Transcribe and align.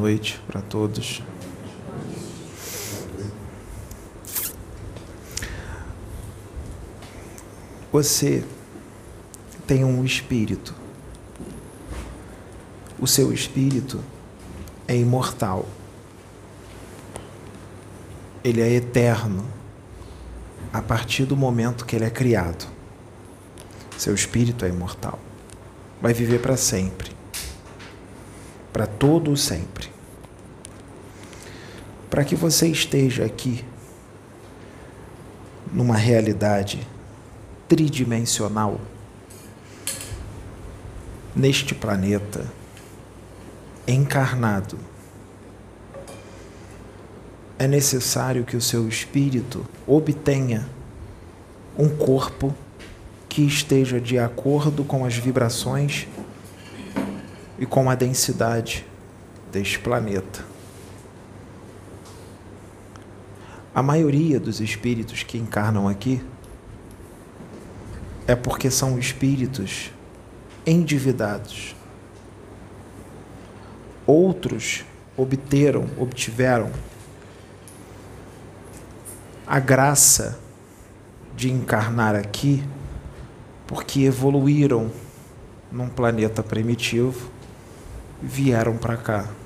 noite 0.00 0.40
para 0.46 0.62
todos. 0.62 1.22
Você 7.92 8.42
tem 9.66 9.84
um 9.84 10.04
espírito. 10.04 10.74
O 12.98 13.06
seu 13.06 13.30
espírito 13.32 14.00
é 14.88 14.96
imortal. 14.96 15.66
Ele 18.42 18.62
é 18.62 18.70
eterno 18.72 19.44
a 20.72 20.80
partir 20.80 21.26
do 21.26 21.36
momento 21.36 21.84
que 21.84 21.94
ele 21.94 22.06
é 22.06 22.10
criado. 22.10 22.66
Seu 23.98 24.14
espírito 24.14 24.64
é 24.64 24.68
imortal. 24.68 25.18
Vai 26.00 26.14
viver 26.14 26.40
para 26.40 26.56
sempre. 26.56 27.10
Para 28.72 28.86
todo 28.86 29.30
o 29.30 29.36
sempre. 29.36 29.79
Para 32.10 32.24
que 32.24 32.34
você 32.34 32.66
esteja 32.66 33.24
aqui 33.24 33.64
numa 35.72 35.96
realidade 35.96 36.86
tridimensional 37.68 38.80
neste 41.34 41.72
planeta 41.72 42.44
encarnado 43.86 44.76
é 47.56 47.68
necessário 47.68 48.42
que 48.42 48.56
o 48.56 48.60
seu 48.60 48.88
espírito 48.88 49.64
obtenha 49.86 50.66
um 51.78 51.88
corpo 51.88 52.54
que 53.28 53.42
esteja 53.42 54.00
de 54.00 54.18
acordo 54.18 54.82
com 54.82 55.04
as 55.04 55.14
vibrações 55.14 56.08
e 57.58 57.66
com 57.66 57.88
a 57.88 57.94
densidade 57.94 58.84
deste 59.52 59.78
planeta. 59.78 60.49
A 63.80 63.82
maioria 63.82 64.38
dos 64.38 64.60
espíritos 64.60 65.22
que 65.22 65.38
encarnam 65.38 65.88
aqui 65.88 66.22
é 68.26 68.36
porque 68.36 68.70
são 68.70 68.98
espíritos 68.98 69.90
endividados. 70.66 71.74
Outros 74.06 74.84
obteram, 75.16 75.88
obtiveram 75.96 76.70
a 79.46 79.58
graça 79.58 80.38
de 81.34 81.50
encarnar 81.50 82.14
aqui 82.14 82.62
porque 83.66 84.00
evoluíram 84.00 84.92
num 85.72 85.88
planeta 85.88 86.42
primitivo 86.42 87.30
vieram 88.20 88.76
para 88.76 88.98
cá. 88.98 89.39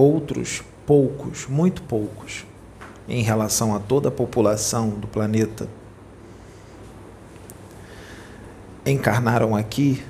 Outros, 0.00 0.62
poucos, 0.86 1.46
muito 1.46 1.82
poucos, 1.82 2.46
em 3.06 3.22
relação 3.22 3.76
a 3.76 3.78
toda 3.78 4.08
a 4.08 4.10
população 4.10 4.88
do 4.88 5.06
planeta, 5.06 5.68
encarnaram 8.86 9.54
aqui 9.54 10.02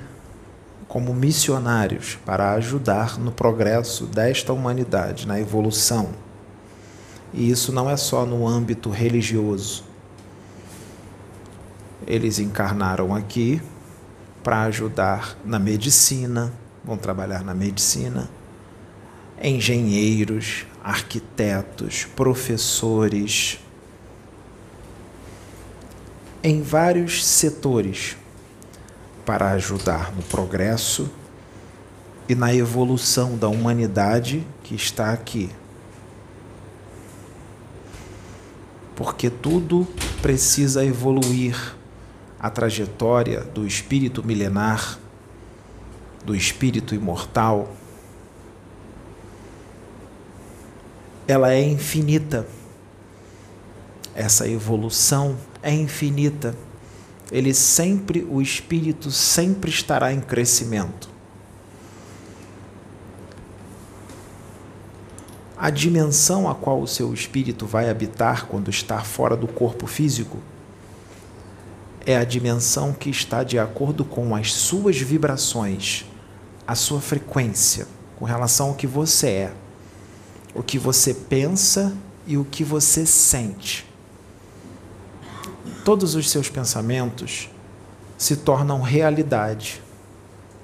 como 0.87 1.13
missionários 1.13 2.17
para 2.25 2.53
ajudar 2.53 3.19
no 3.19 3.33
progresso 3.33 4.05
desta 4.05 4.53
humanidade, 4.53 5.27
na 5.27 5.41
evolução. 5.41 6.11
E 7.33 7.51
isso 7.51 7.73
não 7.73 7.89
é 7.89 7.97
só 7.97 8.25
no 8.25 8.47
âmbito 8.47 8.89
religioso. 8.89 9.83
Eles 12.07 12.39
encarnaram 12.39 13.13
aqui 13.13 13.61
para 14.41 14.61
ajudar 14.61 15.35
na 15.43 15.59
medicina, 15.59 16.49
vão 16.81 16.95
trabalhar 16.95 17.43
na 17.43 17.53
medicina, 17.53 18.29
engenheiros, 19.41 20.65
arquitetos, 20.83 22.05
professores, 22.15 23.59
em 26.43 26.61
vários 26.61 27.25
setores 27.25 28.17
para 29.25 29.51
ajudar 29.51 30.11
no 30.15 30.23
progresso 30.23 31.09
e 32.27 32.35
na 32.35 32.53
evolução 32.53 33.37
da 33.37 33.47
humanidade 33.47 34.45
que 34.63 34.73
está 34.73 35.11
aqui. 35.11 35.49
Porque 38.95 39.29
tudo 39.29 39.87
precisa 40.21 40.85
evoluir 40.85 41.75
a 42.39 42.49
trajetória 42.49 43.41
do 43.41 43.67
espírito 43.67 44.25
milenar, 44.25 44.97
do 46.25 46.35
espírito 46.35 46.95
imortal. 46.95 47.75
Ela 51.31 51.53
é 51.53 51.63
infinita. 51.63 52.45
Essa 54.13 54.47
evolução 54.47 55.37
é 55.63 55.73
infinita 55.73 56.55
ele 57.31 57.53
sempre, 57.53 58.27
o 58.29 58.41
espírito 58.41 59.09
sempre 59.09 59.71
estará 59.71 60.11
em 60.11 60.19
crescimento. 60.19 61.09
A 65.57 65.69
dimensão 65.69 66.49
a 66.49 66.55
qual 66.55 66.81
o 66.81 66.87
seu 66.87 67.13
espírito 67.13 67.65
vai 67.65 67.89
habitar 67.89 68.47
quando 68.47 68.69
está 68.69 68.99
fora 69.01 69.37
do 69.37 69.47
corpo 69.47 69.87
físico 69.87 70.39
é 72.03 72.17
a 72.17 72.23
dimensão 72.23 72.93
que 72.93 73.11
está 73.11 73.43
de 73.43 73.59
acordo 73.59 74.03
com 74.03 74.35
as 74.35 74.51
suas 74.51 74.97
vibrações, 74.97 76.03
a 76.67 76.73
sua 76.73 76.99
frequência, 76.99 77.87
com 78.17 78.25
relação 78.25 78.69
ao 78.69 78.75
que 78.75 78.87
você 78.87 79.27
é, 79.27 79.53
o 80.53 80.61
que 80.61 80.77
você 80.77 81.13
pensa 81.13 81.95
e 82.27 82.37
o 82.37 82.45
que 82.45 82.63
você 82.63 83.05
sente 83.05 83.91
todos 85.83 86.15
os 86.15 86.29
seus 86.29 86.49
pensamentos 86.49 87.49
se 88.17 88.35
tornam 88.37 88.81
realidade. 88.81 89.81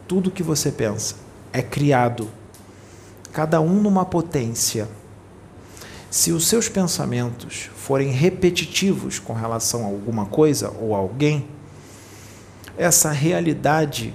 Tudo 0.08 0.32
que 0.32 0.44
você 0.44 0.72
pensa 0.72 1.16
é 1.52 1.62
criado, 1.62 2.30
cada 3.34 3.60
um 3.60 3.82
numa 3.82 4.06
potência. 4.06 4.88
Se 6.10 6.32
os 6.32 6.48
seus 6.48 6.70
pensamentos 6.70 7.70
forem 7.76 8.12
repetitivos 8.12 9.20
com 9.20 9.34
relação 9.34 9.84
a 9.84 9.88
alguma 9.88 10.26
coisa 10.26 10.72
ou 10.80 10.96
alguém, 10.96 11.48
essa 12.78 13.12
realidade 13.12 14.14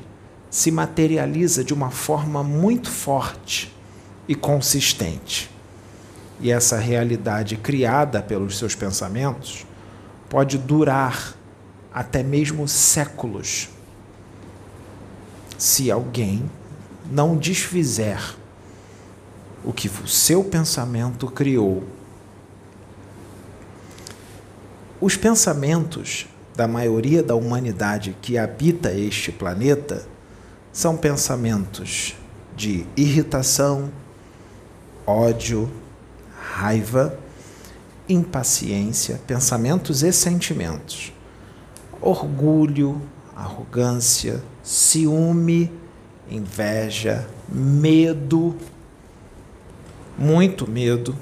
se 0.50 0.70
materializa 0.70 1.64
de 1.64 1.74
uma 1.74 1.90
forma 1.90 2.42
muito 2.42 2.90
forte 2.90 3.74
e 4.28 4.34
consistente. 4.34 5.51
E 6.42 6.50
essa 6.50 6.76
realidade 6.76 7.56
criada 7.56 8.20
pelos 8.20 8.58
seus 8.58 8.74
pensamentos 8.74 9.64
pode 10.28 10.58
durar 10.58 11.34
até 11.94 12.22
mesmo 12.24 12.66
séculos 12.66 13.68
se 15.56 15.88
alguém 15.88 16.50
não 17.08 17.36
desfizer 17.36 18.18
o 19.64 19.72
que 19.72 19.86
o 19.86 20.08
seu 20.08 20.42
pensamento 20.42 21.28
criou. 21.28 21.84
Os 25.00 25.16
pensamentos 25.16 26.26
da 26.56 26.66
maioria 26.66 27.22
da 27.22 27.36
humanidade 27.36 28.16
que 28.20 28.36
habita 28.36 28.92
este 28.92 29.30
planeta 29.30 30.04
são 30.72 30.96
pensamentos 30.96 32.16
de 32.56 32.84
irritação, 32.96 33.90
ódio, 35.06 35.70
raiva 36.42 37.16
impaciência, 38.08 39.20
pensamentos 39.26 40.02
e 40.02 40.12
sentimentos, 40.12 41.12
orgulho, 42.00 43.00
arrogância, 43.34 44.42
ciúme, 44.62 45.72
inveja, 46.28 47.28
medo, 47.48 48.56
muito 50.18 50.68
medo. 50.68 51.16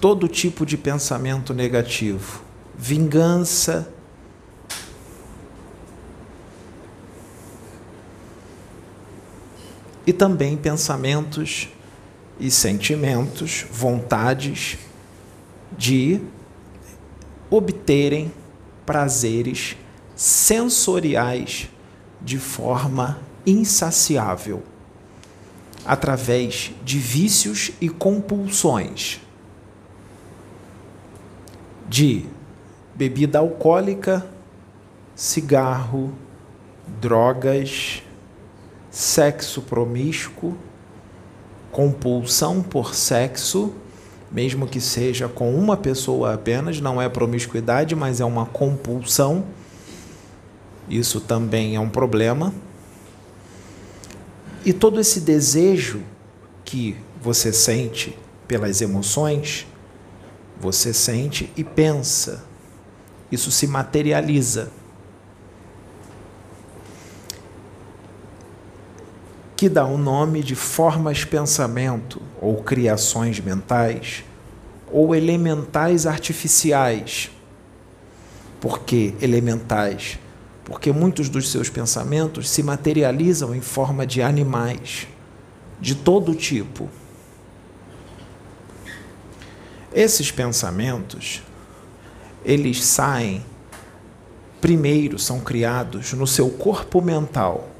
Todo 0.00 0.28
tipo 0.28 0.66
de 0.66 0.76
pensamento 0.76 1.54
negativo, 1.54 2.42
vingança, 2.76 3.93
e 10.06 10.12
também 10.12 10.56
pensamentos 10.56 11.68
e 12.38 12.50
sentimentos, 12.50 13.64
vontades 13.70 14.78
de 15.76 16.20
obterem 17.50 18.32
prazeres 18.84 19.76
sensoriais 20.16 21.68
de 22.20 22.38
forma 22.38 23.18
insaciável, 23.46 24.62
através 25.84 26.72
de 26.82 26.98
vícios 26.98 27.70
e 27.80 27.88
compulsões, 27.88 29.20
de 31.88 32.24
bebida 32.94 33.38
alcoólica 33.38 34.26
cigarro, 35.14 36.12
drogas, 37.00 38.02
sexo 38.94 39.60
promíscuo, 39.60 40.56
compulsão 41.72 42.62
por 42.62 42.94
sexo, 42.94 43.74
mesmo 44.30 44.68
que 44.68 44.80
seja 44.80 45.26
com 45.26 45.52
uma 45.52 45.76
pessoa 45.76 46.32
apenas, 46.32 46.80
não 46.80 47.02
é 47.02 47.08
promiscuidade, 47.08 47.96
mas 47.96 48.20
é 48.20 48.24
uma 48.24 48.46
compulsão. 48.46 49.46
Isso 50.88 51.20
também 51.20 51.74
é 51.74 51.80
um 51.80 51.88
problema. 51.88 52.54
E 54.64 54.72
todo 54.72 55.00
esse 55.00 55.20
desejo 55.20 56.00
que 56.64 56.96
você 57.20 57.52
sente 57.52 58.16
pelas 58.46 58.80
emoções, 58.80 59.66
você 60.60 60.94
sente 60.94 61.52
e 61.56 61.64
pensa. 61.64 62.44
Isso 63.30 63.50
se 63.50 63.66
materializa. 63.66 64.70
Que 69.64 69.68
dá 69.70 69.86
o 69.86 69.96
nome 69.96 70.42
de 70.42 70.54
formas 70.54 71.24
pensamento 71.24 72.20
ou 72.38 72.62
criações 72.62 73.40
mentais 73.40 74.22
ou 74.92 75.14
elementais 75.14 76.06
artificiais. 76.06 77.30
Por 78.60 78.80
que 78.80 79.14
elementais? 79.22 80.18
Porque 80.66 80.92
muitos 80.92 81.30
dos 81.30 81.50
seus 81.50 81.70
pensamentos 81.70 82.50
se 82.50 82.62
materializam 82.62 83.54
em 83.54 83.62
forma 83.62 84.06
de 84.06 84.20
animais 84.20 85.08
de 85.80 85.94
todo 85.94 86.34
tipo. 86.34 86.86
Esses 89.94 90.30
pensamentos, 90.30 91.42
eles 92.44 92.84
saem, 92.84 93.42
primeiro 94.60 95.18
são 95.18 95.40
criados 95.40 96.12
no 96.12 96.26
seu 96.26 96.50
corpo 96.50 97.00
mental. 97.00 97.73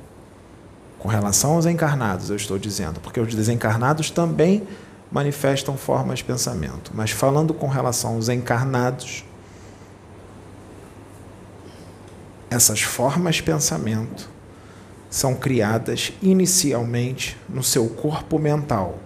Com 1.04 1.10
relação 1.10 1.56
aos 1.56 1.66
encarnados, 1.66 2.30
eu 2.30 2.36
estou 2.36 2.58
dizendo, 2.58 2.98
porque 2.98 3.20
os 3.20 3.34
desencarnados 3.34 4.10
também 4.10 4.66
manifestam 5.12 5.76
formas 5.76 6.20
de 6.20 6.24
pensamento. 6.24 6.92
Mas 6.94 7.10
falando 7.10 7.52
com 7.52 7.68
relação 7.68 8.14
aos 8.14 8.30
encarnados, 8.30 9.22
essas 12.48 12.80
formas 12.80 13.34
de 13.34 13.42
pensamento 13.42 14.30
são 15.10 15.34
criadas 15.34 16.10
inicialmente 16.22 17.36
no 17.50 17.62
seu 17.62 17.86
corpo 17.86 18.38
mental. 18.38 18.98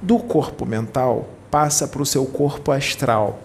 Do 0.00 0.20
corpo 0.20 0.64
mental 0.64 1.30
passa 1.50 1.88
para 1.88 2.00
o 2.00 2.06
seu 2.06 2.26
corpo 2.26 2.70
astral. 2.70 3.40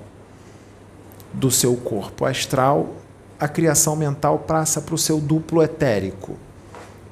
Do 1.33 1.49
seu 1.49 1.75
corpo 1.75 2.23
astral, 2.23 2.93
a 3.39 3.47
criação 3.47 3.95
mental 3.95 4.37
passa 4.37 4.79
para 4.79 4.93
o 4.93 4.97
seu 4.99 5.19
duplo 5.19 5.63
etérico. 5.63 6.37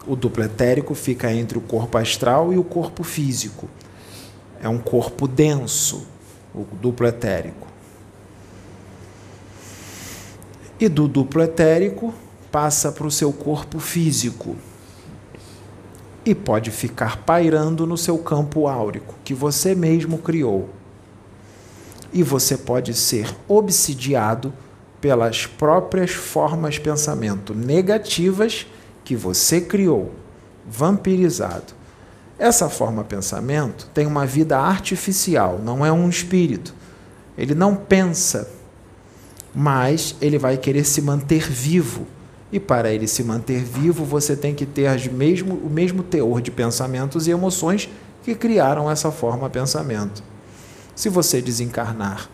O 0.08 0.16
duplo 0.16 0.44
etérico 0.44 0.96
fica 0.96 1.32
entre 1.34 1.58
o 1.58 1.62
corpo 1.62 1.98
astral 1.98 2.54
e 2.54 2.58
o 2.58 2.64
corpo 2.64 3.04
físico. 3.04 3.70
É 4.62 4.70
um 4.70 4.78
corpo 4.78 5.28
denso, 5.28 6.08
o 6.56 6.66
duplo 6.82 7.06
etérico. 7.06 7.68
E 10.80 10.88
do 10.88 11.08
duplo 11.08 11.44
etérico 11.44 12.14
passa 12.52 12.92
para 12.92 13.06
o 13.06 13.12
seu 13.12 13.34
corpo 13.34 13.80
físico 13.80 14.56
e 16.26 16.34
pode 16.34 16.72
ficar 16.72 17.18
pairando 17.24 17.86
no 17.86 17.98
seu 17.98 18.18
campo 18.18 18.68
áurico 18.68 19.16
que 19.24 19.34
você 19.34 19.74
mesmo 19.74 20.18
criou 20.18 20.70
e 22.12 22.24
você 22.24 22.58
pode 22.58 22.94
ser 22.94 23.34
obsidiado 23.48 24.54
pelas 25.00 25.46
próprias 25.46 26.12
formas 26.12 26.80
pensamento 26.80 27.54
negativas 27.54 28.66
que 29.08 29.16
você 29.16 29.62
criou, 29.62 30.12
vampirizado. 30.68 31.74
Essa 32.38 32.68
forma 32.68 33.04
de 33.04 33.08
pensamento 33.08 33.90
tem 33.94 34.06
uma 34.06 34.26
vida 34.26 34.60
artificial, 34.60 35.62
não 35.64 35.86
é 35.86 35.90
um 35.90 36.10
espírito. 36.10 36.76
Ele 37.38 37.56
não 37.56 37.74
pensa, 37.74 38.52
mas 39.56 40.14
ele 40.20 40.38
vai 40.38 40.58
querer 40.58 40.84
se 40.84 41.02
manter 41.02 41.50
vivo. 41.50 42.06
E 42.52 42.60
para 42.60 42.92
ele 42.92 43.08
se 43.08 43.24
manter 43.24 43.64
vivo, 43.64 44.04
você 44.04 44.36
tem 44.36 44.54
que 44.54 44.66
ter 44.66 45.10
mesmo, 45.10 45.56
o 45.56 45.70
mesmo 45.70 46.04
teor 46.04 46.42
de 46.42 46.52
pensamentos 46.52 47.28
e 47.28 47.32
emoções 47.32 47.90
que 48.24 48.36
criaram 48.36 48.92
essa 48.92 49.10
forma 49.10 49.48
de 49.48 49.54
pensamento. 49.54 50.22
Se 50.94 51.08
você 51.08 51.42
desencarnar 51.42 52.30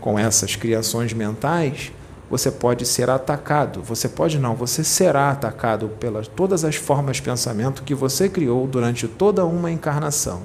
com 0.00 0.18
essas 0.18 0.56
criações 0.56 1.12
mentais, 1.12 1.92
você 2.30 2.50
pode 2.50 2.86
ser 2.86 3.10
atacado. 3.10 3.82
Você 3.82 4.08
pode 4.08 4.38
não, 4.38 4.54
você 4.54 4.82
será 4.82 5.30
atacado 5.30 5.88
pelas 6.00 6.26
todas 6.26 6.64
as 6.64 6.76
formas 6.76 7.16
de 7.16 7.22
pensamento 7.22 7.82
que 7.82 7.94
você 7.94 8.28
criou 8.28 8.66
durante 8.66 9.06
toda 9.06 9.44
uma 9.44 9.70
encarnação. 9.70 10.42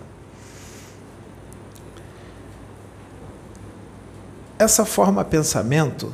Essa 4.57 4.83
forma 4.83 5.23
pensamento 5.23 6.13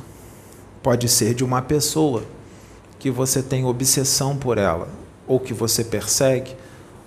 pode 0.82 1.08
ser 1.08 1.34
de 1.34 1.44
uma 1.44 1.60
pessoa 1.60 2.22
que 2.98 3.10
você 3.10 3.42
tem 3.42 3.64
obsessão 3.64 4.36
por 4.36 4.56
ela, 4.56 4.88
ou 5.26 5.40
que 5.40 5.52
você 5.52 5.82
persegue, 5.82 6.56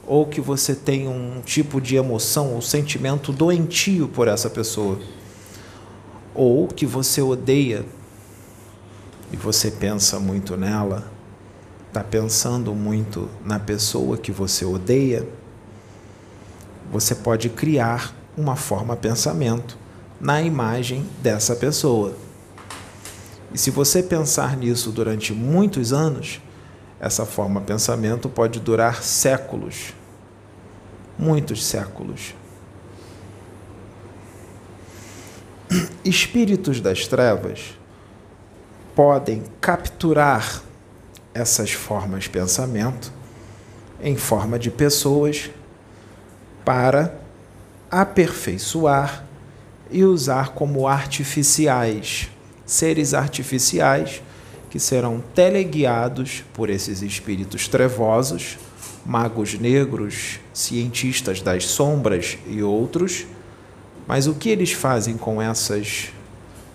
ou 0.06 0.26
que 0.26 0.42
você 0.42 0.76
tem 0.76 1.08
um 1.08 1.42
tipo 1.42 1.80
de 1.80 1.96
emoção 1.96 2.54
ou 2.54 2.62
sentimento 2.62 3.32
doentio 3.32 4.10
por 4.10 4.28
essa 4.28 4.50
pessoa, 4.50 5.00
ou 6.36 6.68
que 6.68 6.86
você 6.86 7.22
odeia 7.22 7.86
e 9.32 9.38
você 9.38 9.72
pensa 9.72 10.20
muito 10.20 10.58
nela, 10.58 11.12
está 11.88 12.04
pensando 12.04 12.74
muito 12.74 13.30
na 13.44 13.60
pessoa 13.60 14.18
que 14.18 14.32
você 14.32 14.66
odeia, 14.66 15.28
você 16.92 17.14
pode 17.14 17.50
criar 17.50 18.14
uma 18.38 18.56
forma 18.56 18.96
pensamento 18.96 19.78
na 20.20 20.42
imagem 20.42 21.06
dessa 21.22 21.56
pessoa. 21.56 22.16
E 23.54 23.58
se 23.58 23.72
você 23.72 24.04
pensar 24.04 24.58
nisso 24.58 24.92
durante 24.92 25.34
muitos 25.34 25.94
anos, 25.94 26.42
essa 27.00 27.26
forma 27.26 27.62
pensamento 27.62 28.28
pode 28.30 28.60
durar 28.60 29.02
séculos 29.02 29.94
muitos 31.20 31.66
séculos. 31.66 32.34
Espíritos 36.04 36.80
das 36.80 37.06
trevas 37.06 37.78
podem 39.00 39.44
capturar 39.62 40.62
essas 41.34 41.72
formas 41.72 42.24
de 42.24 42.30
pensamento 42.32 43.14
em 44.04 44.18
forma 44.18 44.60
de 44.60 44.70
pessoas 44.70 45.50
para 46.66 47.18
aperfeiçoar 47.90 49.26
e 49.90 50.04
usar 50.04 50.50
como 50.50 50.86
artificiais, 50.86 52.30
seres 52.66 53.14
artificiais 53.14 54.22
que 54.70 54.82
serão 54.82 55.24
teleguiados 55.34 56.44
por 56.54 56.70
esses 56.70 57.02
espíritos 57.02 57.70
trevosos 57.70 58.58
magos 59.06 59.54
negros, 59.54 60.42
cientistas 60.54 61.42
das 61.42 61.68
sombras 61.68 62.38
e 62.46 62.62
outros, 62.62 63.26
mas 64.06 64.28
o 64.28 64.34
que 64.34 64.50
eles 64.50 64.74
fazem 64.74 65.16
com 65.16 65.42
essas 65.42 66.10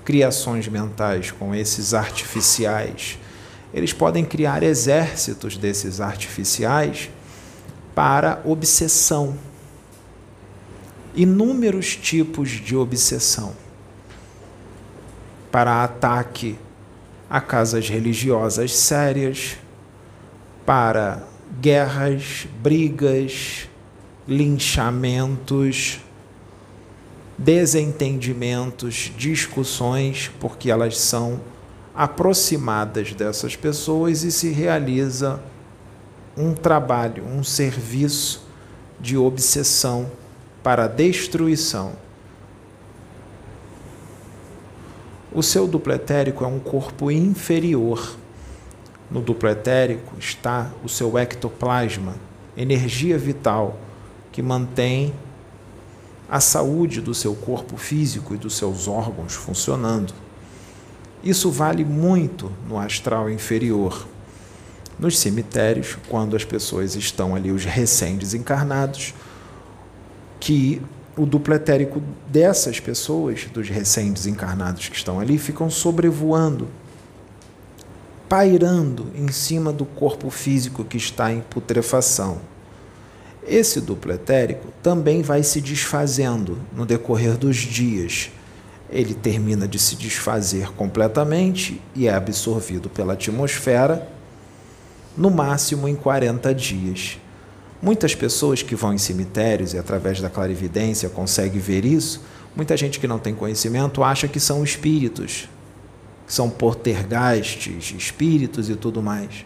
criações 0.04 0.68
mentais, 0.68 1.30
com 1.30 1.54
esses 1.54 1.94
artificiais? 1.94 3.18
Eles 3.72 3.92
podem 3.92 4.24
criar 4.24 4.62
exércitos 4.62 5.56
desses 5.56 6.00
artificiais 6.00 7.10
para 7.94 8.40
obsessão. 8.44 9.36
Inúmeros 11.14 11.96
tipos 11.96 12.50
de 12.50 12.76
obsessão. 12.76 13.54
Para 15.50 15.82
ataque 15.82 16.58
a 17.28 17.40
casas 17.40 17.88
religiosas 17.88 18.74
sérias, 18.74 19.56
para 20.64 21.22
guerras, 21.60 22.46
brigas, 22.62 23.68
linchamentos, 24.26 26.00
desentendimentos, 27.36 29.12
discussões, 29.16 30.30
porque 30.40 30.70
elas 30.70 30.98
são 30.98 31.40
aproximadas 31.94 33.12
dessas 33.12 33.56
pessoas 33.56 34.22
e 34.22 34.32
se 34.32 34.50
realiza 34.50 35.40
um 36.36 36.54
trabalho, 36.54 37.24
um 37.24 37.44
serviço 37.44 38.46
de 39.00 39.16
obsessão 39.16 40.10
para 40.62 40.86
destruição. 40.86 41.92
O 45.32 45.42
seu 45.42 45.66
dupletérico 45.66 46.44
é 46.44 46.46
um 46.46 46.60
corpo 46.60 47.10
inferior 47.10 48.16
no 49.10 49.20
duplo 49.20 49.48
etérico 49.48 50.16
está 50.18 50.70
o 50.82 50.88
seu 50.88 51.16
ectoplasma, 51.18 52.16
energia 52.56 53.18
vital 53.18 53.78
que 54.32 54.42
mantém 54.42 55.12
a 56.28 56.40
saúde 56.40 57.00
do 57.00 57.14
seu 57.14 57.34
corpo 57.34 57.76
físico 57.76 58.34
e 58.34 58.38
dos 58.38 58.56
seus 58.56 58.88
órgãos 58.88 59.34
funcionando. 59.34 60.14
Isso 61.22 61.50
vale 61.50 61.84
muito 61.84 62.50
no 62.68 62.78
astral 62.78 63.30
inferior. 63.30 64.06
Nos 64.98 65.18
cemitérios, 65.18 65.96
quando 66.08 66.36
as 66.36 66.44
pessoas 66.44 66.94
estão 66.94 67.34
ali, 67.34 67.50
os 67.50 67.64
recém-desencarnados, 67.64 69.14
que 70.38 70.80
o 71.16 71.24
duplo 71.24 71.54
etérico 71.54 72.02
dessas 72.28 72.80
pessoas, 72.80 73.46
dos 73.46 73.68
recém-desencarnados 73.68 74.88
que 74.88 74.96
estão 74.96 75.20
ali, 75.20 75.38
ficam 75.38 75.70
sobrevoando, 75.70 76.68
pairando 78.28 79.06
em 79.14 79.28
cima 79.28 79.72
do 79.72 79.84
corpo 79.84 80.28
físico 80.30 80.84
que 80.84 80.96
está 80.96 81.32
em 81.32 81.40
putrefação. 81.40 82.53
Esse 83.46 83.80
duplo 83.80 84.12
etérico 84.12 84.68
também 84.82 85.20
vai 85.20 85.42
se 85.42 85.60
desfazendo 85.60 86.58
no 86.74 86.86
decorrer 86.86 87.36
dos 87.36 87.56
dias. 87.56 88.30
Ele 88.90 89.12
termina 89.12 89.68
de 89.68 89.78
se 89.78 89.96
desfazer 89.96 90.72
completamente 90.72 91.80
e 91.94 92.06
é 92.06 92.14
absorvido 92.14 92.88
pela 92.88 93.12
atmosfera, 93.12 94.08
no 95.16 95.30
máximo 95.30 95.86
em 95.86 95.94
40 95.94 96.54
dias. 96.54 97.18
Muitas 97.82 98.14
pessoas 98.14 98.62
que 98.62 98.74
vão 98.74 98.94
em 98.94 98.98
cemitérios 98.98 99.74
e 99.74 99.78
através 99.78 100.20
da 100.20 100.30
clarividência 100.30 101.10
conseguem 101.10 101.60
ver 101.60 101.84
isso, 101.84 102.22
muita 102.56 102.76
gente 102.76 102.98
que 102.98 103.06
não 103.06 103.18
tem 103.18 103.34
conhecimento 103.34 104.02
acha 104.02 104.26
que 104.26 104.40
são 104.40 104.64
espíritos, 104.64 105.48
são 106.26 106.48
portergastes, 106.48 107.94
espíritos 107.96 108.70
e 108.70 108.74
tudo 108.76 109.02
mais. 109.02 109.44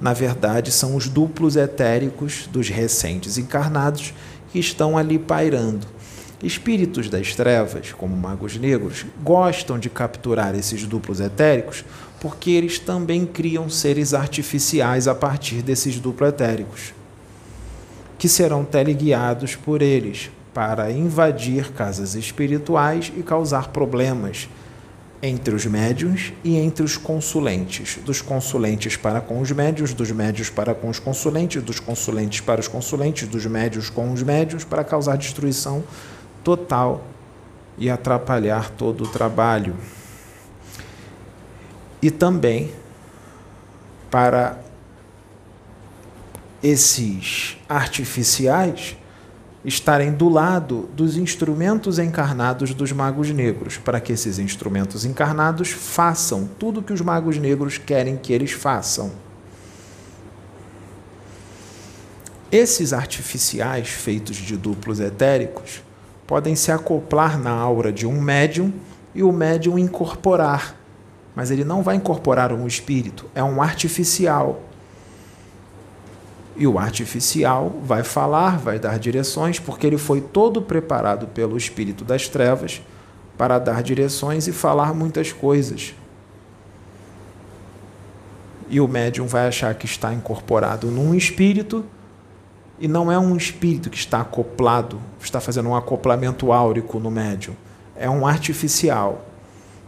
Na 0.00 0.12
verdade, 0.12 0.70
são 0.70 0.94
os 0.94 1.08
duplos 1.08 1.56
etéricos 1.56 2.48
dos 2.50 2.68
recentes 2.68 3.36
encarnados 3.36 4.14
que 4.52 4.58
estão 4.58 4.96
ali 4.96 5.18
pairando. 5.18 5.86
Espíritos 6.42 7.10
das 7.10 7.34
trevas, 7.34 7.92
como 7.92 8.16
magos 8.16 8.56
negros, 8.56 9.04
gostam 9.24 9.76
de 9.76 9.90
capturar 9.90 10.54
esses 10.54 10.86
duplos 10.86 11.18
etéricos 11.18 11.84
porque 12.20 12.50
eles 12.50 12.78
também 12.78 13.26
criam 13.26 13.68
seres 13.68 14.14
artificiais 14.14 15.08
a 15.08 15.14
partir 15.14 15.62
desses 15.62 15.98
duplos 15.98 16.28
etéricos, 16.30 16.94
que 18.16 18.28
serão 18.28 18.64
teleguiados 18.64 19.56
por 19.56 19.82
eles 19.82 20.30
para 20.54 20.90
invadir 20.90 21.72
casas 21.72 22.14
espirituais 22.14 23.12
e 23.16 23.22
causar 23.22 23.68
problemas 23.68 24.48
entre 25.22 25.54
os 25.54 25.66
médiuns 25.66 26.32
e 26.44 26.56
entre 26.56 26.84
os 26.84 26.96
consulentes, 26.96 27.98
dos 28.04 28.22
consulentes 28.22 28.96
para 28.96 29.20
com 29.20 29.40
os 29.40 29.50
médios, 29.50 29.92
dos 29.92 30.10
médios 30.12 30.48
para 30.48 30.74
com 30.74 30.88
os 30.88 30.98
consulentes, 30.98 31.62
dos 31.62 31.80
consulentes 31.80 32.40
para 32.40 32.60
os 32.60 32.68
consulentes, 32.68 33.26
dos 33.26 33.44
médios 33.46 33.90
com 33.90 34.12
os 34.12 34.22
médios, 34.22 34.64
para 34.64 34.84
causar 34.84 35.16
destruição 35.16 35.82
total 36.44 37.04
e 37.76 37.90
atrapalhar 37.90 38.70
todo 38.70 39.04
o 39.04 39.08
trabalho. 39.08 39.74
E 42.00 42.10
também 42.10 42.70
para 44.10 44.60
esses 46.62 47.56
artificiais 47.68 48.96
estarem 49.64 50.12
do 50.12 50.28
lado 50.28 50.88
dos 50.94 51.16
instrumentos 51.16 51.98
encarnados 51.98 52.72
dos 52.72 52.92
magos 52.92 53.30
negros, 53.30 53.76
para 53.76 54.00
que 54.00 54.12
esses 54.12 54.38
instrumentos 54.38 55.04
encarnados 55.04 55.70
façam 55.70 56.48
tudo 56.58 56.82
que 56.82 56.92
os 56.92 57.00
magos 57.00 57.36
negros 57.38 57.76
querem 57.76 58.16
que 58.16 58.32
eles 58.32 58.52
façam. 58.52 59.10
Esses 62.50 62.92
artificiais 62.92 63.88
feitos 63.88 64.36
de 64.36 64.56
duplos 64.56 65.00
etéricos 65.00 65.82
podem 66.26 66.54
se 66.54 66.72
acoplar 66.72 67.38
na 67.38 67.50
aura 67.50 67.92
de 67.92 68.06
um 68.06 68.20
médium 68.20 68.72
e 69.14 69.22
o 69.22 69.32
médium 69.32 69.78
incorporar, 69.78 70.76
mas 71.34 71.50
ele 71.50 71.64
não 71.64 71.82
vai 71.82 71.96
incorporar 71.96 72.52
um 72.52 72.66
espírito, 72.66 73.26
é 73.34 73.42
um 73.42 73.60
artificial 73.60 74.67
e 76.58 76.66
o 76.66 76.76
artificial 76.76 77.72
vai 77.84 78.02
falar, 78.02 78.58
vai 78.58 78.80
dar 78.80 78.98
direções, 78.98 79.60
porque 79.60 79.86
ele 79.86 79.96
foi 79.96 80.20
todo 80.20 80.60
preparado 80.60 81.28
pelo 81.28 81.56
espírito 81.56 82.04
das 82.04 82.26
trevas 82.26 82.82
para 83.38 83.60
dar 83.60 83.80
direções 83.80 84.48
e 84.48 84.52
falar 84.52 84.92
muitas 84.92 85.32
coisas. 85.32 85.94
E 88.68 88.80
o 88.80 88.88
médium 88.88 89.28
vai 89.28 89.46
achar 89.46 89.72
que 89.76 89.86
está 89.86 90.12
incorporado 90.12 90.88
num 90.88 91.14
espírito 91.14 91.84
e 92.80 92.88
não 92.88 93.10
é 93.10 93.18
um 93.18 93.36
espírito 93.36 93.88
que 93.88 93.96
está 93.96 94.20
acoplado, 94.20 95.00
está 95.20 95.40
fazendo 95.40 95.68
um 95.68 95.76
acoplamento 95.76 96.52
áurico 96.52 96.98
no 96.98 97.10
médium. 97.10 97.54
É 97.96 98.10
um 98.10 98.26
artificial. 98.26 99.24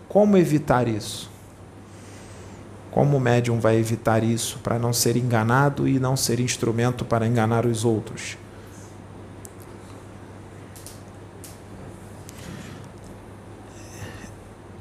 Como 0.09 0.37
evitar 0.37 0.87
isso? 0.89 1.30
Como 2.91 3.17
o 3.17 3.21
médium 3.21 3.61
vai 3.61 3.77
evitar 3.77 4.25
isso 4.25 4.59
para 4.59 4.79
não 4.79 4.93
ser 4.93 5.17
enganado 5.17 5.87
e 5.87 6.01
não 6.01 6.17
ser 6.17 6.41
instrumento 6.41 7.05
para 7.05 7.27
enganar 7.27 7.65
os 7.65 7.85
outros? 7.85 8.37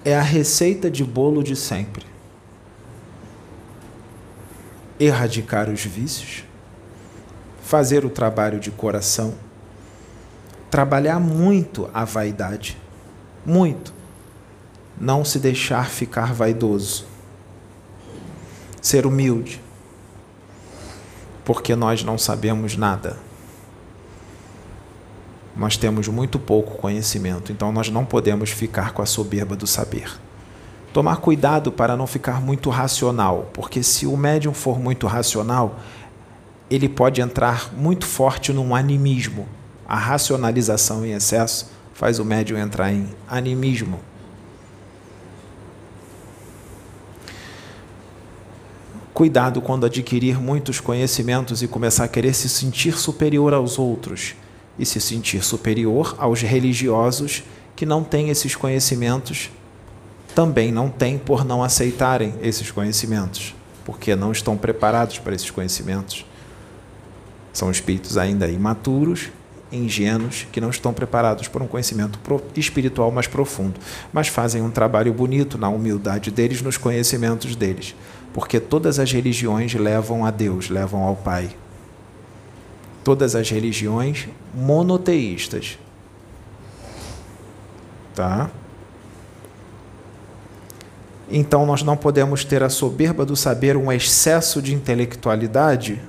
É 0.03 0.17
a 0.17 0.23
receita 0.23 0.89
de 0.89 1.03
bolo 1.03 1.43
de 1.43 1.55
sempre. 1.55 2.05
Erradicar 4.99 5.69
os 5.69 5.85
vícios, 5.85 6.43
fazer 7.61 8.03
o 8.03 8.09
trabalho 8.09 8.59
de 8.59 8.71
coração, 8.71 9.35
trabalhar 10.71 11.19
muito 11.19 11.89
a 11.93 12.05
vaidade, 12.05 12.75
muito. 13.45 13.93
Não 14.99 15.23
se 15.23 15.37
deixar 15.37 15.89
ficar 15.89 16.33
vaidoso 16.33 17.08
ser 18.81 19.05
humilde, 19.05 19.61
porque 21.43 21.75
nós 21.75 22.03
não 22.03 22.17
sabemos 22.17 22.77
nada. 22.77 23.17
Nós 25.55 25.75
temos 25.75 26.07
muito 26.07 26.39
pouco 26.39 26.77
conhecimento, 26.77 27.51
então 27.51 27.71
nós 27.71 27.89
não 27.89 28.05
podemos 28.05 28.49
ficar 28.49 28.93
com 28.93 29.01
a 29.01 29.05
soberba 29.05 29.55
do 29.55 29.67
saber. 29.67 30.09
Tomar 30.93 31.17
cuidado 31.17 31.71
para 31.71 31.97
não 31.97 32.07
ficar 32.07 32.41
muito 32.41 32.69
racional, 32.69 33.49
porque 33.53 33.83
se 33.83 34.07
o 34.07 34.15
médium 34.15 34.53
for 34.53 34.79
muito 34.79 35.05
racional, 35.05 35.79
ele 36.69 36.87
pode 36.87 37.19
entrar 37.19 37.73
muito 37.73 38.05
forte 38.05 38.53
num 38.53 38.73
animismo. 38.73 39.47
A 39.87 39.97
racionalização 39.97 41.05
em 41.05 41.11
excesso 41.11 41.71
faz 41.93 42.19
o 42.19 42.25
médium 42.25 42.57
entrar 42.57 42.93
em 42.93 43.09
animismo. 43.27 43.99
Cuidado 49.19 49.59
quando 49.61 49.85
adquirir 49.85 50.39
muitos 50.39 50.79
conhecimentos 50.79 51.61
e 51.61 51.67
começar 51.67 52.05
a 52.05 52.07
querer 52.07 52.33
se 52.33 52.47
sentir 52.47 52.97
superior 52.97 53.53
aos 53.53 53.77
outros 53.77 54.33
e 54.77 54.85
se 54.85 55.01
sentir 55.01 55.43
superior 55.43 56.15
aos 56.17 56.41
religiosos 56.41 57.43
que 57.75 57.85
não 57.85 58.01
têm 58.01 58.29
esses 58.29 58.55
conhecimentos, 58.55 59.51
também 60.33 60.71
não 60.71 60.89
têm 60.89 61.17
por 61.17 61.43
não 61.43 61.61
aceitarem 61.61 62.33
esses 62.41 62.71
conhecimentos, 62.71 63.53
porque 63.83 64.15
não 64.15 64.31
estão 64.31 64.55
preparados 64.55 65.19
para 65.19 65.35
esses 65.35 65.51
conhecimentos. 65.51 66.25
São 67.51 67.69
espíritos 67.69 68.17
ainda 68.17 68.47
imaturos, 68.47 69.31
ingênuos, 69.69 70.47
que 70.49 70.61
não 70.61 70.69
estão 70.69 70.93
preparados 70.93 71.49
por 71.49 71.61
um 71.61 71.67
conhecimento 71.67 72.17
espiritual 72.55 73.11
mais 73.11 73.27
profundo, 73.27 73.81
mas 74.13 74.29
fazem 74.29 74.61
um 74.61 74.71
trabalho 74.71 75.13
bonito 75.13 75.57
na 75.57 75.67
humildade 75.67 76.31
deles, 76.31 76.61
nos 76.61 76.77
conhecimentos 76.77 77.53
deles 77.53 77.93
porque 78.33 78.59
todas 78.59 78.99
as 78.99 79.11
religiões 79.11 79.73
levam 79.73 80.25
a 80.25 80.31
Deus, 80.31 80.69
levam 80.69 81.03
ao 81.03 81.15
Pai. 81.15 81.49
Todas 83.03 83.35
as 83.35 83.49
religiões 83.49 84.27
monoteístas. 84.53 85.79
Tá? 88.13 88.49
Então 91.31 91.65
nós 91.65 91.83
não 91.83 91.95
podemos 91.95 92.43
ter 92.43 92.63
a 92.63 92.69
soberba 92.69 93.25
do 93.25 93.35
saber, 93.35 93.77
um 93.77 93.91
excesso 93.91 94.61
de 94.61 94.73
intelectualidade, 94.73 96.01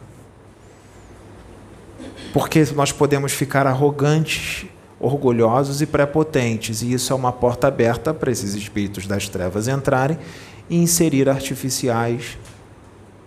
porque 2.32 2.64
nós 2.74 2.90
podemos 2.90 3.32
ficar 3.32 3.66
arrogantes, 3.66 4.66
orgulhosos 4.98 5.82
e 5.82 5.86
prepotentes, 5.86 6.82
e 6.82 6.92
isso 6.92 7.12
é 7.12 7.16
uma 7.16 7.32
porta 7.32 7.68
aberta 7.68 8.14
para 8.14 8.30
esses 8.30 8.54
espíritos 8.54 9.06
das 9.06 9.28
trevas 9.28 9.68
entrarem 9.68 10.18
e 10.70 10.76
inserir 10.76 11.28
artificiais 11.28 12.38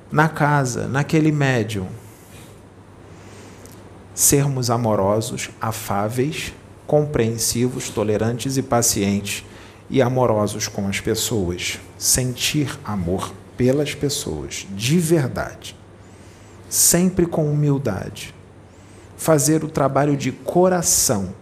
na 0.09 0.29
casa, 0.29 0.87
naquele 0.87 1.31
médium. 1.31 1.87
Sermos 4.15 4.69
amorosos, 4.69 5.49
afáveis, 5.59 6.53
compreensivos, 6.87 7.89
tolerantes 7.89 8.55
e 8.55 8.61
pacientes 8.61 9.43
e 9.89 10.01
amorosos 10.01 10.67
com 10.67 10.87
as 10.87 11.01
pessoas. 11.01 11.79
Sentir 11.97 12.79
amor 12.85 13.33
pelas 13.57 13.93
pessoas, 13.93 14.65
de 14.71 14.97
verdade. 14.97 15.75
Sempre 16.69 17.25
com 17.25 17.51
humildade. 17.51 18.33
Fazer 19.17 19.63
o 19.63 19.67
trabalho 19.67 20.15
de 20.15 20.31
coração 20.31 21.33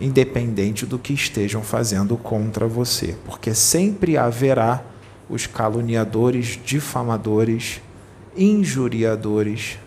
independente 0.00 0.84
do 0.84 0.98
que 0.98 1.12
estejam 1.12 1.62
fazendo 1.62 2.16
contra 2.16 2.66
você, 2.66 3.16
porque 3.24 3.54
sempre 3.54 4.16
haverá 4.16 4.84
os 5.28 5.46
caluniadores, 5.46 6.58
difamadores, 6.64 7.80
injuriadores, 8.36 9.78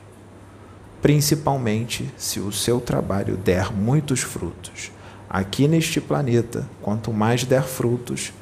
principalmente 1.02 2.12
se 2.18 2.40
o 2.40 2.52
seu 2.52 2.80
trabalho 2.82 3.38
der 3.38 3.72
muitos 3.72 4.22
frutos. 4.22 4.92
Aqui 5.30 5.68
neste 5.68 6.02
planeta, 6.02 6.68
quanto 6.82 7.14
mais 7.14 7.44
der 7.44 7.64
frutos, 7.64 8.34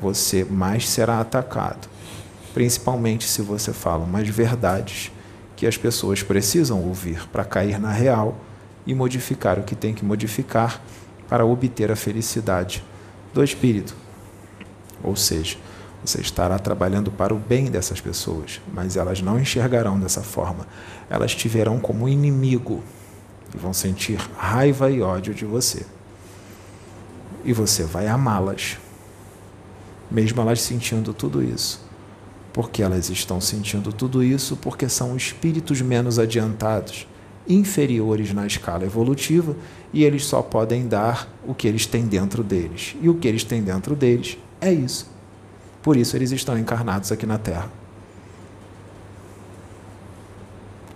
você 0.00 0.44
mais 0.44 0.88
será 0.88 1.20
atacado, 1.20 1.88
principalmente 2.52 3.24
se 3.24 3.40
você 3.40 3.72
fala 3.72 4.04
umas 4.04 4.28
verdades 4.28 5.10
que 5.56 5.66
as 5.66 5.76
pessoas 5.76 6.22
precisam 6.22 6.82
ouvir 6.82 7.26
para 7.28 7.44
cair 7.44 7.80
na 7.80 7.90
real 7.90 8.36
e 8.86 8.94
modificar 8.94 9.58
o 9.58 9.62
que 9.62 9.74
tem 9.74 9.94
que 9.94 10.04
modificar 10.04 10.80
para 11.28 11.44
obter 11.44 11.90
a 11.90 11.96
felicidade 11.96 12.84
do 13.32 13.42
espírito. 13.42 13.94
Ou 15.02 15.16
seja, 15.16 15.56
você 16.04 16.20
estará 16.20 16.58
trabalhando 16.58 17.10
para 17.10 17.34
o 17.34 17.38
bem 17.38 17.70
dessas 17.70 18.00
pessoas, 18.00 18.60
mas 18.72 18.96
elas 18.96 19.22
não 19.22 19.38
enxergarão 19.38 19.98
dessa 19.98 20.22
forma. 20.22 20.66
Elas 21.08 21.34
te 21.34 21.48
verão 21.48 21.80
como 21.80 22.08
inimigo 22.08 22.82
e 23.54 23.58
vão 23.58 23.72
sentir 23.72 24.18
raiva 24.36 24.90
e 24.90 25.00
ódio 25.00 25.34
de 25.34 25.44
você. 25.44 25.86
E 27.44 27.52
você 27.52 27.84
vai 27.84 28.06
amá-las, 28.06 28.78
mesmo 30.10 30.40
elas 30.40 30.60
sentindo 30.60 31.12
tudo 31.12 31.42
isso. 31.42 31.82
Porque 32.52 32.82
elas 32.82 33.10
estão 33.10 33.40
sentindo 33.40 33.92
tudo 33.92 34.22
isso 34.22 34.56
porque 34.56 34.88
são 34.88 35.16
espíritos 35.16 35.80
menos 35.80 36.18
adiantados 36.18 37.06
inferiores 37.48 38.32
na 38.32 38.46
escala 38.46 38.84
evolutiva 38.84 39.54
e 39.92 40.04
eles 40.04 40.24
só 40.24 40.42
podem 40.42 40.88
dar 40.88 41.28
o 41.46 41.54
que 41.54 41.68
eles 41.68 41.86
têm 41.86 42.06
dentro 42.06 42.42
deles. 42.42 42.96
E 43.00 43.08
o 43.08 43.14
que 43.14 43.28
eles 43.28 43.44
têm 43.44 43.62
dentro 43.62 43.94
deles 43.94 44.38
é 44.60 44.72
isso. 44.72 45.10
Por 45.82 45.96
isso 45.96 46.16
eles 46.16 46.32
estão 46.32 46.58
encarnados 46.58 47.12
aqui 47.12 47.26
na 47.26 47.38
Terra. 47.38 47.70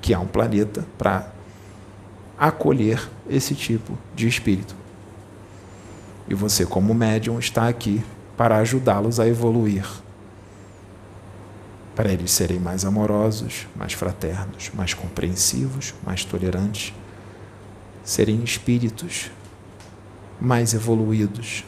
Que 0.00 0.14
é 0.14 0.18
um 0.18 0.26
planeta 0.26 0.86
para 0.96 1.30
acolher 2.38 3.08
esse 3.28 3.54
tipo 3.54 3.98
de 4.14 4.26
espírito. 4.26 4.74
E 6.28 6.34
você, 6.34 6.64
como 6.64 6.94
médium, 6.94 7.38
está 7.38 7.68
aqui 7.68 8.02
para 8.36 8.58
ajudá-los 8.58 9.18
a 9.18 9.26
evoluir 9.26 9.84
para 11.98 12.12
eles 12.12 12.30
serem 12.30 12.60
mais 12.60 12.84
amorosos, 12.84 13.66
mais 13.74 13.92
fraternos, 13.92 14.70
mais 14.72 14.94
compreensivos, 14.94 15.92
mais 16.06 16.24
tolerantes, 16.24 16.94
serem 18.04 18.44
espíritos 18.44 19.32
mais 20.40 20.74
evoluídos. 20.74 21.64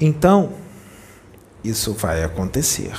Então, 0.00 0.52
isso 1.62 1.94
vai 1.94 2.24
acontecer. 2.24 2.98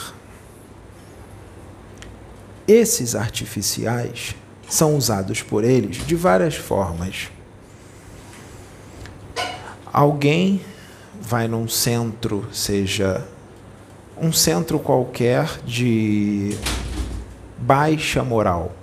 Esses 2.65 3.13
artificiais 3.13 4.37
são 4.69 4.95
usados 4.95 5.41
por 5.41 5.65
eles 5.65 5.97
de 6.07 6.15
várias 6.15 6.55
formas. 6.55 7.29
Alguém 9.91 10.61
vai 11.21 11.47
num 11.47 11.67
centro, 11.67 12.47
seja 12.51 13.25
um 14.21 14.31
centro 14.31 14.79
qualquer 14.79 15.59
de 15.65 16.57
baixa 17.57 18.23
moral, 18.23 18.73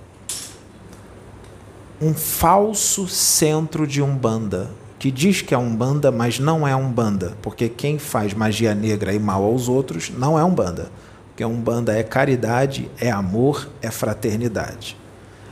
um 2.01 2.13
falso 2.13 3.07
centro 3.07 3.87
de 3.87 4.01
umbanda 4.01 4.69
que 4.99 5.11
diz 5.11 5.41
que 5.41 5.53
é 5.53 5.57
umbanda, 5.57 6.11
mas 6.11 6.39
não 6.39 6.67
é 6.67 6.75
umbanda, 6.75 7.37
porque 7.41 7.69
quem 7.69 7.99
faz 7.99 8.33
magia 8.33 8.73
negra 8.73 9.13
e 9.13 9.19
mal 9.19 9.43
aos 9.43 9.69
outros 9.69 10.09
não 10.09 10.39
é 10.39 10.43
umbanda, 10.43 10.91
porque 11.27 11.45
umbanda 11.45 11.93
é 11.93 12.01
caridade, 12.01 12.89
é 12.99 13.11
amor, 13.11 13.69
é 13.79 13.91
fraternidade. 13.91 14.97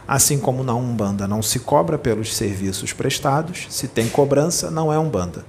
Assim 0.08 0.39
como 0.39 0.63
na 0.63 0.74
umbanda 0.74 1.28
não 1.28 1.41
se 1.43 1.60
cobra 1.60 1.98
pelos 1.98 2.36
serviços 2.36 2.93
prestados, 2.93 3.67
se 3.69 3.88
tem 3.88 4.08
cobrança, 4.08 4.71
não 4.71 4.91
é 4.91 4.98
umbanda 4.98 5.45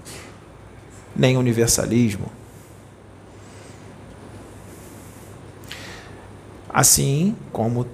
nem 1.17 1.37
universalismo. 1.37 2.27
Assim 6.69 7.35
como 7.53 7.87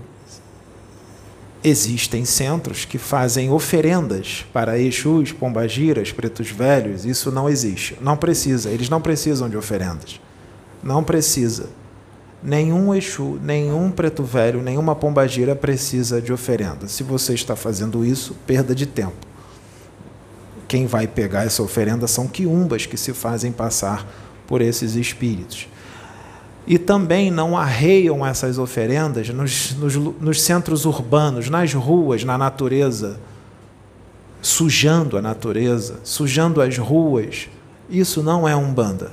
existem 1.62 2.24
centros 2.24 2.84
que 2.84 2.98
fazem 2.98 3.48
oferendas 3.50 4.44
para 4.52 4.78
Exus, 4.78 5.30
Pombagiras, 5.30 6.10
Pretos 6.10 6.50
Velhos, 6.50 7.04
isso 7.04 7.30
não 7.30 7.48
existe. 7.48 7.96
Não 8.00 8.16
precisa, 8.16 8.68
eles 8.70 8.88
não 8.88 9.00
precisam 9.00 9.48
de 9.48 9.56
oferendas. 9.56 10.20
Não 10.82 11.04
precisa. 11.04 11.68
Nenhum 12.42 12.92
Exu, 12.92 13.38
nenhum 13.40 13.88
Preto 13.92 14.24
Velho, 14.24 14.60
nenhuma 14.60 14.96
Pombagira 14.96 15.54
precisa 15.54 16.20
de 16.20 16.32
oferenda. 16.32 16.88
Se 16.88 17.04
você 17.04 17.34
está 17.34 17.54
fazendo 17.54 18.04
isso, 18.04 18.36
perda 18.44 18.74
de 18.74 18.84
tempo 18.84 19.31
quem 20.72 20.86
vai 20.86 21.06
pegar 21.06 21.44
essa 21.44 21.62
oferenda 21.62 22.08
são 22.08 22.26
quiumbas 22.26 22.86
que 22.86 22.96
se 22.96 23.12
fazem 23.12 23.52
passar 23.52 24.06
por 24.46 24.62
esses 24.62 24.94
espíritos. 24.94 25.68
E 26.66 26.78
também 26.78 27.30
não 27.30 27.58
arreiam 27.58 28.24
essas 28.24 28.56
oferendas 28.56 29.28
nos, 29.28 29.74
nos, 29.74 29.94
nos 29.94 30.40
centros 30.40 30.86
urbanos, 30.86 31.50
nas 31.50 31.74
ruas, 31.74 32.24
na 32.24 32.38
natureza, 32.38 33.20
sujando 34.40 35.18
a 35.18 35.20
natureza, 35.20 36.00
sujando 36.02 36.62
as 36.62 36.78
ruas. 36.78 37.50
Isso 37.90 38.22
não 38.22 38.48
é 38.48 38.56
umbanda. 38.56 39.12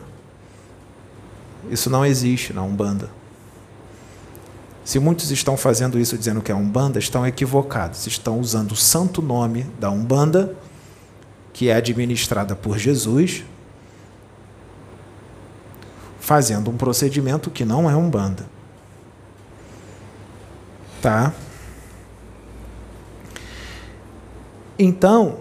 Isso 1.70 1.90
não 1.90 2.06
existe 2.06 2.54
na 2.54 2.64
umbanda. 2.64 3.10
Se 4.86 4.98
muitos 4.98 5.30
estão 5.30 5.58
fazendo 5.58 6.00
isso 6.00 6.18
dizendo 6.18 6.42
que 6.42 6.54
é 6.54 6.56
umbanda, 6.56 7.00
estão 7.00 7.28
equivocados. 7.28 8.08
Estão 8.08 8.40
usando 8.40 8.72
o 8.72 8.78
santo 8.78 9.22
nome 9.22 9.66
da 9.78 9.90
umbanda 9.90 10.56
que 11.54 11.70
é 11.70 11.76
administrada 11.76 12.56
por 12.56 12.78
Jesus, 12.78 13.44
fazendo 16.20 16.70
um 16.70 16.78
procedimento 16.78 17.50
que 17.50 17.66
não 17.66 17.90
é 17.90 17.96
um 17.96 18.10
banda. 18.10 18.46
Tá? 21.02 21.34
Então, 24.78 25.40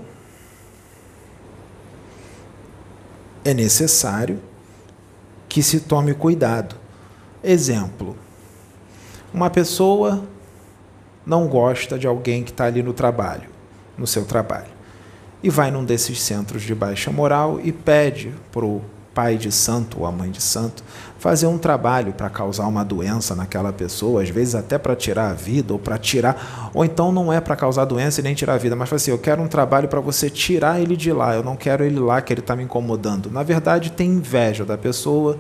é 3.45 3.53
necessário 3.53 4.41
que 5.49 5.63
se 5.63 5.81
tome 5.81 6.15
cuidado. 6.15 6.77
Exemplo: 7.43 8.17
uma 9.33 9.51
pessoa 9.51 10.25
não 11.25 11.47
gosta 11.47 11.99
de 11.99 12.07
alguém 12.07 12.43
que 12.43 12.51
está 12.51 12.65
ali 12.65 12.83
no 12.83 12.93
trabalho, 12.93 13.51
no 13.97 14.07
seu 14.07 14.25
trabalho 14.25 14.78
e 15.43 15.51
vai 15.51 15.71
num 15.71 15.85
desses 15.85 16.21
centros 16.21 16.63
de 16.63 16.75
baixa 16.75 17.11
moral 17.11 17.61
e 17.63 17.73
pede 17.73 18.33
para 18.53 18.65
o 18.65 18.83
pai 19.19 19.37
de 19.37 19.51
santo 19.51 20.01
ou 20.01 20.07
a 20.07 20.13
mãe 20.13 20.31
de 20.31 20.41
santo 20.41 20.85
fazer 21.19 21.49
um 21.49 21.59
trabalho 21.59 22.13
para 22.13 22.31
causar 22.31 22.69
uma 22.69 22.85
doença 22.85 23.35
naquela 23.35 23.73
pessoa, 23.73 24.23
às 24.23 24.29
vezes 24.29 24.55
até 24.55 24.79
para 24.79 24.95
tirar 24.95 25.31
a 25.31 25.35
vida 25.35 25.73
ou 25.73 25.79
para 25.79 25.99
tirar, 25.99 26.71
ou 26.73 26.85
então 26.85 27.11
não 27.11 27.33
é 27.33 27.41
para 27.41 27.57
causar 27.57 27.85
doença 27.85 28.21
e 28.21 28.23
nem 28.23 28.33
tirar 28.33 28.55
a 28.55 28.59
vida, 28.59 28.77
mas 28.77 28.93
assim, 28.93 29.11
eu 29.11 29.19
quero 29.19 29.43
um 29.43 29.49
trabalho 29.49 29.89
para 29.89 29.99
você 29.99 30.31
tirar 30.31 30.81
ele 30.81 30.97
de 30.97 31.13
lá, 31.13 31.35
eu 31.35 31.43
não 31.43 31.57
quero 31.57 31.83
ele 31.83 31.99
lá 31.99 32.21
que 32.21 32.33
ele 32.33 32.41
está 32.41 32.55
me 32.55 32.63
incomodando. 32.63 33.29
Na 33.29 33.43
verdade, 33.43 33.91
tem 33.91 34.09
inveja 34.09 34.65
da 34.65 34.79
pessoa 34.79 35.37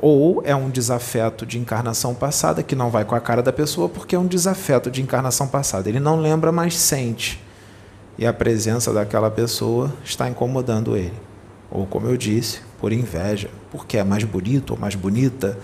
ou 0.00 0.40
é 0.44 0.54
um 0.54 0.70
desafeto 0.70 1.44
de 1.44 1.58
encarnação 1.58 2.14
passada 2.14 2.62
que 2.62 2.76
não 2.76 2.88
vai 2.88 3.04
com 3.04 3.16
a 3.16 3.20
cara 3.20 3.42
da 3.42 3.52
pessoa 3.52 3.88
porque 3.88 4.14
é 4.14 4.18
um 4.18 4.26
desafeto 4.26 4.92
de 4.92 5.02
encarnação 5.02 5.48
passada. 5.48 5.88
Ele 5.88 5.98
não 5.98 6.20
lembra, 6.20 6.52
mas 6.52 6.76
sente 6.76 7.42
e 8.18 8.26
a 8.26 8.32
presença 8.32 8.92
daquela 8.92 9.30
pessoa 9.30 9.92
está 10.04 10.28
incomodando 10.28 10.96
ele. 10.96 11.14
Ou, 11.70 11.86
como 11.86 12.06
eu 12.06 12.16
disse, 12.16 12.60
por 12.80 12.92
inveja, 12.92 13.48
porque 13.70 13.96
é 13.96 14.04
mais 14.04 14.24
bonito 14.24 14.72
ou 14.72 14.78
mais 14.78 14.94
bonita, 14.94 15.58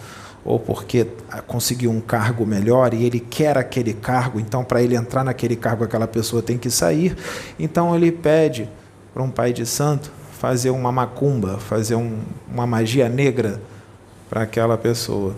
ou 0.44 0.58
porque 0.58 1.06
conseguiu 1.46 1.90
um 1.90 2.00
cargo 2.00 2.46
melhor 2.46 2.94
e 2.94 3.04
ele 3.04 3.20
quer 3.20 3.58
aquele 3.58 3.92
cargo, 3.92 4.40
então 4.40 4.64
para 4.64 4.82
ele 4.82 4.96
entrar 4.96 5.22
naquele 5.22 5.54
cargo 5.54 5.84
aquela 5.84 6.08
pessoa 6.08 6.42
tem 6.42 6.56
que 6.56 6.70
sair. 6.70 7.16
Então 7.58 7.94
ele 7.94 8.10
pede 8.10 8.68
para 9.12 9.22
um 9.22 9.30
pai 9.30 9.52
de 9.52 9.66
santo 9.66 10.10
fazer 10.32 10.70
uma 10.70 10.90
macumba, 10.90 11.58
fazer 11.58 11.94
um, 11.94 12.20
uma 12.50 12.66
magia 12.66 13.08
negra 13.08 13.60
para 14.28 14.42
aquela 14.42 14.78
pessoa. 14.78 15.34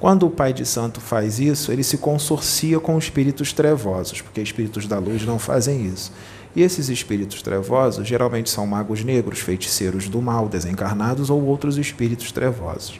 Quando 0.00 0.26
o 0.26 0.30
pai 0.30 0.54
de 0.54 0.64
santo 0.64 0.98
faz 0.98 1.38
isso, 1.38 1.70
ele 1.70 1.84
se 1.84 1.98
consorcia 1.98 2.80
com 2.80 2.98
espíritos 2.98 3.52
trevosos, 3.52 4.22
porque 4.22 4.40
espíritos 4.40 4.86
da 4.86 4.98
luz 4.98 5.26
não 5.26 5.38
fazem 5.38 5.86
isso. 5.86 6.10
E 6.56 6.62
esses 6.62 6.88
espíritos 6.88 7.42
trevosos 7.42 8.08
geralmente 8.08 8.48
são 8.48 8.66
magos 8.66 9.04
negros, 9.04 9.40
feiticeiros 9.40 10.08
do 10.08 10.22
mal, 10.22 10.48
desencarnados 10.48 11.28
ou 11.28 11.44
outros 11.44 11.76
espíritos 11.76 12.32
trevosos. 12.32 12.98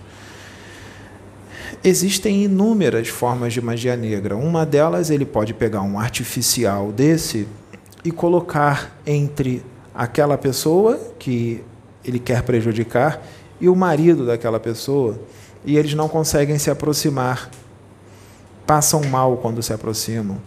Existem 1.82 2.44
inúmeras 2.44 3.08
formas 3.08 3.54
de 3.54 3.62
magia 3.62 3.96
negra. 3.96 4.36
Uma 4.36 4.66
delas, 4.66 5.08
ele 5.08 5.24
pode 5.24 5.54
pegar 5.54 5.80
um 5.80 5.98
artificial 5.98 6.92
desse 6.92 7.48
e 8.04 8.10
colocar 8.10 9.00
entre 9.06 9.62
aquela 9.94 10.36
pessoa 10.36 11.00
que 11.18 11.64
ele 12.04 12.18
quer 12.18 12.42
prejudicar 12.42 13.22
e 13.58 13.68
o 13.68 13.74
marido 13.74 14.26
daquela 14.26 14.60
pessoa, 14.60 15.18
e 15.64 15.76
eles 15.76 15.94
não 15.94 16.08
conseguem 16.08 16.58
se 16.58 16.70
aproximar, 16.70 17.50
passam 18.66 19.02
mal 19.04 19.36
quando 19.36 19.62
se 19.62 19.72
aproximam. 19.72 20.38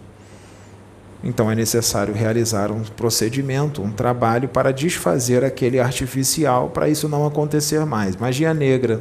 Então 1.22 1.50
é 1.50 1.54
necessário 1.54 2.12
realizar 2.12 2.70
um 2.70 2.82
procedimento, 2.82 3.80
um 3.80 3.90
trabalho 3.90 4.48
para 4.48 4.72
desfazer 4.72 5.42
aquele 5.42 5.80
artificial, 5.80 6.68
para 6.68 6.88
isso 6.88 7.08
não 7.08 7.26
acontecer 7.26 7.84
mais. 7.86 8.14
Magia 8.16 8.52
negra 8.52 9.00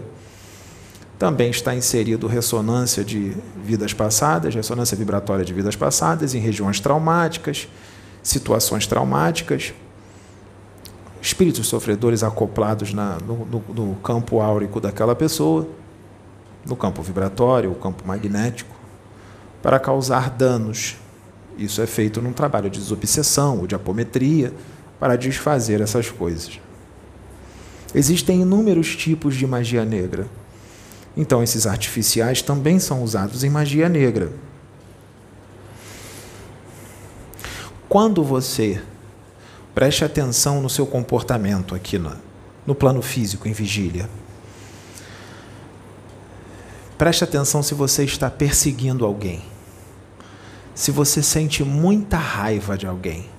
também 1.19 1.49
está 1.49 1.76
inserido 1.76 2.28
ressonância 2.28 3.04
de 3.04 3.36
vidas 3.63 3.93
passadas, 3.93 4.56
ressonância 4.56 4.95
vibratória 4.95 5.43
de 5.43 5.54
vidas 5.54 5.76
passadas 5.76 6.34
em 6.34 6.39
regiões 6.39 6.80
traumáticas, 6.80 7.67
situações 8.21 8.88
traumáticas, 8.88 9.73
espíritos 11.21 11.67
sofredores 11.67 12.23
acoplados 12.23 12.93
na, 12.93 13.17
no, 13.26 13.45
no, 13.45 13.63
no 13.73 13.95
campo 13.95 14.39
áurico 14.39 14.80
daquela 14.80 15.15
pessoa, 15.15 15.67
no 16.65 16.76
campo 16.76 17.02
vibratório, 17.02 17.71
o 17.71 17.76
campo 17.76 18.08
magnético, 18.08 18.76
para 19.62 19.80
causar 19.80 20.30
danos. 20.30 20.95
Isso 21.58 21.82
é 21.82 21.88
feito 21.88 22.21
num 22.21 22.34
trabalho 22.34 22.69
de 22.69 22.80
desobsessão 22.80 23.60
ou 23.60 23.67
de 23.67 23.76
apometria 23.76 24.54
para 24.99 25.15
desfazer 25.15 25.82
essas 25.82 26.10
coisas. 26.10 26.60
Existem 27.93 28.41
inúmeros 28.41 28.95
tipos 28.95 29.36
de 29.36 29.45
magia 29.45 29.86
negra. 29.86 30.28
Então, 31.15 31.43
esses 31.43 31.67
artificiais 31.67 32.41
também 32.41 32.80
são 32.80 33.04
usados 33.04 33.43
em 33.43 33.49
magia 33.49 33.88
negra. 33.88 34.32
Quando 37.88 38.23
você 38.23 38.82
preste 39.76 40.04
atenção 40.04 40.60
no 40.60 40.69
seu 40.69 40.88
comportamento 40.88 41.76
aqui 41.76 41.99
no, 41.99 42.15
no 42.65 42.73
plano 42.73 43.04
físico, 43.04 43.47
em 43.47 43.54
vigília, 43.54 44.10
preste 46.97 47.23
atenção 47.23 47.62
se 47.63 47.73
você 47.73 48.03
está 48.03 48.29
perseguindo 48.29 49.06
alguém, 49.06 49.41
se 50.73 50.91
você 50.91 51.21
sente 51.21 51.63
muita 51.63 52.17
raiva 52.17 52.77
de 52.77 52.88
alguém. 52.88 53.29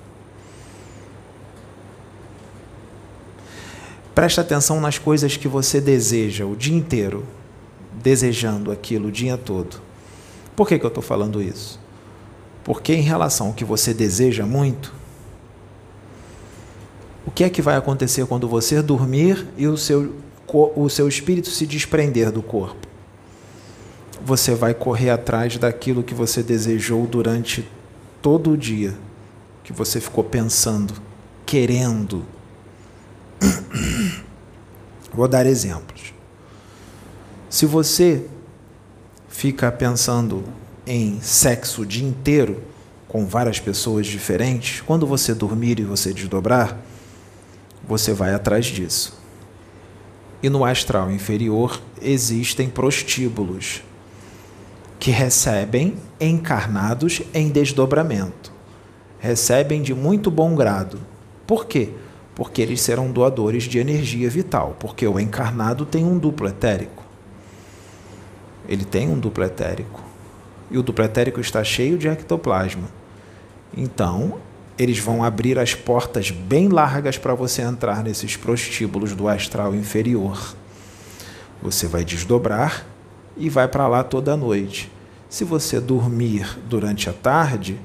Preste 4.13 4.39
atenção 4.39 4.79
nas 4.79 4.97
coisas 4.97 5.35
que 5.35 5.47
você 5.47 5.81
deseja 5.81 6.45
o 6.45 6.55
dia 6.55 6.75
inteiro 6.75 7.25
desejando 8.05 8.71
aquilo 8.71 9.07
o 9.07 9.11
dia 9.11 9.37
todo. 9.37 9.81
Por 10.55 10.67
que, 10.67 10.77
que 10.77 10.85
eu 10.85 10.89
estou 10.89 11.03
falando 11.03 11.41
isso? 11.41 11.79
Porque, 12.63 12.93
em 12.93 13.01
relação 13.01 13.47
ao 13.47 13.53
que 13.53 13.65
você 13.65 13.93
deseja 13.93 14.45
muito, 14.45 14.93
o 17.25 17.31
que 17.31 17.43
é 17.43 17.49
que 17.49 17.61
vai 17.61 17.75
acontecer 17.75 18.25
quando 18.25 18.47
você 18.47 18.81
dormir 18.81 19.47
e 19.57 19.67
o 19.67 19.77
seu, 19.77 20.15
o 20.47 20.89
seu 20.89 21.07
espírito 21.07 21.49
se 21.49 21.65
desprender 21.65 22.31
do 22.31 22.41
corpo? 22.41 22.87
Você 24.25 24.55
vai 24.55 24.73
correr 24.73 25.11
atrás 25.11 25.55
daquilo 25.55 26.01
que 26.01 26.15
você 26.15 26.41
desejou 26.41 27.05
durante 27.05 27.63
todo 28.23 28.49
o 28.49 28.57
dia, 28.57 28.97
que 29.63 29.71
você 29.71 30.01
ficou 30.01 30.23
pensando, 30.23 30.95
querendo. 31.45 32.25
Vou 35.13 35.27
dar 35.27 35.45
exemplos. 35.45 36.11
Se 37.51 37.67
você 37.67 38.25
fica 39.29 39.71
pensando 39.71 40.43
em 40.87 41.21
sexo 41.21 41.83
o 41.83 41.85
dia 41.85 42.07
inteiro 42.07 42.63
com 43.07 43.27
várias 43.27 43.59
pessoas 43.59 44.07
diferentes, 44.07 44.81
quando 44.81 45.05
você 45.05 45.35
dormir 45.35 45.79
e 45.79 45.83
você 45.83 46.11
desdobrar, 46.11 46.79
você 47.87 48.11
vai 48.11 48.33
atrás 48.33 48.65
disso. 48.65 49.19
E 50.41 50.49
no 50.49 50.65
astral 50.65 51.11
inferior 51.11 51.79
existem 52.01 52.67
prostíbulos 52.67 53.83
que 54.99 55.11
recebem 55.11 55.95
encarnados 56.19 57.21
em 57.33 57.49
desdobramento. 57.49 58.51
Recebem 59.19 59.81
de 59.81 59.93
muito 59.93 60.29
bom 60.29 60.55
grado. 60.55 60.99
Por 61.45 61.65
quê? 61.65 61.89
Porque 62.33 62.61
eles 62.61 62.81
serão 62.81 63.11
doadores 63.11 63.63
de 63.63 63.79
energia 63.79 64.29
vital, 64.29 64.75
porque 64.79 65.07
o 65.07 65.19
encarnado 65.19 65.85
tem 65.85 66.03
um 66.05 66.17
duplo 66.17 66.47
etérico 66.47 67.05
ele 68.67 68.85
tem 68.85 69.09
um 69.09 69.19
duplo 69.19 69.43
etérico. 69.43 70.03
E 70.69 70.77
o 70.77 70.83
duplo 70.83 71.05
etérico 71.05 71.39
está 71.39 71.63
cheio 71.63 71.97
de 71.97 72.07
ectoplasma. 72.07 72.89
Então, 73.75 74.39
eles 74.77 74.99
vão 74.99 75.23
abrir 75.23 75.59
as 75.59 75.73
portas 75.73 76.31
bem 76.31 76.67
largas 76.67 77.17
para 77.17 77.33
você 77.33 77.61
entrar 77.61 78.03
nesses 78.03 78.35
prostíbulos 78.35 79.13
do 79.13 79.27
astral 79.27 79.75
inferior. 79.75 80.55
Você 81.61 81.87
vai 81.87 82.03
desdobrar 82.03 82.85
e 83.37 83.49
vai 83.49 83.67
para 83.67 83.87
lá 83.87 84.03
toda 84.03 84.37
noite. 84.37 84.91
Se 85.29 85.43
você 85.43 85.79
dormir 85.79 86.57
durante 86.67 87.09
a 87.09 87.13
tarde, 87.13 87.79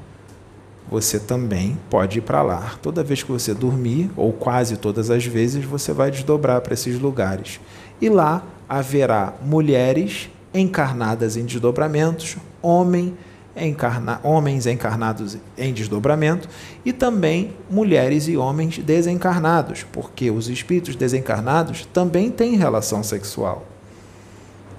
você 0.90 1.18
também 1.18 1.78
pode 1.88 2.18
ir 2.18 2.22
para 2.22 2.42
lá. 2.42 2.74
Toda 2.82 3.04
vez 3.04 3.22
que 3.22 3.30
você 3.30 3.54
dormir, 3.54 4.10
ou 4.16 4.32
quase 4.32 4.76
todas 4.76 5.10
as 5.10 5.24
vezes, 5.24 5.64
você 5.64 5.92
vai 5.92 6.10
desdobrar 6.10 6.60
para 6.60 6.74
esses 6.74 6.98
lugares. 6.98 7.60
E 8.00 8.08
lá 8.08 8.42
haverá 8.68 9.34
mulheres 9.42 10.28
encarnadas 10.52 11.36
em 11.36 11.44
desdobramentos, 11.44 12.36
homem 12.60 13.16
encarna, 13.56 14.20
homens 14.22 14.66
encarnados 14.66 15.36
em 15.58 15.72
desdobramento 15.72 16.48
e 16.84 16.92
também 16.92 17.52
mulheres 17.68 18.28
e 18.28 18.36
homens 18.36 18.78
desencarnados, 18.78 19.84
porque 19.92 20.30
os 20.30 20.48
espíritos 20.48 20.96
desencarnados 20.96 21.86
também 21.92 22.30
têm 22.30 22.56
relação 22.56 23.02
sexual. 23.02 23.66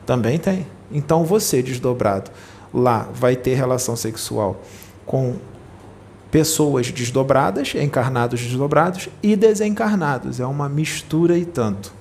Também 0.05 0.37
tem. 0.37 0.65
Então 0.91 1.23
você 1.23 1.61
desdobrado 1.61 2.31
lá 2.73 3.09
vai 3.13 3.35
ter 3.35 3.55
relação 3.55 3.95
sexual 3.95 4.61
com 5.05 5.35
pessoas 6.29 6.89
desdobradas, 6.91 7.73
encarnados 7.75 8.39
desdobrados 8.39 9.09
e 9.21 9.35
desencarnados. 9.35 10.39
É 10.39 10.45
uma 10.45 10.69
mistura 10.69 11.37
e 11.37 11.45
tanto. 11.45 11.93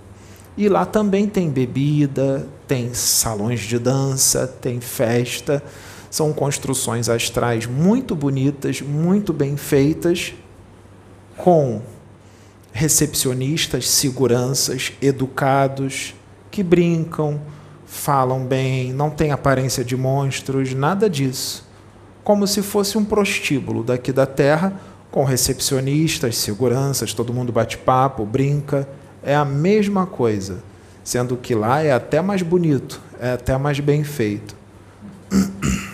E 0.57 0.69
lá 0.69 0.87
também 0.87 1.27
tem 1.27 1.51
bebida, 1.51 2.47
tem 2.69 2.95
salões 2.95 3.61
de 3.61 3.79
dança, 3.79 4.47
tem 4.47 4.81
festa. 4.81 5.63
São 6.11 6.33
construções 6.33 7.09
astrais 7.09 7.67
muito 7.67 8.15
bonitas, 8.15 8.81
muito 8.81 9.33
bem 9.33 9.57
feitas, 9.57 10.35
com 11.37 11.81
recepcionistas, 12.73 13.89
seguranças, 13.89 14.93
educados, 15.01 16.15
que 16.51 16.63
brincam, 16.63 17.41
falam 17.91 18.47
bem, 18.47 18.93
não 18.93 19.11
tem 19.11 19.33
aparência 19.33 19.85
de 19.85 19.97
monstros, 19.97 20.73
nada 20.73 21.11
disso. 21.11 21.69
Como 22.23 22.47
se 22.47 22.63
fosse 22.63 22.97
um 22.97 23.05
prostíbulo 23.05 23.83
daqui 23.83 24.13
da 24.13 24.27
Terra, 24.27 24.81
com 25.11 25.25
recepcionistas, 25.25 26.37
seguranças, 26.37 27.13
todo 27.13 27.35
mundo 27.35 27.51
bate 27.51 27.77
papo, 27.77 28.25
brinca 28.25 28.89
é 29.25 29.35
a 29.35 29.45
mesma 29.45 30.07
coisa, 30.07 30.63
sendo 31.03 31.37
que 31.37 31.53
lá 31.53 31.83
é 31.83 31.93
até 31.93 32.23
mais 32.23 32.43
bonito, 32.43 33.01
é 33.19 33.33
até 33.33 33.59
mais 33.59 33.81
bem 33.81 34.05
feito. 34.05 34.55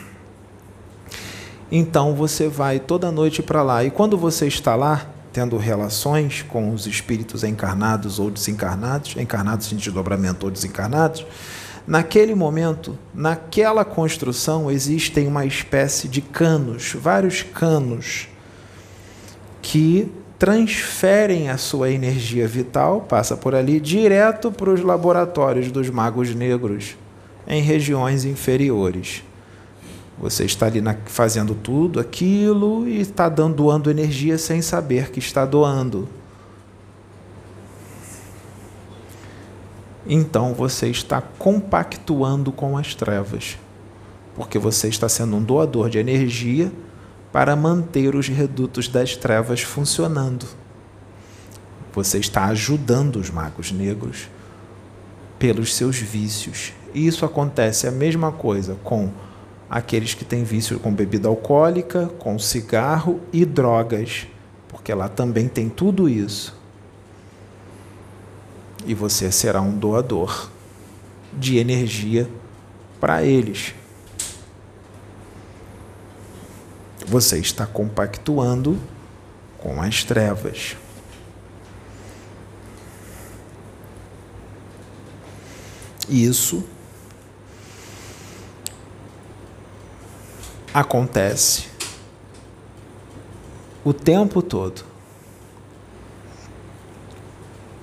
Então 1.69 2.15
você 2.15 2.47
vai 2.47 2.79
toda 2.79 3.11
noite 3.11 3.43
para 3.43 3.61
lá 3.61 3.83
e 3.83 3.91
quando 3.91 4.17
você 4.17 4.47
está 4.47 4.77
lá 4.77 5.05
tendo 5.33 5.57
relações 5.57 6.41
com 6.43 6.73
os 6.73 6.87
espíritos 6.87 7.43
encarnados 7.43 8.21
ou 8.21 8.31
desencarnados, 8.31 9.17
encarnados 9.17 9.73
em 9.73 9.77
desdobramento 9.77 10.47
ou 10.47 10.53
desencarnados, 10.53 11.27
naquele 11.87 12.35
momento, 12.35 12.99
naquela 13.15 13.85
construção 13.85 14.71
existem 14.71 15.27
uma 15.27 15.45
espécie 15.45 16.09
de 16.09 16.21
canos, 16.21 16.95
vários 16.99 17.43
canos 17.43 18.29
que 19.63 20.11
transferem 20.39 21.49
a 21.49 21.57
sua 21.57 21.91
energia 21.91 22.47
vital, 22.47 23.01
passa 23.03 23.37
por 23.37 23.55
ali, 23.55 23.81
direto 23.81 24.53
para 24.53 24.71
os 24.71 24.83
laboratórios 24.83 25.71
dos 25.73 25.89
magos 25.89 26.35
negros, 26.35 26.97
em 27.47 27.63
regiões 27.63 28.25
inferiores. 28.25 29.23
Você 30.19 30.45
está 30.45 30.67
ali 30.67 30.81
na, 30.81 30.97
fazendo 31.07 31.55
tudo 31.55 32.01
aquilo 32.01 32.89
e 32.89 33.01
está 33.01 33.29
dando, 33.29 33.57
doando 33.57 33.91
energia 33.91 34.39
sem 34.39 34.63
saber 34.63 35.11
que 35.11 35.19
está 35.19 35.45
doando. 35.45 36.09
Então 40.09 40.55
você 40.55 40.89
está 40.89 41.21
compactuando 41.21 42.53
com 42.53 42.79
as 42.79 42.95
trevas, 42.95 43.59
porque 44.35 44.59
você 44.59 44.89
está 44.89 45.09
sendo 45.09 45.37
um 45.37 45.43
doador 45.43 45.91
de 45.91 45.99
energia 45.99 46.71
para 47.33 47.57
manter 47.57 48.15
os 48.15 48.29
redutos 48.29 48.89
das 48.89 49.17
trevas 49.17 49.61
funcionando. 49.63 50.47
Você 51.93 52.19
está 52.19 52.45
ajudando 52.47 53.17
os 53.17 53.31
magos 53.31 53.73
negros 53.73 54.29
pelos 55.39 55.75
seus 55.75 55.97
vícios 55.97 56.73
E 56.95 57.07
isso 57.07 57.27
acontece 57.27 57.87
a 57.87 57.91
mesma 57.91 58.33
coisa 58.33 58.75
com 58.83 59.11
aqueles 59.69 60.15
que 60.15 60.25
têm 60.25 60.45
vício 60.45 60.81
com 60.81 60.91
bebida 60.91 61.29
alcoólica, 61.29 62.07
com 62.19 62.39
cigarro 62.39 63.21
e 63.33 63.45
drogas, 63.45 64.27
porque 64.69 64.95
lá 64.95 65.07
também 65.07 65.47
tem 65.47 65.69
tudo 65.69 66.09
isso. 66.09 66.56
E 68.87 68.95
você 68.95 69.33
será 69.33 69.61
um 69.61 69.77
doador 69.77 70.49
de 71.33 71.59
energia 71.59 72.31
para 73.01 73.23
eles. 73.23 73.75
Você 77.07 77.39
está 77.39 77.67
compactuando 77.67 78.79
com 79.59 79.83
as 79.83 80.05
trevas. 80.05 80.77
Isso 86.09 86.65
acontece 90.73 91.69
o 93.85 93.93
tempo 93.93 94.41
todo. 94.43 94.96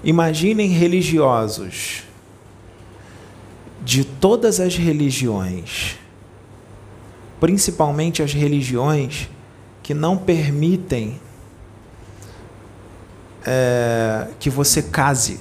Imaginem 0.04 0.70
religiosos 0.70 2.04
de 3.82 4.04
todas 4.04 4.60
as 4.60 4.76
religiões, 4.76 5.98
principalmente 7.40 8.22
as 8.22 8.34
religiões 8.34 9.30
que 9.82 9.94
não 9.94 10.18
permitem 10.18 11.20
é, 13.46 14.28
que 14.40 14.50
você 14.50 14.82
case. 14.82 15.40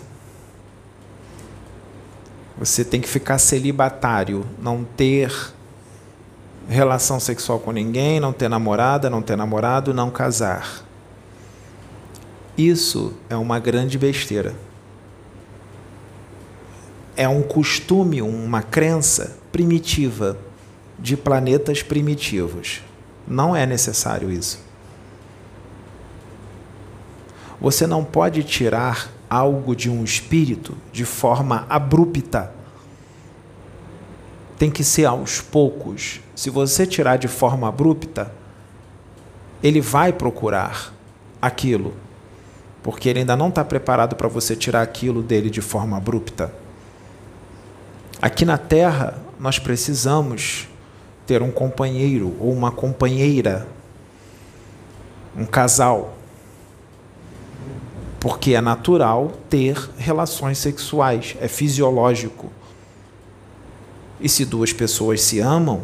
Você 2.59 2.85
tem 2.85 3.01
que 3.01 3.09
ficar 3.09 3.38
celibatário, 3.38 4.46
não 4.61 4.85
ter 4.85 5.33
relação 6.68 7.18
sexual 7.18 7.59
com 7.59 7.72
ninguém, 7.72 8.20
não 8.20 8.33
ter 8.33 8.48
namorada, 8.48 9.11
não 9.11 9.22
ter 9.22 9.37
namorado, 9.37 9.92
não 9.92 10.11
casar. 10.11 10.85
Isso 12.57 13.15
é 13.29 13.37
uma 13.37 13.59
grande 13.59 13.99
besteira. 13.99 14.55
É 17.17 17.29
um 17.29 17.43
costume, 17.43 18.23
uma 18.23 18.62
crença 18.62 19.37
primitiva 19.51 20.38
de 20.99 21.17
planetas 21.17 21.83
primitivos. 21.83 22.83
Não 23.27 23.55
é 23.55 23.67
necessário 23.67 24.31
isso. 24.31 24.61
Você 27.61 27.87
não 27.87 28.05
pode 28.05 28.43
tirar 28.43 29.11
algo 29.29 29.75
de 29.75 29.88
um 29.88 30.03
espírito 30.03 30.77
de 30.93 31.05
forma 31.05 31.67
abrupta 31.69 32.53
tem 34.62 34.71
que 34.71 34.85
ser 34.85 35.07
aos 35.07 35.41
poucos. 35.41 36.21
Se 36.37 36.49
você 36.49 36.87
tirar 36.87 37.17
de 37.17 37.27
forma 37.27 37.67
abrupta, 37.67 38.33
ele 39.61 39.81
vai 39.81 40.12
procurar 40.12 40.95
aquilo, 41.41 41.93
porque 42.83 43.09
ele 43.09 43.21
ainda 43.21 43.37
não 43.37 43.49
está 43.49 43.64
preparado 43.64 44.16
para 44.16 44.29
você 44.29 44.57
tirar 44.57 44.83
aquilo 44.83 45.23
dele 45.23 45.49
de 45.49 45.61
forma 45.61 45.97
abrupta. 45.97 46.53
Aqui 48.21 48.45
na 48.45 48.59
Terra, 48.59 49.18
nós 49.38 49.59
precisamos 49.59 50.68
ter 51.27 51.42
um 51.42 51.51
companheiro 51.51 52.37
ou 52.40 52.53
uma 52.53 52.71
companheira, 52.71 53.66
um 55.37 55.45
casal, 55.45 56.14
porque 58.21 58.55
é 58.55 58.61
natural 58.61 59.33
ter 59.51 59.77
relações 59.97 60.59
sexuais, 60.59 61.37
é 61.40 61.49
fisiológico. 61.49 62.53
E 64.21 64.29
se 64.29 64.45
duas 64.45 64.73
pessoas 64.73 65.21
se 65.23 65.40
amam, 65.40 65.83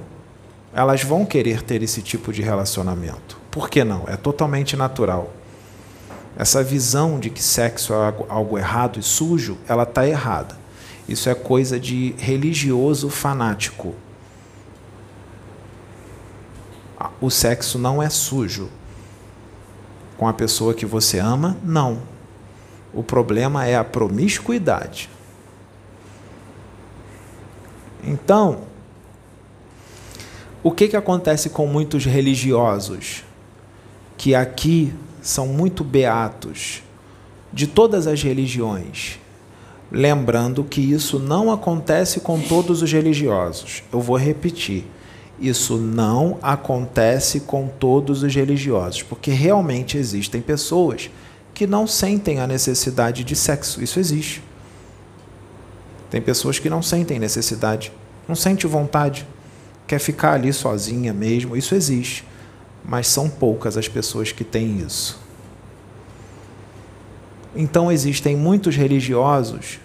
elas 0.73 1.03
vão 1.03 1.25
querer 1.25 1.63
ter 1.63 1.83
esse 1.83 2.01
tipo 2.01 2.33
de 2.33 2.43
relacionamento. 2.43 3.37
Por 3.51 3.69
que 3.69 3.83
não? 3.83 4.05
É 4.07 4.17
totalmente 4.17 4.77
natural. 4.77 5.33
Essa 6.39 6.63
visão 6.63 7.19
de 7.19 7.31
que 7.31 7.43
sexo 7.43 7.93
é 7.93 8.15
algo 8.29 8.57
errado 8.57 9.01
e 9.01 9.03
sujo, 9.03 9.59
ela 9.67 9.83
está 9.83 10.07
errada. 10.07 10.57
Isso 11.09 11.29
é 11.29 11.35
coisa 11.35 11.81
de 11.81 12.15
religioso 12.17 13.11
fanático. 13.11 13.93
O 17.21 17.29
sexo 17.29 17.77
não 17.77 18.01
é 18.01 18.09
sujo. 18.09 18.71
Com 20.17 20.29
a 20.29 20.33
pessoa 20.33 20.75
que 20.75 20.87
você 20.87 21.19
ama, 21.19 21.57
não. 21.61 22.03
O 22.95 23.03
problema 23.03 23.67
é 23.67 23.75
a 23.75 23.83
promiscuidade. 23.83 25.11
Então, 28.05 28.61
o 30.63 30.71
que, 30.71 30.87
que 30.87 30.97
acontece 30.97 31.51
com 31.51 31.67
muitos 31.67 32.05
religiosos 32.05 33.25
que 34.17 34.37
aqui 34.37 34.95
são 35.29 35.47
muito 35.47 35.85
beatos 35.85 36.83
de 37.53 37.67
todas 37.67 38.07
as 38.07 38.23
religiões? 38.23 39.19
Lembrando 39.93 40.65
que 40.65 40.81
isso 40.81 41.19
não 41.19 41.53
acontece 41.53 42.21
com 42.21 42.41
todos 42.41 42.81
os 42.81 42.91
religiosos. 42.91 43.83
Eu 43.93 44.01
vou 44.01 44.17
repetir. 44.17 44.87
Isso 45.39 45.77
não 45.77 46.39
acontece 46.41 47.41
com 47.41 47.69
todos 47.69 48.23
os 48.23 48.35
religiosos, 48.35 49.03
porque 49.03 49.31
realmente 49.31 49.99
existem 49.99 50.41
pessoas 50.41 51.11
que 51.53 51.67
não 51.67 51.87
sentem 51.87 52.41
a 52.41 52.47
necessidade 52.47 53.23
de 53.23 53.37
sexo. 53.37 53.83
Isso 53.83 54.01
existe. 54.01 54.43
Tem 56.11 56.23
pessoas 56.23 56.59
que 56.59 56.71
não 56.71 56.83
sentem 56.83 57.19
necessidade, 57.19 57.93
não 58.27 58.35
sente 58.35 58.67
vontade, 58.67 59.27
quer 59.87 59.99
ficar 59.99 60.33
ali 60.33 60.53
sozinha 60.53 61.13
mesmo. 61.13 61.57
Isso 61.57 61.75
existe, 61.75 62.25
mas 62.85 63.07
são 63.09 63.29
poucas 63.29 63.77
as 63.77 63.89
pessoas 63.89 64.33
que 64.33 64.45
têm 64.45 64.79
isso. 64.79 65.19
Então 67.55 67.91
existem 67.91 68.37
muitos 68.37 68.77
religiosos 68.77 69.79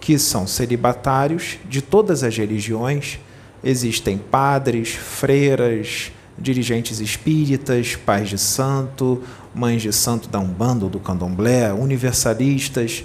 que 0.00 0.18
são 0.18 0.46
celibatários 0.46 1.58
de 1.68 1.80
todas 1.80 2.22
as 2.22 2.36
religiões. 2.36 3.18
Existem 3.62 4.18
padres, 4.18 4.90
freiras, 4.90 6.12
dirigentes 6.38 7.00
espíritas, 7.00 7.94
pais 7.94 8.28
de 8.28 8.38
santo, 8.38 9.22
mães 9.54 9.82
de 9.82 9.92
santo 9.92 10.28
da 10.28 10.40
Umbanda 10.40 10.84
ou 10.84 10.90
do 10.90 10.98
Candomblé, 10.98 11.72
universalistas, 11.72 13.04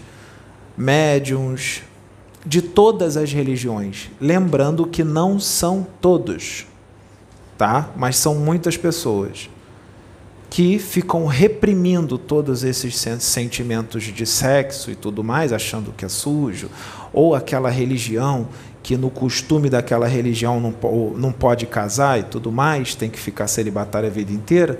médiums, 0.76 1.84
de 2.46 2.62
todas 2.62 3.18
as 3.18 3.34
religiões, 3.34 4.10
lembrando 4.22 4.88
que 4.88 5.04
não 5.04 5.40
são 5.40 5.86
todos, 6.00 6.66
tá? 7.58 7.90
Mas 7.96 8.18
são 8.18 8.36
muitas 8.36 8.78
pessoas 8.78 9.50
que 10.50 10.80
ficam 10.80 11.26
reprimindo 11.26 12.18
todos 12.18 12.64
esses 12.64 12.96
sentimentos 13.20 14.04
de 14.04 14.26
sexo 14.26 14.90
e 14.90 14.96
tudo 14.96 15.24
mais, 15.24 15.52
achando 15.52 15.92
que 15.92 16.06
é 16.06 16.10
sujo, 16.10 16.70
ou 17.12 17.36
aquela 17.36 17.70
religião 17.70 18.48
que 18.82 18.96
no 18.96 19.10
costume 19.10 19.70
daquela 19.70 20.08
religião 20.08 20.62
não, 20.62 20.74
não 21.18 21.32
pode 21.34 21.66
casar 21.66 22.20
e 22.20 22.24
tudo 22.24 22.52
mais, 22.52 22.96
tem 22.96 23.10
que 23.10 23.20
ficar 23.20 23.48
celibatário 23.48 24.08
a 24.08 24.12
vida 24.12 24.32
inteira. 24.32 24.80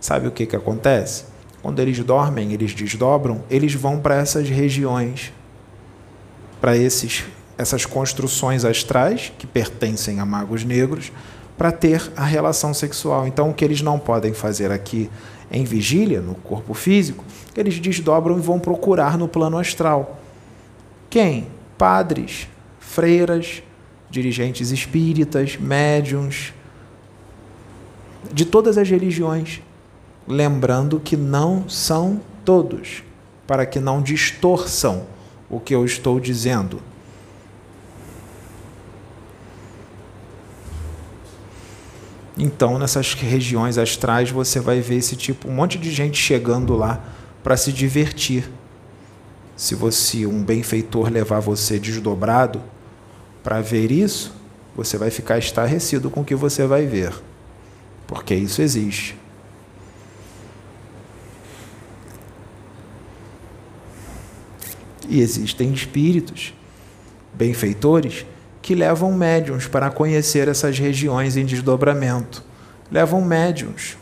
Sabe 0.00 0.28
o 0.28 0.30
que, 0.30 0.46
que 0.46 0.54
acontece? 0.54 1.24
Quando 1.60 1.80
eles 1.80 1.98
dormem, 1.98 2.52
eles 2.52 2.72
desdobram, 2.72 3.42
eles 3.50 3.74
vão 3.74 3.98
para 3.98 4.14
essas 4.14 4.48
regiões 4.48 5.32
para 6.60 6.72
essas 6.76 7.86
construções 7.86 8.64
astrais 8.64 9.32
que 9.38 9.46
pertencem 9.46 10.20
a 10.20 10.26
magos 10.26 10.64
negros 10.64 11.12
para 11.58 11.72
ter 11.72 12.12
a 12.16 12.24
relação 12.24 12.72
sexual. 12.72 13.26
Então, 13.26 13.50
o 13.50 13.54
que 13.54 13.64
eles 13.64 13.82
não 13.82 13.98
podem 13.98 14.32
fazer 14.32 14.70
aqui 14.70 15.10
em 15.50 15.64
vigília, 15.64 16.20
no 16.20 16.36
corpo 16.36 16.72
físico, 16.72 17.24
eles 17.56 17.80
desdobram 17.80 18.38
e 18.38 18.40
vão 18.40 18.60
procurar 18.60 19.18
no 19.18 19.26
plano 19.26 19.58
astral. 19.58 20.20
Quem? 21.10 21.48
Padres, 21.76 22.48
freiras, 22.78 23.62
dirigentes 24.08 24.70
espíritas, 24.70 25.56
médiums, 25.56 26.52
de 28.32 28.44
todas 28.44 28.78
as 28.78 28.88
religiões. 28.88 29.60
Lembrando 30.28 31.00
que 31.00 31.16
não 31.16 31.68
são 31.68 32.20
todos, 32.44 33.02
para 33.46 33.66
que 33.66 33.80
não 33.80 34.00
distorçam 34.00 35.06
o 35.50 35.58
que 35.58 35.74
eu 35.74 35.84
estou 35.84 36.20
dizendo. 36.20 36.80
Então, 42.38 42.78
nessas 42.78 43.14
regiões 43.14 43.78
astrais, 43.78 44.30
você 44.30 44.60
vai 44.60 44.80
ver 44.80 44.96
esse 44.96 45.16
tipo, 45.16 45.48
um 45.48 45.52
monte 45.52 45.76
de 45.76 45.90
gente 45.90 46.16
chegando 46.16 46.76
lá 46.76 47.02
para 47.42 47.56
se 47.56 47.72
divertir. 47.72 48.48
Se 49.56 49.74
você, 49.74 50.24
um 50.24 50.44
benfeitor, 50.44 51.10
levar 51.10 51.40
você 51.40 51.80
desdobrado 51.80 52.62
para 53.42 53.60
ver 53.60 53.90
isso, 53.90 54.32
você 54.76 54.96
vai 54.96 55.10
ficar 55.10 55.38
estarrecido 55.38 56.08
com 56.08 56.20
o 56.20 56.24
que 56.24 56.36
você 56.36 56.64
vai 56.64 56.86
ver, 56.86 57.12
porque 58.06 58.36
isso 58.36 58.62
existe. 58.62 59.16
E 65.08 65.20
existem 65.20 65.72
espíritos, 65.72 66.54
benfeitores, 67.34 68.24
que 68.68 68.74
levam 68.74 69.10
médiums 69.14 69.66
para 69.66 69.88
conhecer 69.88 70.46
essas 70.46 70.78
regiões 70.78 71.38
em 71.38 71.46
desdobramento. 71.46 72.44
Levam 72.92 73.22
médiums 73.22 73.96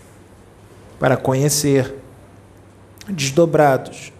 para 0.98 1.16
conhecer 1.16 1.94
desdobrados. 3.09 4.12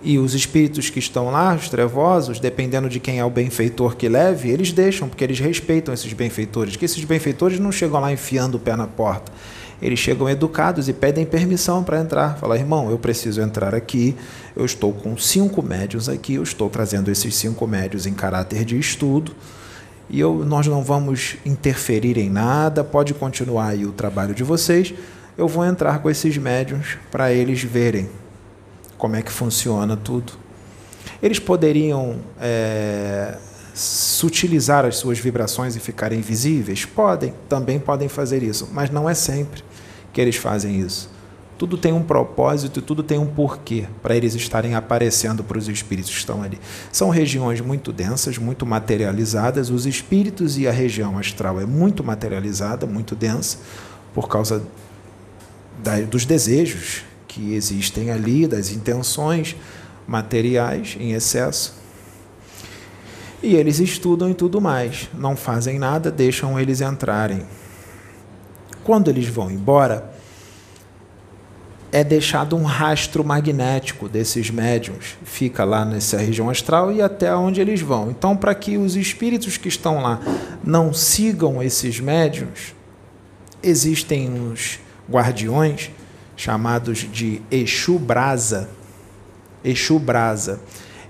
E 0.00 0.16
os 0.16 0.32
espíritos 0.32 0.88
que 0.88 1.00
estão 1.00 1.28
lá, 1.28 1.56
os 1.56 1.68
trevosos, 1.68 2.38
dependendo 2.38 2.88
de 2.88 3.00
quem 3.00 3.18
é 3.18 3.24
o 3.24 3.30
benfeitor 3.30 3.96
que 3.96 4.08
leve, 4.08 4.48
eles 4.48 4.70
deixam, 4.70 5.08
porque 5.08 5.24
eles 5.24 5.40
respeitam 5.40 5.92
esses 5.92 6.12
benfeitores. 6.12 6.76
Que 6.76 6.84
esses 6.84 7.02
benfeitores 7.02 7.58
não 7.58 7.72
chegam 7.72 7.98
lá 7.98 8.12
enfiando 8.12 8.54
o 8.54 8.60
pé 8.60 8.76
na 8.76 8.86
porta. 8.86 9.32
Eles 9.80 9.98
chegam 9.98 10.28
educados 10.28 10.88
e 10.88 10.92
pedem 10.92 11.24
permissão 11.24 11.84
para 11.84 12.00
entrar. 12.00 12.36
Fala, 12.36 12.56
irmão, 12.56 12.90
eu 12.90 12.98
preciso 12.98 13.40
entrar 13.40 13.74
aqui. 13.74 14.16
Eu 14.56 14.64
estou 14.64 14.92
com 14.92 15.16
cinco 15.16 15.62
médios 15.62 16.08
aqui. 16.08 16.34
Eu 16.34 16.42
estou 16.42 16.68
trazendo 16.68 17.10
esses 17.10 17.34
cinco 17.36 17.66
médios 17.66 18.04
em 18.04 18.12
caráter 18.12 18.64
de 18.64 18.76
estudo. 18.76 19.36
E 20.10 20.18
eu, 20.18 20.44
nós 20.44 20.66
não 20.66 20.82
vamos 20.82 21.36
interferir 21.46 22.18
em 22.18 22.28
nada. 22.28 22.82
Pode 22.82 23.14
continuar 23.14 23.68
aí 23.68 23.86
o 23.86 23.92
trabalho 23.92 24.34
de 24.34 24.42
vocês. 24.42 24.92
Eu 25.36 25.46
vou 25.46 25.64
entrar 25.64 26.00
com 26.00 26.10
esses 26.10 26.36
médios 26.36 26.98
para 27.10 27.32
eles 27.32 27.62
verem 27.62 28.08
como 28.96 29.14
é 29.14 29.22
que 29.22 29.30
funciona 29.30 29.96
tudo. 29.96 30.32
Eles 31.22 31.38
poderiam 31.38 32.16
é, 32.40 33.36
sutilizar 33.74 34.84
as 34.84 34.96
suas 34.96 35.20
vibrações 35.20 35.76
e 35.76 35.80
ficarem 35.80 36.18
invisíveis? 36.18 36.84
Podem, 36.84 37.32
também 37.48 37.78
podem 37.78 38.08
fazer 38.08 38.42
isso, 38.42 38.68
mas 38.72 38.90
não 38.90 39.08
é 39.08 39.14
sempre 39.14 39.67
que 40.12 40.20
eles 40.20 40.36
fazem 40.36 40.80
isso. 40.80 41.10
Tudo 41.58 41.76
tem 41.76 41.92
um 41.92 42.02
propósito 42.02 42.78
e 42.78 42.82
tudo 42.82 43.02
tem 43.02 43.18
um 43.18 43.26
porquê 43.26 43.86
para 44.00 44.14
eles 44.14 44.34
estarem 44.34 44.76
aparecendo 44.76 45.42
para 45.42 45.58
os 45.58 45.68
espíritos 45.68 46.12
que 46.12 46.18
estão 46.18 46.40
ali. 46.40 46.58
São 46.92 47.10
regiões 47.10 47.60
muito 47.60 47.92
densas, 47.92 48.38
muito 48.38 48.64
materializadas. 48.64 49.68
Os 49.68 49.84
espíritos 49.84 50.56
e 50.56 50.68
a 50.68 50.72
região 50.72 51.18
astral 51.18 51.60
é 51.60 51.66
muito 51.66 52.04
materializada, 52.04 52.86
muito 52.86 53.16
densa, 53.16 53.58
por 54.14 54.28
causa 54.28 54.62
da, 55.82 56.00
dos 56.00 56.24
desejos 56.24 57.02
que 57.26 57.54
existem 57.54 58.12
ali, 58.12 58.46
das 58.46 58.70
intenções 58.70 59.56
materiais 60.06 60.96
em 60.98 61.12
excesso. 61.12 61.74
E 63.42 63.54
eles 63.54 63.80
estudam 63.80 64.30
e 64.30 64.34
tudo 64.34 64.60
mais, 64.60 65.08
não 65.14 65.36
fazem 65.36 65.78
nada, 65.78 66.10
deixam 66.10 66.58
eles 66.58 66.80
entrarem. 66.80 67.42
Quando 68.88 69.10
eles 69.10 69.28
vão 69.28 69.50
embora, 69.50 70.10
é 71.92 72.02
deixado 72.02 72.56
um 72.56 72.62
rastro 72.62 73.22
magnético 73.22 74.08
desses 74.08 74.48
médiums, 74.48 75.18
fica 75.24 75.62
lá 75.62 75.84
nessa 75.84 76.16
região 76.16 76.48
astral 76.48 76.90
e 76.90 77.02
até 77.02 77.36
onde 77.36 77.60
eles 77.60 77.82
vão. 77.82 78.10
Então, 78.10 78.34
para 78.34 78.54
que 78.54 78.78
os 78.78 78.96
espíritos 78.96 79.58
que 79.58 79.68
estão 79.68 80.00
lá 80.00 80.18
não 80.64 80.94
sigam 80.94 81.62
esses 81.62 82.00
médiums, 82.00 82.74
existem 83.62 84.30
uns 84.30 84.80
guardiões 85.06 85.90
chamados 86.34 87.00
de 87.12 87.42
Exu 87.50 87.98
Brasa. 87.98 88.70
Exu 89.62 89.98
Brasa. 89.98 90.60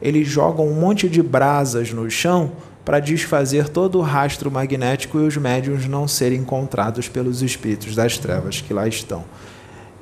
Eles 0.02 0.26
jogam 0.26 0.66
um 0.66 0.74
monte 0.74 1.08
de 1.08 1.22
brasas 1.22 1.92
no 1.92 2.10
chão 2.10 2.50
para 2.88 3.00
desfazer 3.00 3.68
todo 3.68 3.98
o 3.98 4.00
rastro 4.00 4.50
magnético 4.50 5.18
e 5.18 5.26
os 5.26 5.36
médiums 5.36 5.86
não 5.86 6.08
serem 6.08 6.38
encontrados 6.38 7.06
pelos 7.06 7.42
espíritos 7.42 7.94
das 7.94 8.16
trevas 8.16 8.62
que 8.62 8.72
lá 8.72 8.88
estão. 8.88 9.26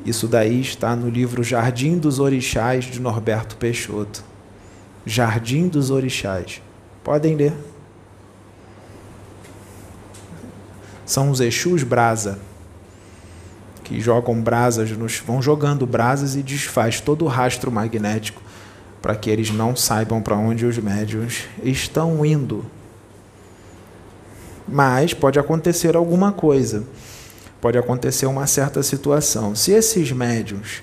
Isso 0.04 0.28
daí 0.28 0.60
está 0.60 0.94
no 0.94 1.08
livro 1.08 1.42
Jardim 1.42 1.98
dos 1.98 2.20
Orixás 2.20 2.84
de 2.84 3.00
Norberto 3.00 3.56
Peixoto. 3.56 4.22
Jardim 5.04 5.66
dos 5.66 5.90
Orixás. 5.90 6.62
Podem 7.02 7.34
ler. 7.34 7.54
São 11.04 11.30
os 11.30 11.40
Exus 11.40 11.82
Brasa 11.82 12.38
que 13.82 14.00
jogam 14.00 14.40
brasas, 14.40 14.92
nos, 14.92 15.18
vão 15.18 15.42
jogando 15.42 15.84
brasas 15.88 16.36
e 16.36 16.42
desfaz 16.42 17.00
todo 17.00 17.24
o 17.24 17.28
rastro 17.28 17.72
magnético 17.72 18.40
para 19.02 19.16
que 19.16 19.28
eles 19.28 19.50
não 19.50 19.74
saibam 19.74 20.22
para 20.22 20.36
onde 20.36 20.64
os 20.64 20.78
médios 20.78 21.48
estão 21.64 22.24
indo. 22.24 22.75
Mas 24.68 25.14
pode 25.14 25.38
acontecer 25.38 25.96
alguma 25.96 26.32
coisa, 26.32 26.84
pode 27.60 27.78
acontecer 27.78 28.26
uma 28.26 28.46
certa 28.46 28.82
situação. 28.82 29.54
Se 29.54 29.72
esses 29.72 30.10
médios, 30.12 30.82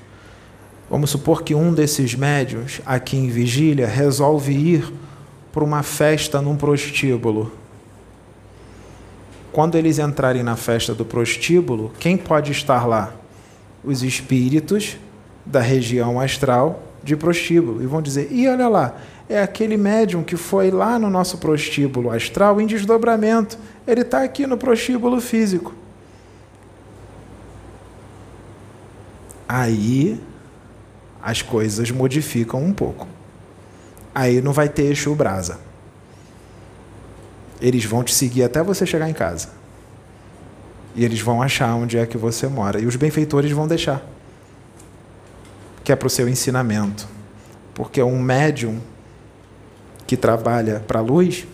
vamos 0.89 1.09
supor 1.09 1.43
que 1.43 1.53
um 1.53 1.73
desses 1.73 2.15
médios 2.15 2.81
aqui 2.85 3.17
em 3.17 3.29
vigília 3.29 3.87
resolve 3.87 4.53
ir 4.53 4.93
para 5.51 5.63
uma 5.63 5.83
festa 5.83 6.41
num 6.41 6.55
prostíbulo 6.55 7.51
quando 9.53 9.75
eles 9.75 9.99
entrarem 9.99 10.41
na 10.41 10.55
festa 10.55 10.95
do 10.95 11.05
prostíbulo, 11.05 11.93
quem 11.99 12.17
pode 12.17 12.51
estar 12.51 12.87
lá? 12.87 13.13
Os 13.83 14.01
espíritos 14.01 14.97
da 15.45 15.61
região 15.61 16.19
astral 16.19 16.81
de 17.03 17.15
prostíbulo. 17.15 17.81
E 17.81 17.85
vão 17.85 18.01
dizer: 18.01 18.29
e 18.31 18.47
olha 18.47 18.67
lá, 18.67 18.95
é 19.29 19.41
aquele 19.41 19.77
médium 19.77 20.23
que 20.23 20.35
foi 20.35 20.69
lá 20.69 20.99
no 20.99 21.09
nosso 21.09 21.37
prostíbulo 21.37 22.11
astral 22.11 22.59
em 22.59 22.67
desdobramento. 22.67 23.57
Ele 23.87 24.01
está 24.01 24.21
aqui 24.23 24.45
no 24.45 24.57
prostíbulo 24.57 25.19
físico. 25.21 25.73
Aí 29.47 30.19
as 31.21 31.41
coisas 31.41 31.89
modificam 31.89 32.61
um 32.61 32.73
pouco. 32.73 33.07
Aí 34.13 34.41
não 34.41 34.51
vai 34.51 34.67
ter 34.67 34.91
Exu 34.91 35.15
Brasa. 35.15 35.59
Eles 37.61 37.85
vão 37.85 38.03
te 38.03 38.13
seguir 38.13 38.43
até 38.43 38.61
você 38.61 38.85
chegar 38.85 39.09
em 39.09 39.13
casa. 39.13 39.49
E 40.95 41.03
eles 41.03 41.21
vão 41.21 41.41
achar 41.41 41.73
onde 41.75 41.97
é 41.97 42.05
que 42.05 42.17
você 42.17 42.47
mora. 42.47 42.79
E 42.79 42.85
os 42.85 42.95
benfeitores 42.95 43.51
vão 43.51 43.67
deixar. 43.67 44.03
Que 45.83 45.91
é 45.91 45.95
para 45.95 46.07
o 46.07 46.09
seu 46.09 46.27
ensinamento. 46.27 47.07
Porque 47.73 48.03
um 48.03 48.21
médium 48.21 48.79
que 50.13 50.17
trabalha 50.17 50.83
para 50.87 50.99
a 50.99 51.01
luz 51.01 51.47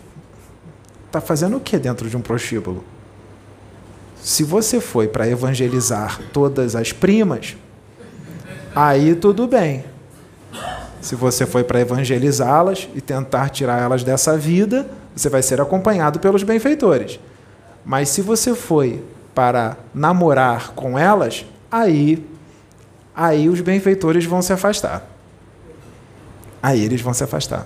está 1.07 1.21
fazendo 1.21 1.55
o 1.55 1.59
que 1.61 1.77
dentro 1.77 2.09
de 2.09 2.17
um 2.17 2.21
prostíbulo? 2.21 2.83
Se 4.21 4.43
você 4.43 4.81
foi 4.81 5.07
para 5.07 5.25
evangelizar 5.29 6.19
todas 6.33 6.75
as 6.75 6.91
primas, 6.91 7.55
aí 8.75 9.15
tudo 9.15 9.47
bem. 9.47 9.85
Se 10.99 11.15
você 11.15 11.45
foi 11.45 11.63
para 11.63 11.79
evangelizá-las 11.79 12.89
e 12.93 12.99
tentar 12.99 13.47
tirar 13.47 13.81
elas 13.81 14.03
dessa 14.03 14.37
vida, 14.37 14.89
você 15.15 15.29
vai 15.29 15.41
ser 15.41 15.61
acompanhado 15.61 16.19
pelos 16.19 16.43
benfeitores. 16.43 17.17
Mas 17.85 18.09
se 18.09 18.21
você 18.21 18.53
foi 18.53 19.01
para 19.33 19.77
namorar 19.93 20.73
com 20.73 20.99
elas, 20.99 21.45
aí 21.71 22.27
aí 23.15 23.47
os 23.47 23.61
benfeitores 23.61 24.25
vão 24.25 24.41
se 24.41 24.51
afastar. 24.51 25.07
Aí 26.61 26.83
eles 26.83 26.99
vão 26.99 27.13
se 27.13 27.23
afastar. 27.23 27.65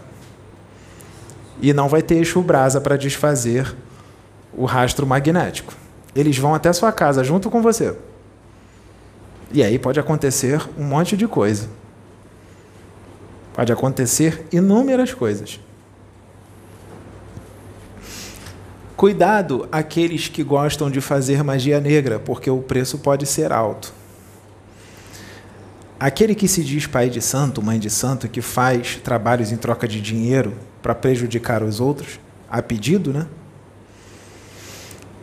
E 1.62 1.74
não 1.74 1.88
vai 1.88 2.02
ter 2.02 2.16
Exu 2.16 2.42
Brasa 2.42 2.82
para 2.82 2.98
desfazer 2.98 3.76
o 4.56 4.66
rastro 4.66 5.06
magnético. 5.06 5.74
Eles 6.16 6.38
vão 6.38 6.54
até 6.54 6.72
sua 6.72 6.92
casa 6.92 7.24
junto 7.24 7.50
com 7.50 7.62
você. 7.62 7.96
E 9.52 9.64
aí 9.64 9.78
pode 9.78 10.00
acontecer 10.00 10.62
um 10.78 10.84
monte 10.84 11.16
de 11.16 11.28
coisa. 11.28 11.70
Pode 13.54 13.72
acontecer 13.72 14.48
inúmeras 14.52 15.14
coisas. 15.14 15.60
Cuidado 18.96 19.68
aqueles 19.72 20.28
que 20.28 20.44
gostam 20.44 20.90
de 20.90 21.02
fazer 21.02 21.44
magia 21.44 21.80
negra, 21.80 22.20
porque 22.20 22.50
o 22.50 22.62
preço 22.62 22.98
pode 22.98 23.26
ser 23.26 23.52
alto. 23.52 23.94
Aquele 26.00 26.34
que 26.34 26.48
se 26.48 26.64
diz 26.64 26.88
pai 26.88 27.10
de 27.10 27.22
santo, 27.22 27.62
mãe 27.62 27.80
de 27.80 27.90
santo, 27.90 28.28
que 28.28 28.42
faz 28.42 28.98
trabalhos 29.04 29.52
em 29.52 29.58
troca 29.58 29.88
de 29.88 30.02
dinheiro 30.02 30.54
para 30.84 30.94
prejudicar 30.94 31.64
os 31.64 31.80
outros, 31.80 32.20
a 32.48 32.62
pedido, 32.62 33.12
né? 33.12 33.26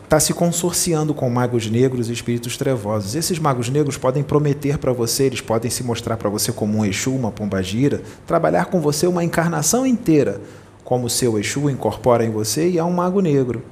Está 0.02 0.18
se 0.18 0.34
consorciando 0.34 1.14
com 1.14 1.30
magos 1.30 1.70
negros 1.70 2.08
e 2.08 2.12
espíritos 2.12 2.56
trevosos. 2.56 3.14
Esses 3.14 3.38
magos 3.38 3.68
negros 3.68 3.96
podem 3.96 4.24
prometer 4.24 4.76
para 4.78 4.92
você, 4.92 5.24
eles 5.24 5.40
podem 5.40 5.70
se 5.70 5.84
mostrar 5.84 6.16
para 6.16 6.28
você 6.28 6.50
como 6.50 6.78
um 6.78 6.84
Exu, 6.84 7.14
uma 7.14 7.30
pombagira, 7.30 8.02
trabalhar 8.26 8.64
com 8.64 8.80
você 8.80 9.06
uma 9.06 9.22
encarnação 9.22 9.86
inteira 9.86 10.40
como 10.82 11.08
seu 11.08 11.38
Exu 11.38 11.70
incorpora 11.70 12.24
em 12.24 12.30
você 12.30 12.68
e 12.68 12.78
é 12.78 12.82
um 12.82 12.90
mago 12.90 13.20
negro. 13.20 13.62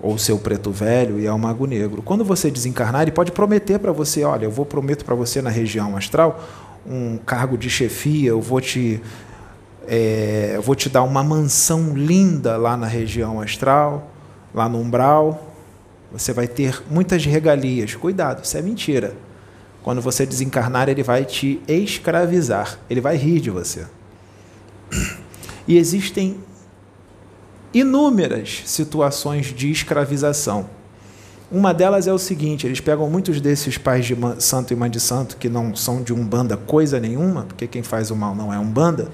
Ou 0.00 0.16
seu 0.16 0.38
preto 0.38 0.70
velho 0.70 1.18
e 1.18 1.26
é 1.26 1.32
um 1.32 1.38
mago 1.38 1.66
negro. 1.66 2.02
Quando 2.02 2.24
você 2.24 2.48
desencarnar, 2.48 3.02
ele 3.02 3.10
pode 3.10 3.32
prometer 3.32 3.80
para 3.80 3.90
você: 3.90 4.22
olha, 4.22 4.44
eu 4.44 4.50
vou 4.52 4.64
prometo 4.64 5.04
para 5.04 5.16
você 5.16 5.42
na 5.42 5.50
região 5.50 5.96
astral 5.96 6.40
um 6.86 7.18
cargo 7.18 7.58
de 7.58 7.68
chefia, 7.68 8.30
eu 8.30 8.40
vou 8.40 8.60
te. 8.60 9.00
É, 9.90 10.52
eu 10.54 10.60
vou 10.60 10.74
te 10.74 10.90
dar 10.90 11.02
uma 11.02 11.24
mansão 11.24 11.96
linda 11.96 12.58
lá 12.58 12.76
na 12.76 12.86
região 12.86 13.40
astral, 13.40 14.10
lá 14.54 14.68
no 14.68 14.78
umbral. 14.78 15.54
Você 16.12 16.30
vai 16.30 16.46
ter 16.46 16.82
muitas 16.90 17.24
regalias. 17.24 17.94
Cuidado, 17.94 18.44
isso 18.44 18.56
é 18.58 18.60
mentira. 18.60 19.16
Quando 19.82 20.02
você 20.02 20.26
desencarnar, 20.26 20.90
ele 20.90 21.02
vai 21.02 21.24
te 21.24 21.62
escravizar. 21.66 22.78
Ele 22.90 23.00
vai 23.00 23.16
rir 23.16 23.40
de 23.40 23.48
você. 23.48 23.86
E 25.66 25.78
existem 25.78 26.36
inúmeras 27.72 28.62
situações 28.66 29.46
de 29.46 29.70
escravização. 29.70 30.68
Uma 31.50 31.72
delas 31.72 32.06
é 32.06 32.12
o 32.12 32.18
seguinte: 32.18 32.66
eles 32.66 32.80
pegam 32.80 33.08
muitos 33.08 33.40
desses 33.40 33.78
pais 33.78 34.04
de 34.04 34.14
santo 34.38 34.72
e 34.72 34.76
mãe 34.76 34.90
de 34.90 35.00
santo 35.00 35.38
que 35.38 35.48
não 35.48 35.74
são 35.74 36.02
de 36.02 36.12
umbanda 36.12 36.58
coisa 36.58 37.00
nenhuma, 37.00 37.44
porque 37.44 37.66
quem 37.66 37.82
faz 37.82 38.10
o 38.10 38.16
mal 38.16 38.34
não 38.34 38.52
é 38.52 38.58
umbanda, 38.58 39.08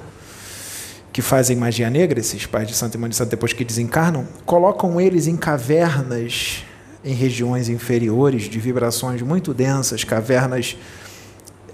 que 1.15 1.23
fazem 1.23 1.57
magia 1.57 1.89
negra, 1.89 2.19
esses 2.19 2.45
pais 2.45 2.67
de 2.67 2.75
santo 2.75 2.97
e 2.97 2.99
mãe 2.99 3.09
de 3.09 3.15
santo 3.15 3.31
depois 3.31 3.53
que 3.53 3.65
desencarnam, 3.65 4.27
colocam 4.45 5.01
eles 5.01 5.29
em 5.29 5.37
cavernas 5.37 6.65
em 7.05 7.15
regiões 7.15 7.69
inferiores 7.69 8.51
de 8.51 8.59
vibrações 8.59 9.23
muito 9.23 9.55
densas, 9.55 10.03
cavernas 10.03 10.77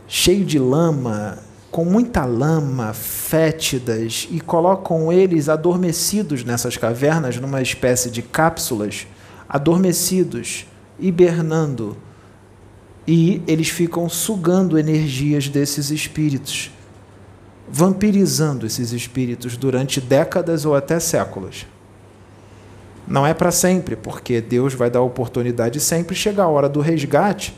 cheias 0.07 0.47
de 0.47 0.59
lama, 0.59 1.39
com 1.71 1.87
muita 1.87 2.27
lama, 2.27 2.93
fétidas, 2.93 4.29
e 4.31 4.43
colocam 4.43 5.11
eles 5.11 5.49
adormecidos 5.49 6.45
nessas 6.45 6.77
cavernas, 6.77 7.39
numa 7.39 7.63
espécie 7.63 8.11
de 8.11 8.21
cápsulas, 8.21 9.07
adormecidos, 9.49 10.67
hibernando. 10.99 11.97
E 13.07 13.41
eles 13.47 13.71
ficam 13.71 14.07
sugando 14.07 14.79
energias 14.79 15.49
desses 15.49 15.91
espíritos, 15.91 16.71
vampirizando 17.71 18.67
esses 18.67 18.93
espíritos 18.93 19.57
durante 19.57 20.01
décadas 20.01 20.65
ou 20.65 20.75
até 20.75 20.99
séculos. 20.99 21.67
Não 23.07 23.27
é 23.27 23.33
para 23.33 23.51
sempre, 23.51 23.97
porque 23.97 24.41
Deus 24.41 24.75
vai 24.75 24.91
dar 24.91 25.03
oportunidade 25.03 25.81
sempre. 25.81 26.15
Chega 26.15 26.43
a 26.43 26.49
hora 26.49 26.69
do 26.69 26.81
resgate. 26.81 27.57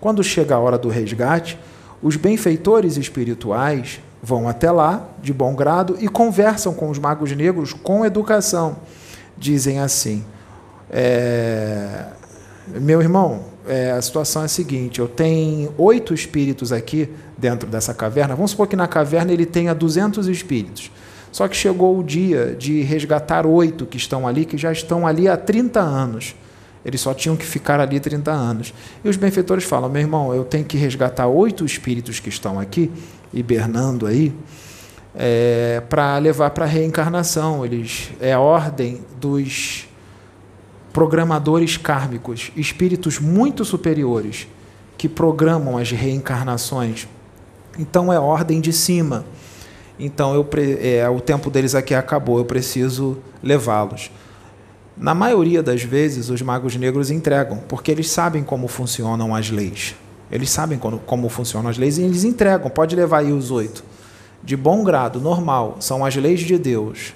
Quando 0.00 0.22
chega 0.24 0.54
a 0.54 0.58
hora 0.58 0.78
do 0.78 0.88
resgate, 0.88 1.58
os 2.02 2.16
benfeitores 2.16 2.96
espirituais 2.96 4.00
vão 4.22 4.48
até 4.48 4.70
lá, 4.70 5.08
de 5.22 5.32
bom 5.32 5.54
grado, 5.54 5.96
e 6.00 6.08
conversam 6.08 6.74
com 6.74 6.90
os 6.90 6.98
magos 6.98 7.32
negros 7.32 7.72
com 7.72 8.04
educação. 8.04 8.78
Dizem 9.36 9.78
assim: 9.78 10.24
é, 10.90 12.06
Meu 12.68 13.00
irmão, 13.00 13.44
é, 13.66 13.92
a 13.92 14.02
situação 14.02 14.42
é 14.42 14.44
a 14.46 14.48
seguinte: 14.48 15.00
eu 15.00 15.08
tenho 15.08 15.74
oito 15.78 16.14
espíritos 16.14 16.72
aqui 16.72 17.08
dentro 17.36 17.68
dessa 17.68 17.92
caverna. 17.94 18.34
Vamos 18.34 18.52
supor 18.52 18.66
que 18.66 18.76
na 18.76 18.88
caverna 18.88 19.32
ele 19.32 19.46
tenha 19.46 19.74
200 19.74 20.28
espíritos. 20.28 20.90
Só 21.32 21.46
que 21.46 21.56
chegou 21.56 21.98
o 21.98 22.02
dia 22.02 22.56
de 22.58 22.82
resgatar 22.82 23.46
oito 23.46 23.86
que 23.86 23.96
estão 23.96 24.26
ali, 24.26 24.44
que 24.44 24.58
já 24.58 24.72
estão 24.72 25.06
ali 25.06 25.28
há 25.28 25.36
30 25.36 25.80
anos. 25.80 26.34
Eles 26.84 27.00
só 27.00 27.12
tinham 27.12 27.36
que 27.36 27.44
ficar 27.44 27.78
ali 27.78 28.00
30 28.00 28.30
anos. 28.30 28.74
E 29.04 29.08
os 29.08 29.16
benfeitores 29.16 29.64
falam: 29.64 29.88
meu 29.88 30.00
irmão, 30.00 30.34
eu 30.34 30.44
tenho 30.44 30.64
que 30.64 30.76
resgatar 30.76 31.26
oito 31.28 31.64
espíritos 31.64 32.18
que 32.18 32.28
estão 32.28 32.58
aqui, 32.58 32.90
hibernando 33.32 34.06
aí, 34.06 34.32
é, 35.14 35.82
para 35.88 36.18
levar 36.18 36.50
para 36.50 36.64
a 36.64 36.68
reencarnação. 36.68 37.64
Eles, 37.64 38.10
é 38.20 38.32
a 38.32 38.40
ordem 38.40 39.00
dos 39.20 39.86
programadores 40.92 41.76
kármicos, 41.76 42.50
espíritos 42.56 43.18
muito 43.18 43.64
superiores, 43.64 44.46
que 44.98 45.08
programam 45.08 45.78
as 45.78 45.90
reencarnações. 45.90 47.08
Então 47.78 48.12
é 48.12 48.18
ordem 48.18 48.60
de 48.60 48.72
cima. 48.72 49.24
Então 49.98 50.34
eu, 50.34 50.46
é, 50.80 51.08
o 51.08 51.20
tempo 51.20 51.50
deles 51.50 51.74
aqui 51.74 51.94
acabou, 51.94 52.38
eu 52.38 52.44
preciso 52.44 53.18
levá-los. 53.42 54.10
Na 54.96 55.14
maioria 55.14 55.62
das 55.62 55.82
vezes, 55.82 56.28
os 56.28 56.42
magos 56.42 56.76
negros 56.76 57.10
entregam, 57.10 57.62
porque 57.68 57.90
eles 57.90 58.10
sabem 58.10 58.42
como 58.42 58.68
funcionam 58.68 59.34
as 59.34 59.50
leis. 59.50 59.94
Eles 60.30 60.50
sabem 60.50 60.78
como, 60.78 60.98
como 60.98 61.28
funcionam 61.28 61.70
as 61.70 61.78
leis 61.78 61.96
e 61.96 62.02
eles 62.02 62.24
entregam. 62.24 62.68
Pode 62.68 62.94
levar 62.94 63.18
aí 63.18 63.32
os 63.32 63.50
oito. 63.50 63.82
De 64.42 64.56
bom 64.56 64.84
grado, 64.84 65.20
normal, 65.20 65.76
são 65.80 66.04
as 66.04 66.14
leis 66.16 66.40
de 66.40 66.58
Deus. 66.58 67.14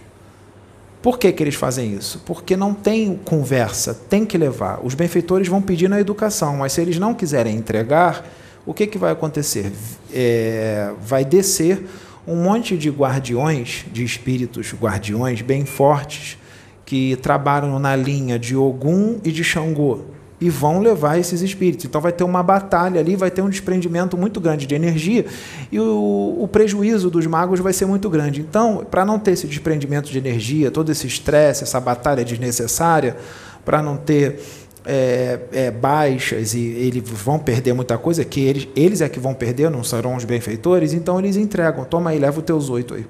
Por 1.05 1.19
que, 1.19 1.31
que 1.33 1.43
eles 1.43 1.55
fazem 1.55 1.93
isso? 1.93 2.23
Porque 2.25 2.57
não 2.57 2.73
tem 2.73 3.15
conversa, 3.15 3.93
tem 3.93 4.25
que 4.25 4.39
levar. 4.39 4.81
Os 4.83 4.95
benfeitores 4.95 5.47
vão 5.47 5.61
pedir 5.61 5.87
na 5.87 6.01
educação, 6.01 6.57
mas 6.57 6.73
se 6.73 6.81
eles 6.81 6.99
não 6.99 7.13
quiserem 7.13 7.55
entregar, 7.55 8.27
o 8.65 8.73
que, 8.73 8.87
que 8.87 8.97
vai 8.97 9.13
acontecer? 9.13 9.71
É, 10.11 10.93
vai 11.03 11.23
descer 11.23 11.85
um 12.27 12.37
monte 12.37 12.75
de 12.79 12.89
guardiões, 12.89 13.85
de 13.93 14.03
espíritos 14.03 14.73
guardiões 14.73 15.43
bem 15.43 15.67
fortes, 15.67 16.39
que 16.87 17.17
trabalham 17.17 17.79
na 17.79 17.95
linha 17.95 18.39
de 18.39 18.57
Ogum 18.57 19.21
e 19.23 19.31
de 19.31 19.45
Xangô 19.45 20.14
e 20.45 20.51
vão 20.51 20.79
levar 20.79 21.19
esses 21.19 21.41
espíritos. 21.41 21.87
Então 21.87 22.03
vai 22.03 22.13
ter 22.13 22.23
uma 22.23 22.43
batalha 22.43 23.01
ali, 23.01 23.17
vai 23.17 23.31
ter 23.31 23.41
um 23.41 23.49
desprendimento 23.49 24.15
muito 24.15 24.39
grande 24.43 24.67
de 24.67 24.75
energia 24.75 25.25
e 25.73 25.81
o, 25.81 26.37
o 26.39 26.47
prejuízo 26.47 27.09
dos 27.09 27.27
magos 27.27 27.61
vai 27.61 27.73
ser 27.73 27.87
muito 27.87 28.11
grande. 28.11 28.43
Então, 28.43 28.87
para 28.91 29.07
não 29.07 29.19
ter 29.19 29.31
esse 29.31 29.47
desprendimento 29.47 30.11
de 30.11 30.19
energia, 30.19 30.71
todo 30.71 30.93
esse 30.93 31.07
estresse, 31.07 31.63
essa 31.63 31.81
batalha 31.81 32.23
desnecessária, 32.23 33.17
para 33.65 33.83
não 33.83 33.97
ter 33.97 34.39
é, 34.85 35.41
é, 35.51 35.71
baixas 35.71 36.53
e 36.53 36.61
eles 36.61 37.03
vão 37.09 37.39
perder 37.39 37.73
muita 37.73 37.97
coisa, 37.97 38.23
que 38.23 38.41
eles, 38.41 38.69
eles 38.77 39.01
é 39.01 39.09
que 39.09 39.19
vão 39.19 39.33
perder, 39.33 39.71
não 39.71 39.83
serão 39.83 40.15
os 40.15 40.27
benfeitores, 40.27 40.93
então 40.93 41.19
eles 41.19 41.37
entregam. 41.37 41.87
Toma 41.87 42.11
aí, 42.11 42.19
leva 42.19 42.39
os 42.39 42.45
teus 42.45 42.69
oito 42.69 42.93
aí. 42.93 43.07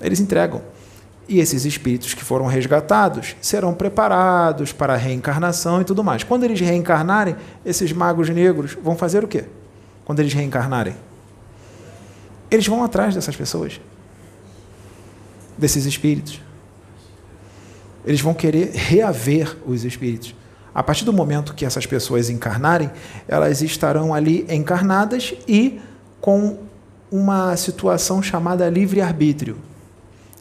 Eles 0.00 0.20
entregam. 0.20 0.62
E 1.30 1.38
esses 1.38 1.64
espíritos 1.64 2.12
que 2.12 2.24
foram 2.24 2.46
resgatados 2.46 3.36
serão 3.40 3.72
preparados 3.72 4.72
para 4.72 4.94
a 4.94 4.96
reencarnação 4.96 5.80
e 5.80 5.84
tudo 5.84 6.02
mais. 6.02 6.24
Quando 6.24 6.42
eles 6.42 6.58
reencarnarem, 6.58 7.36
esses 7.64 7.92
magos 7.92 8.28
negros 8.28 8.76
vão 8.82 8.96
fazer 8.96 9.22
o 9.22 9.28
quê? 9.28 9.44
Quando 10.04 10.18
eles 10.18 10.34
reencarnarem? 10.34 10.96
Eles 12.50 12.66
vão 12.66 12.82
atrás 12.82 13.14
dessas 13.14 13.36
pessoas, 13.36 13.80
desses 15.56 15.86
espíritos. 15.86 16.40
Eles 18.04 18.20
vão 18.20 18.34
querer 18.34 18.72
reaver 18.74 19.56
os 19.64 19.84
espíritos. 19.84 20.34
A 20.74 20.82
partir 20.82 21.04
do 21.04 21.12
momento 21.12 21.54
que 21.54 21.64
essas 21.64 21.86
pessoas 21.86 22.28
encarnarem, 22.28 22.90
elas 23.28 23.62
estarão 23.62 24.12
ali 24.12 24.44
encarnadas 24.48 25.32
e 25.46 25.80
com 26.20 26.58
uma 27.08 27.56
situação 27.56 28.20
chamada 28.20 28.68
livre-arbítrio. 28.68 29.69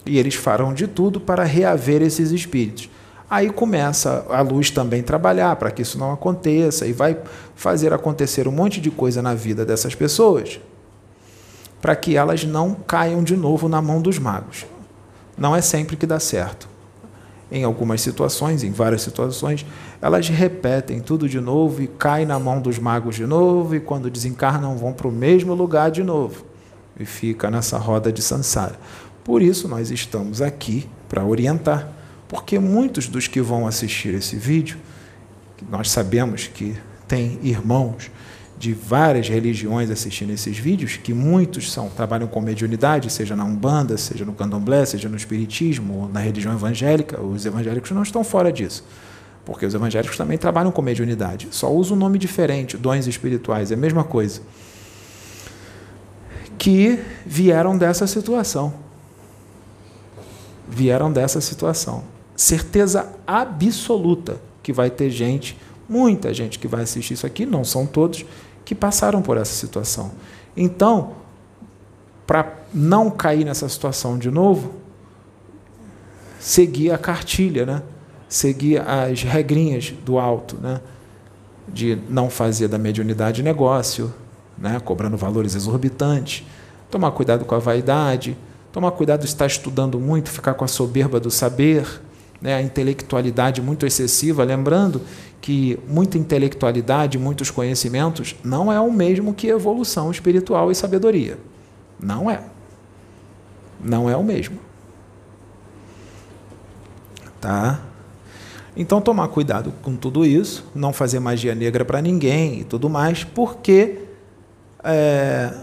E 0.05 0.17
eles 0.17 0.35
farão 0.35 0.73
de 0.73 0.87
tudo 0.87 1.19
para 1.19 1.43
reaver 1.43 2.01
esses 2.01 2.31
espíritos. 2.31 2.89
Aí 3.29 3.49
começa 3.49 4.25
a 4.29 4.41
luz 4.41 4.71
também 4.71 5.03
trabalhar 5.03 5.55
para 5.55 5.69
que 5.69 5.81
isso 5.81 5.99
não 5.99 6.11
aconteça 6.11 6.87
e 6.87 6.93
vai 6.93 7.17
fazer 7.55 7.93
acontecer 7.93 8.47
um 8.47 8.51
monte 8.51 8.81
de 8.81 8.89
coisa 8.89 9.21
na 9.21 9.35
vida 9.35 9.65
dessas 9.65 9.93
pessoas 9.93 10.59
para 11.79 11.95
que 11.95 12.17
elas 12.17 12.43
não 12.43 12.73
caiam 12.73 13.23
de 13.23 13.37
novo 13.37 13.69
na 13.69 13.81
mão 13.81 14.01
dos 14.01 14.19
magos. 14.19 14.65
Não 15.37 15.55
é 15.55 15.61
sempre 15.61 15.95
que 15.95 16.05
dá 16.05 16.19
certo 16.19 16.67
em 17.51 17.63
algumas 17.63 18.01
situações, 18.01 18.63
em 18.63 18.71
várias 18.71 19.01
situações, 19.01 19.65
elas 20.01 20.29
repetem 20.29 20.99
tudo 20.99 21.27
de 21.27 21.39
novo 21.39 21.81
e 21.81 21.87
caem 21.87 22.25
na 22.25 22.37
mão 22.39 22.61
dos 22.61 22.77
magos 22.77 23.15
de 23.15 23.25
novo, 23.25 23.75
e 23.75 23.79
quando 23.79 24.09
desencarnam 24.09 24.77
vão 24.77 24.93
para 24.93 25.07
o 25.07 25.11
mesmo 25.11 25.53
lugar 25.53 25.89
de 25.89 26.03
novo. 26.03 26.45
E 26.99 27.05
fica 27.05 27.49
nessa 27.49 27.77
roda 27.77 28.11
de 28.11 28.21
sansara. 28.21 28.77
Por 29.29 29.43
isso 29.43 29.67
nós 29.67 29.91
estamos 29.91 30.41
aqui 30.41 30.89
para 31.07 31.23
orientar, 31.23 31.87
porque 32.27 32.57
muitos 32.57 33.07
dos 33.07 33.27
que 33.27 33.39
vão 33.39 33.67
assistir 33.67 34.11
esse 34.15 34.35
vídeo, 34.35 34.79
nós 35.69 35.91
sabemos 35.91 36.47
que 36.47 36.75
tem 37.07 37.37
irmãos 37.43 38.09
de 38.57 38.73
várias 38.73 39.29
religiões 39.29 39.91
assistindo 39.91 40.31
esses 40.31 40.57
vídeos, 40.57 40.97
que 40.97 41.13
muitos 41.13 41.71
são 41.71 41.89
trabalham 41.89 42.27
com 42.27 42.41
mediunidade, 42.41 43.11
seja 43.11 43.35
na 43.35 43.45
Umbanda, 43.45 43.99
seja 43.99 44.25
no 44.25 44.33
Candomblé, 44.33 44.83
seja 44.83 45.07
no 45.07 45.15
Espiritismo, 45.15 45.99
ou 45.99 46.09
na 46.09 46.21
religião 46.21 46.51
evangélica. 46.51 47.21
Os 47.21 47.45
evangélicos 47.45 47.91
não 47.91 48.01
estão 48.01 48.23
fora 48.23 48.51
disso, 48.51 48.83
porque 49.45 49.63
os 49.63 49.75
evangélicos 49.75 50.17
também 50.17 50.39
trabalham 50.39 50.71
com 50.71 50.81
mediunidade, 50.81 51.49
só 51.51 51.71
usam 51.71 51.95
um 51.95 51.99
nome 51.99 52.17
diferente, 52.17 52.75
dons 52.77 53.05
espirituais, 53.05 53.69
é 53.69 53.75
a 53.75 53.77
mesma 53.77 54.03
coisa. 54.03 54.41
Que 56.57 56.99
vieram 57.27 57.77
dessa 57.77 58.07
situação. 58.07 58.88
Vieram 60.69 61.11
dessa 61.11 61.41
situação. 61.41 62.03
Certeza 62.35 63.09
absoluta 63.25 64.39
que 64.61 64.71
vai 64.71 64.89
ter 64.89 65.09
gente, 65.09 65.57
muita 65.87 66.33
gente 66.33 66.59
que 66.59 66.67
vai 66.67 66.83
assistir 66.83 67.15
isso 67.15 67.25
aqui, 67.25 67.45
não 67.45 67.63
são 67.63 67.85
todos, 67.85 68.25
que 68.63 68.75
passaram 68.75 69.21
por 69.21 69.35
essa 69.35 69.53
situação. 69.53 70.11
Então, 70.55 71.13
para 72.27 72.53
não 72.71 73.09
cair 73.09 73.43
nessa 73.43 73.67
situação 73.67 74.17
de 74.17 74.29
novo, 74.29 74.73
seguir 76.39 76.91
a 76.91 76.97
cartilha, 76.97 77.65
né? 77.65 77.81
seguir 78.27 78.81
as 78.87 79.23
regrinhas 79.23 79.91
do 80.05 80.19
alto, 80.19 80.55
né? 80.61 80.79
de 81.67 81.97
não 82.07 82.29
fazer 82.29 82.67
da 82.67 82.77
mediunidade 82.77 83.41
negócio, 83.41 84.13
né? 84.57 84.79
cobrando 84.79 85.17
valores 85.17 85.55
exorbitantes, 85.55 86.45
tomar 86.91 87.11
cuidado 87.11 87.45
com 87.45 87.55
a 87.55 87.59
vaidade, 87.59 88.37
tomar 88.71 88.91
cuidado 88.91 89.21
de 89.21 89.27
estar 89.27 89.45
estudando 89.45 89.99
muito, 89.99 90.29
ficar 90.29 90.53
com 90.53 90.63
a 90.63 90.67
soberba 90.67 91.19
do 91.19 91.31
saber, 91.31 92.01
né? 92.41 92.55
a 92.55 92.61
intelectualidade 92.61 93.61
muito 93.61 93.85
excessiva, 93.85 94.43
lembrando 94.43 95.01
que 95.41 95.79
muita 95.87 96.17
intelectualidade, 96.17 97.17
muitos 97.17 97.49
conhecimentos, 97.49 98.35
não 98.43 98.71
é 98.71 98.79
o 98.79 98.91
mesmo 98.91 99.33
que 99.33 99.47
evolução 99.47 100.11
espiritual 100.11 100.71
e 100.71 100.75
sabedoria. 100.75 101.37
Não 101.99 102.29
é. 102.29 102.43
Não 103.83 104.09
é 104.09 104.15
o 104.15 104.23
mesmo. 104.23 104.59
Tá? 107.39 107.79
Então 108.75 109.01
tomar 109.01 109.27
cuidado 109.29 109.73
com 109.81 109.95
tudo 109.95 110.25
isso, 110.25 110.65
não 110.75 110.93
fazer 110.93 111.19
magia 111.19 111.55
negra 111.55 111.83
para 111.83 112.01
ninguém 112.01 112.61
e 112.61 112.63
tudo 112.63 112.89
mais, 112.89 113.23
porque 113.23 113.99
é, 114.83 115.53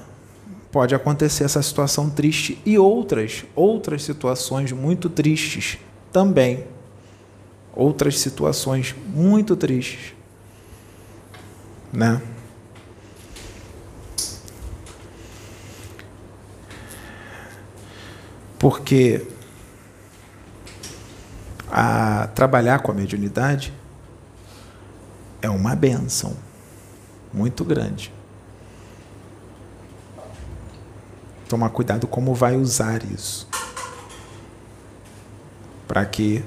pode 0.76 0.94
acontecer 0.94 1.44
essa 1.44 1.62
situação 1.62 2.10
triste 2.10 2.60
e 2.66 2.78
outras, 2.78 3.46
outras 3.54 4.02
situações 4.02 4.72
muito 4.72 5.08
tristes 5.08 5.78
também. 6.12 6.66
Outras 7.74 8.18
situações 8.18 8.94
muito 9.06 9.56
tristes. 9.56 10.12
Né? 11.90 12.20
Porque 18.58 19.26
a 21.70 22.26
trabalhar 22.34 22.80
com 22.80 22.92
a 22.92 22.94
mediunidade 22.94 23.72
é 25.40 25.48
uma 25.48 25.74
benção 25.74 26.36
muito 27.32 27.64
grande. 27.64 28.15
Tomar 31.48 31.70
cuidado 31.70 32.06
como 32.06 32.34
vai 32.34 32.56
usar 32.56 33.04
isso. 33.04 33.48
Para 35.86 36.04
que 36.04 36.44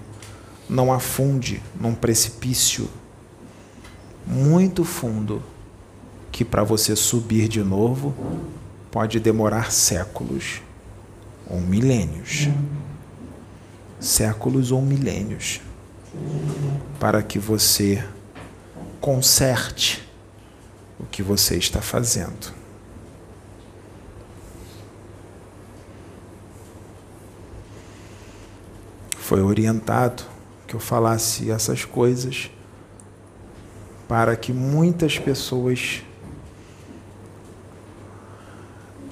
não 0.70 0.93
afunde 0.93 1.62
num 1.80 1.95
precipício 1.95 2.89
muito 4.26 4.84
fundo 4.84 5.41
que 6.32 6.45
para 6.45 6.64
você 6.64 6.95
subir 6.95 7.47
de 7.47 7.64
novo 7.64 8.14
pode 8.91 9.20
demorar 9.20 9.72
séculos 9.72 10.62
ou 11.47 11.60
milênios. 11.60 12.47
Séculos 14.00 14.72
ou 14.72 14.82
milênios. 14.82 15.62
Para 17.00 17.24
que 17.24 17.39
você 17.39 18.04
conserte 19.02 20.08
o 21.00 21.06
que 21.06 21.24
você 21.24 21.58
está 21.58 21.82
fazendo. 21.82 22.59
Foi 29.30 29.43
orientado 29.43 30.23
que 30.65 30.73
eu 30.73 30.80
falasse 30.80 31.51
essas 31.51 31.86
coisas 31.86 32.49
para 34.07 34.36
que 34.36 34.51
muitas 34.51 35.19
pessoas 35.19 36.01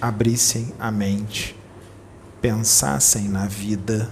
abrissem 0.02 0.74
a 0.80 0.90
mente, 0.90 1.56
pensassem 2.42 3.30
na 3.30 3.46
vida, 3.46 4.12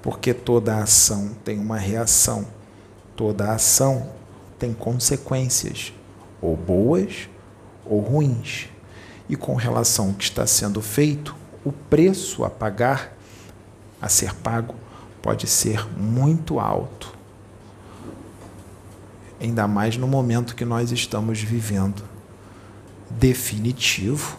porque 0.00 0.32
toda 0.32 0.78
ação 0.78 1.32
tem 1.44 1.58
uma 1.58 1.78
reação, 1.78 2.46
toda 3.16 3.52
ação 3.52 4.08
tem 4.56 4.72
consequências, 4.72 5.92
ou 6.40 6.56
boas 6.56 7.28
ou 7.84 7.98
ruins. 7.98 8.68
E 9.28 9.34
com 9.34 9.56
relação 9.56 10.10
ao 10.10 10.14
que 10.14 10.22
está 10.22 10.46
sendo 10.46 10.80
feito, 10.80 11.34
o 11.64 11.72
preço 11.72 12.44
a 12.44 12.50
pagar, 12.50 13.16
a 14.00 14.08
ser 14.08 14.32
pago, 14.36 14.76
pode 15.22 15.46
ser 15.46 15.88
muito 15.96 16.58
alto. 16.58 17.16
Ainda 19.40 19.66
mais 19.68 19.96
no 19.96 20.06
momento 20.06 20.54
que 20.54 20.64
nós 20.64 20.90
estamos 20.90 21.40
vivendo 21.40 22.02
definitivo, 23.10 24.36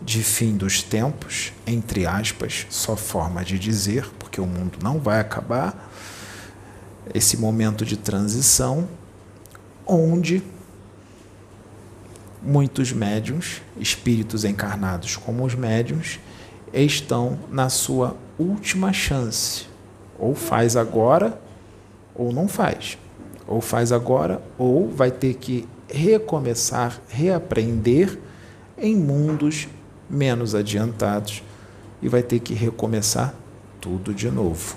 de 0.00 0.22
fim 0.24 0.56
dos 0.56 0.82
tempos, 0.82 1.52
entre 1.64 2.06
aspas, 2.06 2.66
só 2.68 2.96
forma 2.96 3.44
de 3.44 3.56
dizer, 3.56 4.10
porque 4.18 4.40
o 4.40 4.46
mundo 4.46 4.78
não 4.82 4.98
vai 4.98 5.20
acabar. 5.20 5.92
Esse 7.14 7.36
momento 7.36 7.84
de 7.84 7.96
transição, 7.96 8.88
onde 9.86 10.42
muitos 12.42 12.92
médiums, 12.92 13.62
espíritos 13.78 14.44
encarnados 14.44 15.16
como 15.16 15.44
os 15.44 15.54
médiums, 15.54 16.18
estão 16.72 17.38
na 17.48 17.68
sua 17.68 18.16
última 18.38 18.92
chance 18.92 19.71
ou 20.22 20.36
faz 20.36 20.76
agora 20.76 21.36
ou 22.14 22.32
não 22.32 22.46
faz. 22.46 22.96
Ou 23.44 23.60
faz 23.60 23.90
agora 23.90 24.40
ou 24.56 24.88
vai 24.88 25.10
ter 25.10 25.34
que 25.34 25.68
recomeçar, 25.90 27.00
reaprender 27.08 28.16
em 28.78 28.94
mundos 28.94 29.66
menos 30.08 30.54
adiantados 30.54 31.42
e 32.00 32.08
vai 32.08 32.22
ter 32.22 32.38
que 32.38 32.54
recomeçar 32.54 33.34
tudo 33.80 34.14
de 34.14 34.30
novo. 34.30 34.76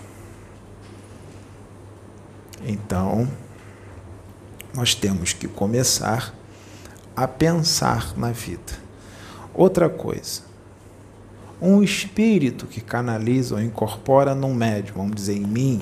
Então, 2.66 3.28
nós 4.74 4.96
temos 4.96 5.32
que 5.32 5.48
começar 5.48 6.34
a 7.16 7.28
pensar 7.28 8.18
na 8.18 8.32
vida. 8.32 8.74
Outra 9.54 9.88
coisa, 9.90 10.42
um 11.62 11.82
espírito 11.82 12.66
que 12.66 12.82
canaliza 12.82 13.56
ou 13.56 13.62
incorpora 13.62 14.36
num 14.36 14.54
médium, 14.54 14.96
vamos 14.98 15.16
dizer 15.16 15.38
em 15.38 15.46
mim 15.46 15.82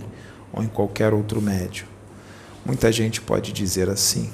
ou 0.51 0.63
em 0.63 0.67
qualquer 0.67 1.13
outro 1.13 1.41
médium. 1.41 1.88
Muita 2.65 2.91
gente 2.91 3.19
pode 3.19 3.51
dizer 3.51 3.89
assim: 3.89 4.30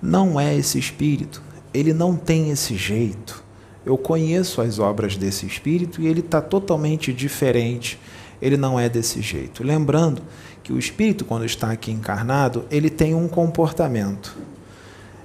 não 0.00 0.40
é 0.40 0.54
esse 0.56 0.78
espírito, 0.78 1.42
ele 1.72 1.92
não 1.92 2.16
tem 2.16 2.50
esse 2.50 2.74
jeito. 2.76 3.42
Eu 3.84 3.98
conheço 3.98 4.60
as 4.60 4.78
obras 4.78 5.16
desse 5.16 5.44
espírito 5.44 6.00
e 6.00 6.06
ele 6.06 6.20
está 6.20 6.40
totalmente 6.40 7.12
diferente. 7.12 7.98
Ele 8.40 8.56
não 8.56 8.78
é 8.78 8.88
desse 8.88 9.20
jeito. 9.20 9.64
Lembrando 9.64 10.22
que 10.62 10.72
o 10.72 10.78
espírito, 10.78 11.24
quando 11.24 11.44
está 11.44 11.70
aqui 11.70 11.90
encarnado, 11.90 12.64
ele 12.70 12.90
tem 12.90 13.14
um 13.14 13.28
comportamento 13.28 14.36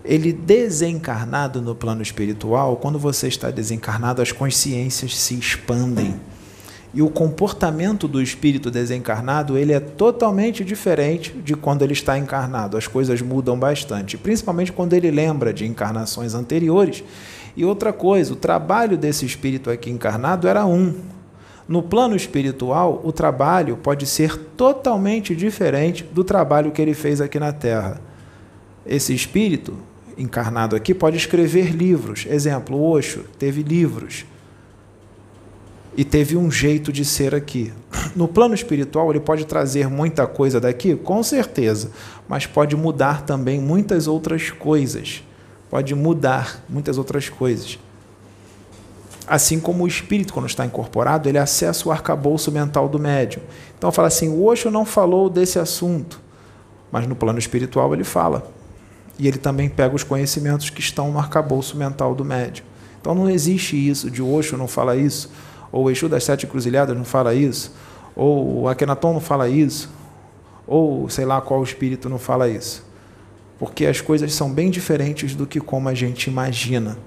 ele 0.07 0.31
desencarnado 0.31 1.61
no 1.61 1.75
plano 1.75 2.01
espiritual, 2.01 2.77
quando 2.77 2.97
você 2.97 3.27
está 3.27 3.51
desencarnado, 3.51 4.21
as 4.21 4.31
consciências 4.31 5.17
se 5.17 5.37
expandem. 5.37 6.15
E 6.93 7.01
o 7.01 7.09
comportamento 7.09 8.07
do 8.07 8.21
espírito 8.21 8.71
desencarnado, 8.71 9.57
ele 9.57 9.73
é 9.73 9.79
totalmente 9.79 10.63
diferente 10.63 11.31
de 11.33 11.53
quando 11.55 11.81
ele 11.81 11.91
está 11.91 12.17
encarnado. 12.17 12.77
As 12.77 12.87
coisas 12.87 13.21
mudam 13.21 13.59
bastante, 13.59 14.17
principalmente 14.17 14.71
quando 14.71 14.93
ele 14.93 15.11
lembra 15.11 15.53
de 15.53 15.65
encarnações 15.65 16.33
anteriores. 16.33 17.03
E 17.55 17.65
outra 17.65 17.91
coisa, 17.91 18.31
o 18.31 18.37
trabalho 18.37 18.97
desse 18.97 19.25
espírito 19.25 19.69
aqui 19.69 19.89
encarnado 19.89 20.47
era 20.47 20.65
um. 20.65 20.95
No 21.67 21.83
plano 21.83 22.15
espiritual, 22.15 23.01
o 23.03 23.11
trabalho 23.11 23.75
pode 23.75 24.05
ser 24.05 24.37
totalmente 24.55 25.35
diferente 25.35 26.05
do 26.05 26.23
trabalho 26.23 26.71
que 26.71 26.81
ele 26.81 26.93
fez 26.93 27.19
aqui 27.19 27.37
na 27.37 27.51
Terra. 27.51 27.99
Esse 28.85 29.13
espírito 29.13 29.77
encarnado 30.17 30.75
aqui 30.75 30.93
pode 30.93 31.17
escrever 31.17 31.71
livros. 31.71 32.25
Exemplo, 32.29 32.77
o 32.77 32.91
Osho 32.91 33.25
teve 33.37 33.61
livros 33.61 34.25
e 35.95 36.03
teve 36.03 36.37
um 36.37 36.51
jeito 36.51 36.91
de 36.91 37.03
ser 37.03 37.33
aqui. 37.33 37.73
No 38.15 38.27
plano 38.27 38.53
espiritual, 38.53 39.09
ele 39.11 39.19
pode 39.19 39.45
trazer 39.45 39.89
muita 39.89 40.27
coisa 40.27 40.59
daqui, 40.59 40.95
com 40.95 41.21
certeza, 41.23 41.91
mas 42.27 42.45
pode 42.45 42.75
mudar 42.75 43.23
também 43.23 43.59
muitas 43.59 44.07
outras 44.07 44.51
coisas. 44.51 45.23
Pode 45.69 45.93
mudar 45.95 46.63
muitas 46.69 46.97
outras 46.97 47.29
coisas. 47.29 47.79
Assim 49.27 49.59
como 49.59 49.83
o 49.83 49.87
espírito, 49.87 50.33
quando 50.33 50.47
está 50.47 50.65
incorporado, 50.65 51.27
ele 51.27 51.37
acessa 51.37 51.89
o 51.89 51.91
arcabouço 51.91 52.51
mental 52.51 52.87
do 52.87 52.97
médium. 52.97 53.41
Então, 53.77 53.91
fala 53.91 54.07
assim: 54.07 54.29
o 54.29 54.45
Osho 54.45 54.71
não 54.71 54.85
falou 54.85 55.29
desse 55.29 55.59
assunto, 55.59 56.21
mas 56.91 57.05
no 57.05 57.15
plano 57.15 57.37
espiritual 57.37 57.93
ele 57.93 58.05
fala 58.05 58.49
e 59.19 59.27
ele 59.27 59.37
também 59.37 59.69
pega 59.69 59.95
os 59.95 60.03
conhecimentos 60.03 60.69
que 60.69 60.79
estão 60.79 61.11
no 61.11 61.19
arcabouço 61.19 61.75
mental 61.75 62.13
do 62.13 62.23
médium. 62.23 62.65
Então 62.99 63.15
não 63.15 63.29
existe 63.29 63.75
isso 63.75 64.11
de 64.11 64.21
Osho 64.21 64.57
não 64.57 64.67
fala 64.67 64.95
isso, 64.95 65.31
ou 65.71 65.85
o 65.85 65.91
Exu 65.91 66.07
das 66.09 66.23
Sete 66.23 66.45
Cruzilhadas 66.45 66.95
não 66.95 67.05
fala 67.05 67.33
isso, 67.33 67.73
ou 68.15 68.61
o 68.61 68.67
Akhenaton 68.67 69.13
não 69.13 69.21
fala 69.21 69.47
isso, 69.47 69.89
ou 70.65 71.09
sei 71.09 71.25
lá 71.25 71.39
qual 71.41 71.63
espírito 71.63 72.09
não 72.09 72.19
fala 72.19 72.49
isso. 72.49 72.85
Porque 73.57 73.85
as 73.85 74.01
coisas 74.01 74.33
são 74.33 74.51
bem 74.51 74.69
diferentes 74.69 75.35
do 75.35 75.47
que 75.47 75.59
como 75.59 75.89
a 75.89 75.93
gente 75.93 76.29
imagina. 76.29 76.97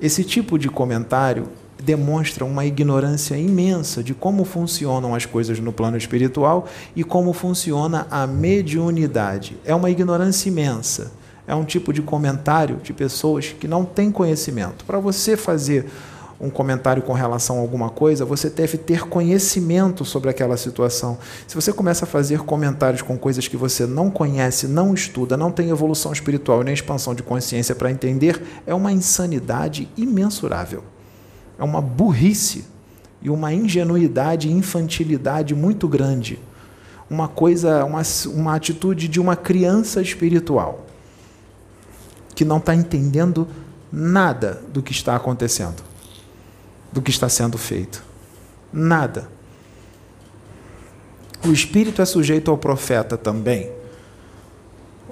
Esse 0.00 0.24
tipo 0.24 0.58
de 0.58 0.68
comentário 0.68 1.48
demonstra 1.82 2.44
uma 2.44 2.66
ignorância 2.66 3.36
imensa 3.36 4.02
de 4.02 4.12
como 4.12 4.44
funcionam 4.44 5.14
as 5.14 5.24
coisas 5.24 5.58
no 5.58 5.72
plano 5.72 5.96
espiritual 5.96 6.66
e 6.94 7.02
como 7.02 7.32
funciona 7.32 8.06
a 8.10 8.26
mediunidade. 8.26 9.56
É 9.64 9.74
uma 9.74 9.90
ignorância 9.90 10.48
imensa 10.48 11.12
é 11.50 11.54
um 11.54 11.64
tipo 11.64 11.92
de 11.92 12.00
comentário 12.00 12.76
de 12.76 12.92
pessoas 12.92 13.48
que 13.48 13.66
não 13.66 13.84
têm 13.84 14.12
conhecimento. 14.12 14.84
Para 14.84 15.00
você 15.00 15.36
fazer 15.36 15.84
um 16.40 16.48
comentário 16.48 17.02
com 17.02 17.12
relação 17.12 17.58
a 17.58 17.60
alguma 17.60 17.90
coisa, 17.90 18.24
você 18.24 18.48
deve 18.48 18.78
ter 18.78 19.08
conhecimento 19.08 20.04
sobre 20.04 20.30
aquela 20.30 20.56
situação. 20.56 21.18
Se 21.48 21.56
você 21.56 21.72
começa 21.72 22.04
a 22.04 22.08
fazer 22.08 22.42
comentários 22.42 23.02
com 23.02 23.18
coisas 23.18 23.48
que 23.48 23.56
você 23.56 23.84
não 23.84 24.12
conhece, 24.12 24.68
não 24.68 24.94
estuda, 24.94 25.36
não 25.36 25.50
tem 25.50 25.70
evolução 25.70 26.12
espiritual 26.12 26.62
nem 26.62 26.72
expansão 26.72 27.16
de 27.16 27.22
consciência 27.24 27.74
para 27.74 27.90
entender, 27.90 28.40
é 28.64 28.72
uma 28.72 28.92
insanidade 28.92 29.88
imensurável. 29.96 30.84
É 31.58 31.64
uma 31.64 31.80
burrice 31.80 32.64
e 33.20 33.28
uma 33.28 33.52
ingenuidade 33.52 34.46
e 34.46 34.52
infantilidade 34.52 35.52
muito 35.52 35.88
grande. 35.88 36.38
uma 37.10 37.26
coisa, 37.26 37.84
uma, 37.84 38.02
uma 38.26 38.54
atitude 38.54 39.08
de 39.08 39.18
uma 39.18 39.34
criança 39.34 40.00
espiritual 40.00 40.86
que 42.34 42.44
não 42.44 42.58
está 42.58 42.74
entendendo 42.74 43.46
nada 43.92 44.62
do 44.72 44.82
que 44.82 44.92
está 44.92 45.16
acontecendo, 45.16 45.82
do 46.92 47.02
que 47.02 47.10
está 47.10 47.28
sendo 47.28 47.58
feito. 47.58 48.02
Nada. 48.72 49.28
O 51.44 51.52
espírito 51.52 52.02
é 52.02 52.04
sujeito 52.04 52.50
ao 52.50 52.58
profeta 52.58 53.16
também. 53.16 53.70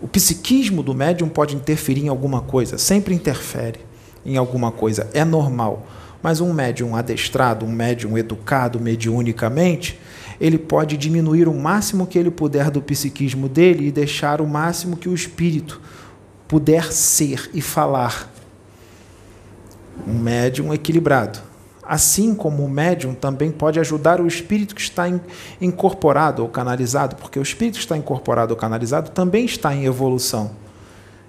O 0.00 0.06
psiquismo 0.06 0.82
do 0.82 0.94
médium 0.94 1.28
pode 1.28 1.56
interferir 1.56 2.04
em 2.04 2.08
alguma 2.08 2.40
coisa, 2.40 2.78
sempre 2.78 3.14
interfere 3.14 3.80
em 4.24 4.36
alguma 4.36 4.70
coisa, 4.70 5.08
é 5.12 5.24
normal. 5.24 5.86
Mas 6.22 6.40
um 6.40 6.52
médium 6.52 6.94
adestrado, 6.94 7.64
um 7.64 7.70
médium 7.70 8.16
educado 8.18 8.78
mediunicamente, 8.78 9.98
ele 10.40 10.58
pode 10.58 10.96
diminuir 10.96 11.48
o 11.48 11.54
máximo 11.54 12.06
que 12.06 12.18
ele 12.18 12.30
puder 12.30 12.70
do 12.70 12.80
psiquismo 12.80 13.48
dele 13.48 13.88
e 13.88 13.92
deixar 13.92 14.40
o 14.40 14.46
máximo 14.46 14.96
que 14.96 15.08
o 15.08 15.14
espírito 15.14 15.80
puder 16.48 16.90
ser 16.92 17.50
e 17.52 17.60
falar. 17.60 18.32
Um 20.06 20.18
médium 20.18 20.72
equilibrado. 20.72 21.38
Assim 21.82 22.34
como 22.34 22.64
o 22.64 22.68
médium 22.68 23.14
também 23.14 23.50
pode 23.50 23.78
ajudar 23.78 24.20
o 24.20 24.26
espírito 24.26 24.74
que 24.74 24.80
está 24.80 25.04
incorporado 25.60 26.42
ou 26.42 26.48
canalizado, 26.48 27.16
porque 27.16 27.38
o 27.38 27.42
espírito 27.42 27.74
que 27.74 27.80
está 27.80 27.96
incorporado 27.96 28.52
ou 28.52 28.58
canalizado 28.58 29.10
também 29.10 29.44
está 29.44 29.74
em 29.74 29.84
evolução. 29.84 30.50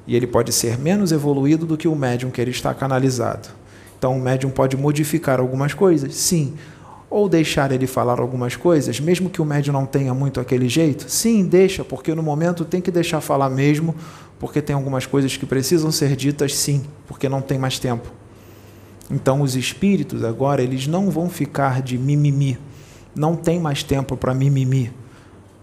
E 0.08 0.16
ele 0.16 0.28
pode 0.28 0.52
ser 0.52 0.78
menos 0.78 1.12
evoluído 1.12 1.66
do 1.66 1.78
que 1.78 1.88
o 1.88 1.96
médium 1.96 2.32
que 2.32 2.42
ele 2.42 2.52
está 2.52 2.74
canalizado. 2.74 3.50
Então 3.98 4.18
o 4.18 4.22
médium 4.22 4.50
pode 4.50 4.76
modificar 4.76 5.40
algumas 5.40 5.74
coisas, 5.74 6.16
sim, 6.16 6.56
ou 7.10 7.28
deixar 7.28 7.72
ele 7.72 7.88
falar 7.88 8.20
algumas 8.20 8.56
coisas, 8.56 9.00
mesmo 9.00 9.30
que 9.30 9.42
o 9.42 9.46
médium 9.46 9.74
não 9.74 9.86
tenha 9.86 10.14
muito 10.14 10.40
aquele 10.40 10.70
jeito? 10.70 11.10
Sim, 11.10 11.46
deixa, 11.46 11.84
porque 11.84 12.14
no 12.14 12.22
momento 12.22 12.64
tem 12.64 12.82
que 12.82 12.92
deixar 12.92 13.20
falar 13.20 13.50
mesmo, 13.50 13.96
porque 14.40 14.62
tem 14.62 14.76
algumas 14.76 15.06
coisas 15.06 15.36
que 15.36 15.46
precisam 15.46 15.92
ser 15.92 16.16
ditas, 16.16 16.56
sim, 16.56 16.84
porque 17.08 17.28
não 17.28 17.42
tem 17.42 17.58
mais 17.58 17.80
tempo. 17.80 18.12
Então 19.10 19.42
os 19.42 19.56
espíritos 19.56 20.24
agora 20.24 20.62
eles 20.62 20.86
não 20.86 21.10
vão 21.10 21.30
ficar 21.30 21.82
de 21.82 21.98
mimimi. 21.98 22.60
Não 23.16 23.36
tem 23.36 23.60
mais 23.60 23.82
tempo 23.82 24.16
para 24.16 24.36
mimimi. 24.36 24.94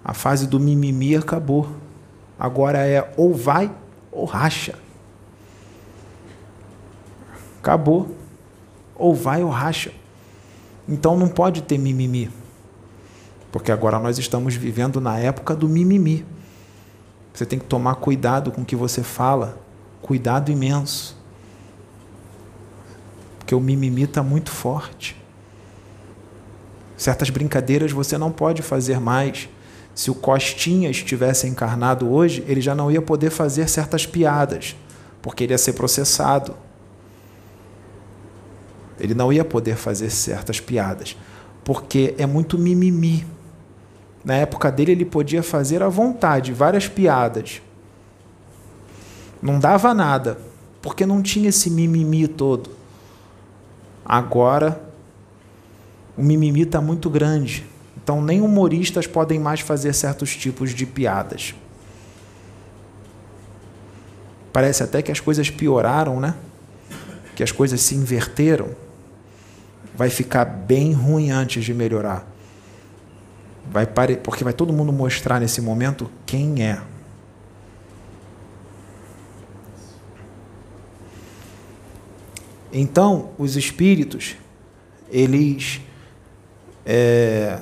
A 0.05 0.13
fase 0.13 0.49
do 0.49 0.59
mimimi 0.59 1.15
acabou. 1.15 1.69
Agora 2.39 2.79
é 2.87 3.13
ou 3.17 3.33
vai 3.33 3.71
ou 4.11 4.25
racha. 4.25 4.75
Acabou. 7.61 8.17
Ou 8.97 9.15
vai 9.15 9.45
ou 9.45 9.51
racha. 9.51 9.93
Então 10.89 11.17
não 11.17 11.29
pode 11.29 11.63
ter 11.63 11.79
mimimi. 11.79 12.31
Porque 13.51 13.73
agora 13.73 13.99
nós 13.99 14.19
estamos 14.19 14.55
vivendo 14.55 15.01
na 15.01 15.19
época 15.19 15.55
do 15.55 15.69
mimimi. 15.69 16.25
Você 17.33 17.45
tem 17.45 17.59
que 17.59 17.65
tomar 17.65 17.97
cuidado 17.97 18.51
com 18.51 18.63
o 18.63 18.65
que 18.65 18.77
você 18.77 19.03
fala. 19.03 19.59
Cuidado 20.03 20.51
imenso 20.51 21.17
porque 23.47 23.55
o 23.55 23.61
mimimi 23.61 24.03
está 24.03 24.25
muito 24.25 24.51
forte. 24.51 25.17
Certas 26.97 27.31
brincadeiras 27.31 27.93
você 27.93 28.19
não 28.19 28.33
pode 28.33 28.61
fazer 28.61 28.99
mais. 28.99 29.49
Se 29.95 30.11
o 30.11 30.17
Costinha 30.17 30.91
estivesse 30.91 31.47
encarnado 31.47 32.11
hoje, 32.11 32.45
ele 32.49 32.61
já 32.61 32.75
não 32.75 32.91
ia 32.91 33.01
poder 33.01 33.31
fazer 33.31 33.69
certas 33.69 34.05
piadas, 34.05 34.75
porque 35.23 35.45
ele 35.45 35.53
ia 35.53 35.59
ser 35.59 35.75
processado. 35.75 36.57
Ele 38.99 39.15
não 39.15 39.33
ia 39.33 39.45
poder 39.45 39.77
fazer 39.77 40.11
certas 40.11 40.61
piadas, 40.61 41.17
porque 41.65 42.15
é 42.19 42.27
muito 42.27 42.59
mimimi. 42.59 43.27
Na 44.25 44.35
época 44.35 44.73
dele, 44.73 44.93
ele 44.93 45.05
podia 45.05 45.43
fazer 45.43 45.83
à 45.83 45.89
vontade 45.89 46.53
várias 46.53 46.89
piadas. 46.89 47.63
Não 49.41 49.59
dava 49.59 49.95
nada, 49.95 50.39
porque 50.83 51.07
não 51.07 51.23
tinha 51.23 51.49
esse 51.49 51.71
mimimi 51.71 52.27
todo. 52.27 52.71
Agora, 54.05 54.81
o 56.17 56.23
mimimi 56.23 56.63
está 56.63 56.81
muito 56.81 57.11
grande. 57.11 57.67
Então, 58.03 58.23
nem 58.23 58.41
humoristas 58.41 59.07
podem 59.07 59.39
mais 59.39 59.61
fazer 59.61 59.93
certos 59.93 60.35
tipos 60.37 60.75
de 60.75 60.87
piadas. 60.87 61.55
Parece 64.53 64.83
até 64.83 65.03
que 65.03 65.13
as 65.13 65.21
coisas 65.21 65.51
pioraram, 65.51 66.19
né? 66.19 66.35
Que 67.35 67.43
as 67.43 67.53
coisas 67.53 67.81
se 67.81 67.95
inverteram. 67.95 68.71
Vai 69.97 70.11
ficar 70.11 70.45
bem 70.45 70.93
ruim 70.93 71.31
antes 71.31 71.65
de 71.65 71.73
melhorar. 71.73 72.27
Vai 73.71 73.87
pare... 73.87 74.17
Porque 74.17 74.45
vai 74.45 74.53
todo 74.53 74.73
mundo 74.73 74.93
mostrar 74.93 75.41
nesse 75.41 75.61
momento 75.61 76.11
quem 76.27 76.63
é. 76.63 76.81
Então, 82.73 83.31
os 83.39 83.57
espíritos, 83.57 84.37
eles 85.11 85.81
é, 86.85 87.59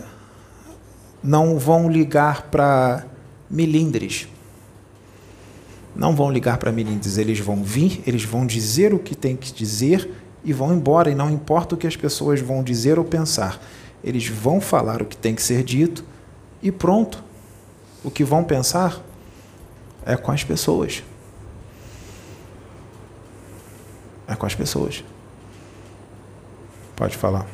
não 1.22 1.56
vão 1.56 1.88
ligar 1.88 2.50
para 2.50 3.06
milindres. 3.48 4.26
Não 5.94 6.16
vão 6.16 6.32
ligar 6.32 6.58
para 6.58 6.72
milindres. 6.72 7.16
Eles 7.16 7.38
vão 7.38 7.62
vir, 7.62 8.02
eles 8.06 8.24
vão 8.24 8.44
dizer 8.44 8.92
o 8.92 8.98
que 8.98 9.14
tem 9.14 9.36
que 9.36 9.52
dizer 9.52 10.10
e 10.44 10.52
vão 10.52 10.72
embora. 10.72 11.10
E 11.10 11.14
não 11.14 11.30
importa 11.30 11.74
o 11.74 11.78
que 11.78 11.86
as 11.86 11.96
pessoas 11.96 12.40
vão 12.40 12.62
dizer 12.62 12.98
ou 12.98 13.04
pensar. 13.04 13.60
Eles 14.02 14.28
vão 14.28 14.60
falar 14.60 15.00
o 15.02 15.06
que 15.06 15.16
tem 15.16 15.34
que 15.34 15.42
ser 15.42 15.62
dito 15.62 16.04
e 16.62 16.70
pronto. 16.70 17.22
O 18.02 18.10
que 18.10 18.22
vão 18.22 18.44
pensar 18.44 19.00
é 20.04 20.16
com 20.16 20.30
as 20.30 20.44
pessoas. 20.44 21.02
é 24.26 24.34
com 24.34 24.46
as 24.46 24.54
pessoas. 24.54 25.04
Pode 26.96 27.16
falar. 27.16 27.46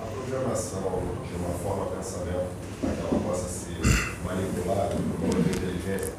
A 0.00 0.06
programação 0.06 1.02
de 1.28 1.34
uma 1.36 1.50
forma 1.58 1.86
de 1.86 1.96
pensamento 1.96 2.48
para 2.80 2.90
que 2.90 3.00
ela 3.00 3.20
possa 3.20 3.48
ser 3.48 3.80
manipulada 4.24 4.94
por 4.94 5.28
uma 5.28 5.40
inteligência, 5.40 6.12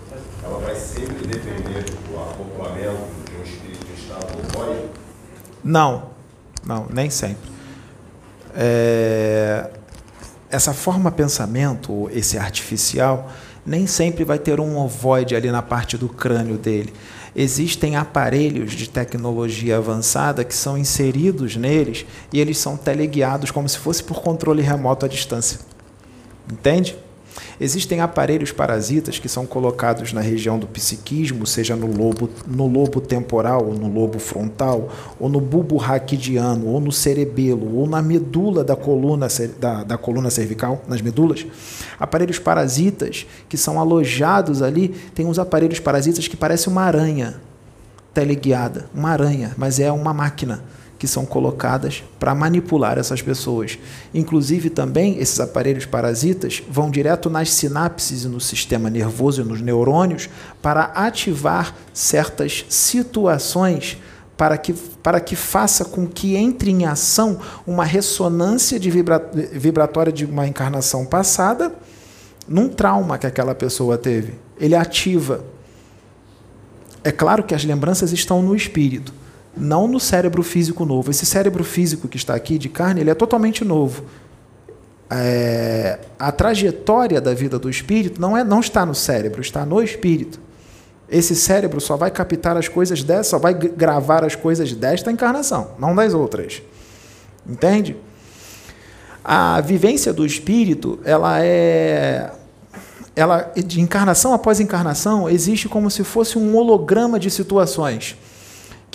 ela 0.43 0.59
vai 0.59 0.75
sempre 0.75 1.27
depender 1.27 1.83
do 1.83 2.19
acoplamento 2.19 3.07
de 3.29 3.37
um 3.37 3.43
espírito 3.43 3.85
de 3.85 3.93
estado 3.93 4.27
voz? 4.53 4.89
Não, 5.65 6.11
não, 6.65 6.85
nem 6.89 7.09
sempre. 7.09 7.49
É... 8.55 9.69
Essa 10.49 10.73
forma 10.73 11.11
pensamento, 11.11 12.09
esse 12.13 12.37
artificial, 12.37 13.29
nem 13.65 13.85
sempre 13.87 14.23
vai 14.23 14.39
ter 14.39 14.61
um 14.61 14.77
ovoide 14.77 15.35
ali 15.35 15.51
na 15.51 15.61
parte 15.61 15.97
do 15.97 16.07
crânio 16.07 16.57
dele 16.57 16.93
existem 17.35 17.97
aparelhos 17.97 18.71
de 18.71 18.89
tecnologia 18.89 19.77
avançada 19.77 20.43
que 20.45 20.55
são 20.55 20.77
inseridos 20.77 21.57
neles 21.57 22.05
e 22.31 22.39
eles 22.39 22.57
são 22.57 22.77
teleguiados 22.77 23.51
como 23.51 23.67
se 23.67 23.77
fosse 23.77 24.01
por 24.01 24.21
controle 24.21 24.61
remoto 24.61 25.05
à 25.05 25.09
distância. 25.09 25.59
Entende? 26.49 26.97
Existem 27.59 28.01
aparelhos 28.01 28.51
parasitas 28.51 29.17
que 29.17 29.29
são 29.29 29.45
colocados 29.45 30.11
na 30.11 30.21
região 30.21 30.59
do 30.59 30.67
psiquismo, 30.67 31.47
seja 31.47 31.75
no 31.75 31.87
lobo, 31.87 32.29
no 32.45 32.67
lobo 32.67 32.99
temporal, 32.99 33.65
ou 33.67 33.73
no 33.73 33.91
lobo 33.91 34.19
frontal, 34.19 34.89
ou 35.19 35.29
no 35.29 35.39
bulbo 35.39 35.77
raquidiano, 35.77 36.67
ou 36.67 36.81
no 36.81 36.91
cerebelo, 36.91 37.77
ou 37.77 37.87
na 37.87 38.01
medula 38.01 38.63
da 38.63 38.75
coluna, 38.75 39.27
da, 39.59 39.83
da 39.83 39.97
coluna 39.97 40.29
cervical, 40.29 40.83
nas 40.87 41.01
medulas. 41.01 41.45
Aparelhos 41.97 42.39
parasitas 42.39 43.25
que 43.47 43.57
são 43.57 43.79
alojados 43.79 44.61
ali, 44.61 44.89
tem 45.13 45.25
uns 45.25 45.39
aparelhos 45.39 45.79
parasitas 45.79 46.27
que 46.27 46.35
parecem 46.35 46.71
uma 46.71 46.83
aranha 46.83 47.35
teleguiada, 48.13 48.89
uma 48.93 49.09
aranha, 49.09 49.53
mas 49.57 49.79
é 49.79 49.91
uma 49.91 50.13
máquina 50.13 50.63
que 51.05 51.11
são 51.11 51.23
colocadas 51.23 52.03
para 52.19 52.33
manipular 52.33 52.97
essas 52.97 53.21
pessoas. 53.21 53.77
Inclusive, 54.11 54.71
também, 54.71 55.19
esses 55.19 55.39
aparelhos 55.39 55.85
parasitas 55.85 56.63
vão 56.67 56.89
direto 56.89 57.29
nas 57.29 57.51
sinapses 57.51 58.23
e 58.23 58.27
no 58.27 58.41
sistema 58.41 58.89
nervoso 58.89 59.41
e 59.41 59.45
nos 59.45 59.61
neurônios 59.61 60.27
para 60.63 60.85
ativar 60.85 61.75
certas 61.93 62.65
situações 62.67 63.99
para 64.35 64.57
que, 64.57 64.73
para 64.73 65.19
que 65.19 65.35
faça 65.35 65.85
com 65.85 66.07
que 66.07 66.35
entre 66.35 66.71
em 66.71 66.85
ação 66.85 67.39
uma 67.67 67.85
ressonância 67.85 68.79
de 68.79 68.89
vibra, 68.89 69.21
vibratória 69.53 70.11
de 70.11 70.25
uma 70.25 70.47
encarnação 70.47 71.05
passada 71.05 71.71
num 72.47 72.67
trauma 72.67 73.19
que 73.19 73.27
aquela 73.27 73.53
pessoa 73.53 73.95
teve. 73.95 74.33
Ele 74.59 74.73
ativa. 74.73 75.45
É 77.03 77.11
claro 77.11 77.43
que 77.43 77.53
as 77.53 77.63
lembranças 77.63 78.11
estão 78.11 78.41
no 78.41 78.55
espírito 78.55 79.13
não 79.57 79.87
no 79.87 79.99
cérebro 79.99 80.43
físico 80.43 80.85
novo. 80.85 81.11
Esse 81.11 81.25
cérebro 81.25 81.63
físico 81.63 82.07
que 82.07 82.17
está 82.17 82.35
aqui 82.35 82.57
de 82.57 82.69
carne, 82.69 83.01
ele 83.01 83.09
é 83.09 83.15
totalmente 83.15 83.63
novo. 83.63 84.03
É, 85.09 85.99
a 86.17 86.31
trajetória 86.31 87.21
da 87.21 87.33
vida 87.33 87.59
do 87.59 87.69
espírito 87.69 88.19
não 88.19 88.35
é 88.35 88.43
não 88.43 88.59
está 88.59 88.85
no 88.85 88.95
cérebro, 88.95 89.41
está 89.41 89.65
no 89.65 89.81
espírito. 89.81 90.39
Esse 91.07 91.35
cérebro 91.35 91.79
só 91.79 91.95
vai 91.95 92.09
captar 92.09 92.57
as 92.57 92.67
coisas 92.67 93.03
dessa, 93.03 93.31
só 93.31 93.37
vai 93.37 93.53
gravar 93.53 94.23
as 94.23 94.35
coisas 94.35 94.73
desta 94.73 95.11
encarnação, 95.11 95.71
não 95.77 95.95
das 95.95 96.13
outras. 96.13 96.61
Entende? 97.47 97.95
A 99.23 99.61
vivência 99.61 100.11
do 100.11 100.25
espírito, 100.25 100.99
ela 101.03 101.43
é 101.43 102.31
ela 103.15 103.51
de 103.55 103.79
encarnação 103.79 104.33
após 104.33 104.59
encarnação 104.59 105.29
existe 105.29 105.69
como 105.69 105.89
se 105.89 106.03
fosse 106.03 106.37
um 106.37 106.53
holograma 106.57 107.17
de 107.17 107.31
situações 107.31 108.17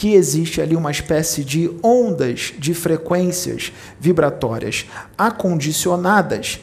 que 0.00 0.14
existe 0.14 0.62
ali 0.62 0.74
uma 0.74 0.90
espécie 0.90 1.44
de 1.44 1.70
ondas 1.82 2.54
de 2.58 2.72
frequências 2.72 3.70
vibratórias 4.00 4.86
acondicionadas 5.18 6.58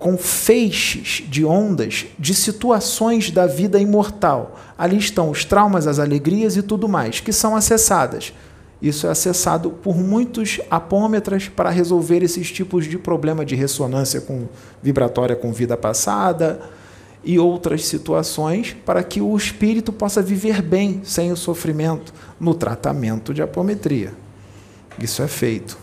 com 0.00 0.18
feixes 0.18 1.22
de 1.28 1.44
ondas 1.44 2.06
de 2.18 2.34
situações 2.34 3.30
da 3.30 3.46
vida 3.46 3.78
imortal. 3.78 4.58
Ali 4.76 4.96
estão 4.96 5.30
os 5.30 5.44
traumas, 5.44 5.86
as 5.86 6.00
alegrias 6.00 6.56
e 6.56 6.62
tudo 6.62 6.88
mais, 6.88 7.20
que 7.20 7.32
são 7.32 7.54
acessadas. 7.54 8.32
Isso 8.82 9.06
é 9.06 9.10
acessado 9.10 9.70
por 9.70 9.96
muitos 9.96 10.60
apômetras 10.68 11.48
para 11.48 11.70
resolver 11.70 12.20
esses 12.24 12.50
tipos 12.50 12.86
de 12.86 12.98
problema 12.98 13.44
de 13.44 13.54
ressonância 13.54 14.20
com 14.20 14.48
vibratória 14.82 15.36
com 15.36 15.52
vida 15.52 15.76
passada 15.76 16.60
e 17.24 17.38
outras 17.38 17.84
situações 17.84 18.76
para 18.84 19.02
que 19.02 19.20
o 19.20 19.36
espírito 19.36 19.92
possa 19.92 20.20
viver 20.20 20.60
bem 20.60 21.00
sem 21.04 21.30
o 21.30 21.36
sofrimento 21.36 22.12
no 22.38 22.54
tratamento 22.54 23.32
de 23.32 23.42
apometria. 23.42 24.12
Isso 24.98 25.22
é 25.22 25.28
feito. 25.28 25.78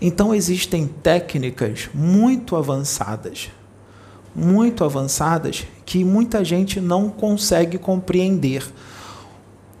Então 0.00 0.34
existem 0.34 0.86
técnicas 0.86 1.88
muito 1.92 2.54
avançadas, 2.54 3.50
muito 4.34 4.84
avançadas 4.84 5.66
que 5.84 6.04
muita 6.04 6.44
gente 6.44 6.80
não 6.80 7.08
consegue 7.08 7.78
compreender. 7.78 8.64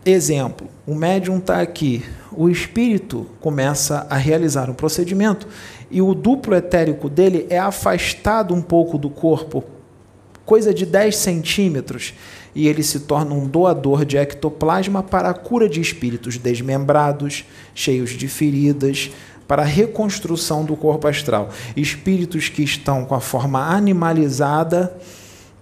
Exemplo: 0.04 0.68
o 0.86 0.94
médium 0.94 1.38
está 1.38 1.60
aqui, 1.60 2.04
o 2.32 2.48
espírito 2.48 3.26
começa 3.40 4.06
a 4.10 4.16
realizar 4.16 4.70
um 4.70 4.74
procedimento 4.74 5.46
e 5.90 6.02
o 6.02 6.14
duplo 6.14 6.54
etérico 6.54 7.08
dele 7.08 7.46
é 7.48 7.58
afastado 7.58 8.54
um 8.54 8.62
pouco 8.62 8.98
do 8.98 9.10
corpo, 9.10 9.62
coisa 10.48 10.72
de 10.72 10.86
10 10.86 11.14
centímetros, 11.14 12.14
e 12.54 12.68
ele 12.68 12.82
se 12.82 13.00
torna 13.00 13.34
um 13.34 13.46
doador 13.46 14.02
de 14.02 14.16
ectoplasma 14.16 15.02
para 15.02 15.28
a 15.28 15.34
cura 15.34 15.68
de 15.68 15.78
espíritos 15.78 16.38
desmembrados, 16.38 17.44
cheios 17.74 18.12
de 18.12 18.26
feridas, 18.28 19.10
para 19.46 19.60
a 19.60 19.66
reconstrução 19.66 20.64
do 20.64 20.74
corpo 20.74 21.06
astral. 21.06 21.50
Espíritos 21.76 22.48
que 22.48 22.62
estão 22.62 23.04
com 23.04 23.14
a 23.14 23.20
forma 23.20 23.62
animalizada 23.62 24.96